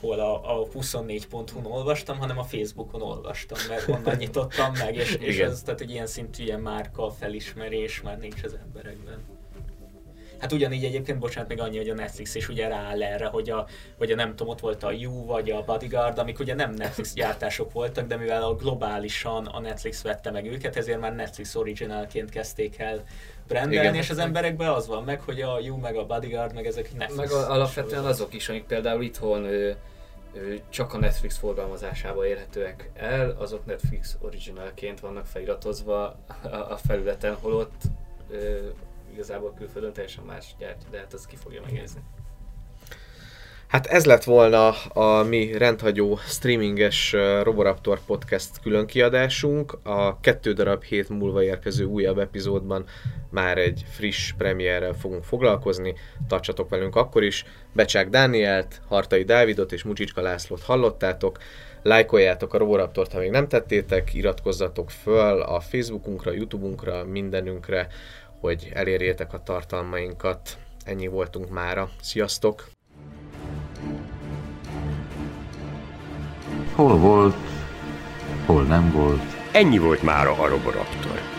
hol 0.00 0.20
a, 0.20 0.60
a 0.60 0.66
24.hu-n 0.66 1.64
olvastam, 1.64 2.18
hanem 2.18 2.38
a 2.38 2.44
Facebookon 2.44 3.02
olvastam, 3.02 3.58
mert 3.68 3.88
onnan 3.88 4.16
nyitottam 4.16 4.72
meg, 4.78 4.94
és, 4.94 5.14
és 5.14 5.38
ez, 5.38 5.62
tehát 5.62 5.80
egy 5.80 5.90
ilyen 5.90 6.06
szintű 6.06 6.44
ilyen 6.44 6.60
márka 6.60 7.10
felismerés 7.10 8.02
már 8.02 8.18
nincs 8.18 8.42
az 8.42 8.56
emberekben. 8.64 9.37
Hát 10.38 10.52
ugyanígy 10.52 10.84
egyébként, 10.84 11.18
bocsánat, 11.18 11.48
még 11.48 11.60
annyi, 11.60 11.76
hogy 11.76 11.88
a 11.88 11.94
Netflix 11.94 12.34
is 12.34 12.48
ugye 12.48 12.68
rááll 12.68 13.02
erre, 13.02 13.26
hogy 13.26 13.50
a, 13.50 13.66
vagy 13.98 14.10
a 14.10 14.14
nem 14.14 14.28
tudom, 14.30 14.48
ott 14.48 14.60
volt 14.60 14.82
a 14.82 14.92
You 14.92 15.24
vagy 15.24 15.50
a 15.50 15.64
Bodyguard, 15.64 16.18
amik 16.18 16.38
ugye 16.38 16.54
nem 16.54 16.74
Netflix 16.74 17.12
gyártások 17.14 17.72
voltak, 17.72 18.06
de 18.06 18.16
mivel 18.16 18.42
a 18.42 18.54
globálisan 18.54 19.46
a 19.46 19.60
Netflix 19.60 20.02
vette 20.02 20.30
meg 20.30 20.46
őket, 20.46 20.76
ezért 20.76 21.00
már 21.00 21.14
Netflix 21.14 21.54
originalként 21.54 22.30
kezdték 22.30 22.78
el 22.78 23.04
brendelni, 23.48 23.98
és 23.98 24.10
az 24.10 24.18
emberekben 24.18 24.68
az 24.68 24.86
van 24.86 25.04
meg, 25.04 25.20
hogy 25.20 25.40
a 25.40 25.58
You 25.60 25.76
meg 25.76 25.96
a 25.96 26.06
Bodyguard 26.06 26.54
meg 26.54 26.66
ezek 26.66 26.94
Netflix. 26.94 27.32
Meg 27.32 27.50
alapvetően 27.50 28.04
azok 28.04 28.34
is, 28.34 28.48
amik 28.48 28.64
például 28.64 29.02
itthon 29.02 29.44
ő, 29.44 29.76
ő, 30.32 30.60
csak 30.68 30.94
a 30.94 30.98
Netflix 30.98 31.36
forgalmazásába 31.38 32.26
érhetőek 32.26 32.90
el, 32.94 33.36
azok 33.38 33.66
Netflix 33.66 34.16
originalként 34.20 35.00
vannak 35.00 35.26
feliratozva 35.26 36.16
a, 36.42 36.46
a 36.48 36.78
felületen, 36.86 37.34
holott 37.34 37.82
igazából 39.12 39.54
külföldön 39.58 39.92
teljesen 39.92 40.24
más 40.24 40.54
gyártja, 40.58 40.88
de 40.90 40.98
hát 40.98 41.12
az 41.12 41.26
ki 41.26 41.36
fogja 41.36 41.60
megnézni. 41.60 42.00
Hát 43.68 43.86
ez 43.86 44.04
lett 44.04 44.24
volna 44.24 44.68
a 44.88 45.22
mi 45.22 45.58
rendhagyó 45.58 46.16
streaminges 46.16 47.16
Roboraptor 47.42 48.00
podcast 48.06 48.60
különkiadásunk. 48.62 49.78
A 49.82 50.20
kettő 50.20 50.52
darab 50.52 50.82
hét 50.82 51.08
múlva 51.08 51.42
érkező 51.42 51.84
újabb 51.84 52.18
epizódban 52.18 52.84
már 53.30 53.58
egy 53.58 53.84
friss 53.90 54.32
premierrel 54.38 54.92
fogunk 54.92 55.24
foglalkozni. 55.24 55.94
Tartsatok 56.28 56.68
velünk 56.68 56.96
akkor 56.96 57.22
is. 57.22 57.44
Becsák 57.72 58.08
Dánielt, 58.08 58.80
Hartai 58.88 59.22
Dávidot 59.22 59.72
és 59.72 59.82
Mucsicska 59.82 60.20
Lászlót 60.20 60.62
hallottátok. 60.62 61.38
Lájkoljátok 61.82 62.54
a 62.54 62.58
Roboraptort, 62.58 63.12
ha 63.12 63.18
még 63.18 63.30
nem 63.30 63.48
tettétek, 63.48 64.14
iratkozzatok 64.14 64.90
föl 64.90 65.40
a 65.42 65.60
Facebookunkra, 65.60 66.32
Youtube-unkra, 66.32 67.04
mindenünkre, 67.04 67.88
hogy 68.40 68.70
elérjétek 68.74 69.32
a 69.32 69.42
tartalmainkat. 69.42 70.58
Ennyi 70.84 71.06
voltunk 71.06 71.50
mára. 71.50 71.90
Sziasztok! 72.00 72.68
Hol 76.74 76.96
volt, 76.96 77.36
hol 78.46 78.62
nem 78.62 78.92
volt. 78.92 79.22
Ennyi 79.52 79.78
volt 79.78 80.02
már 80.02 80.26
a 80.26 80.48
Roboraptor. 80.48 81.37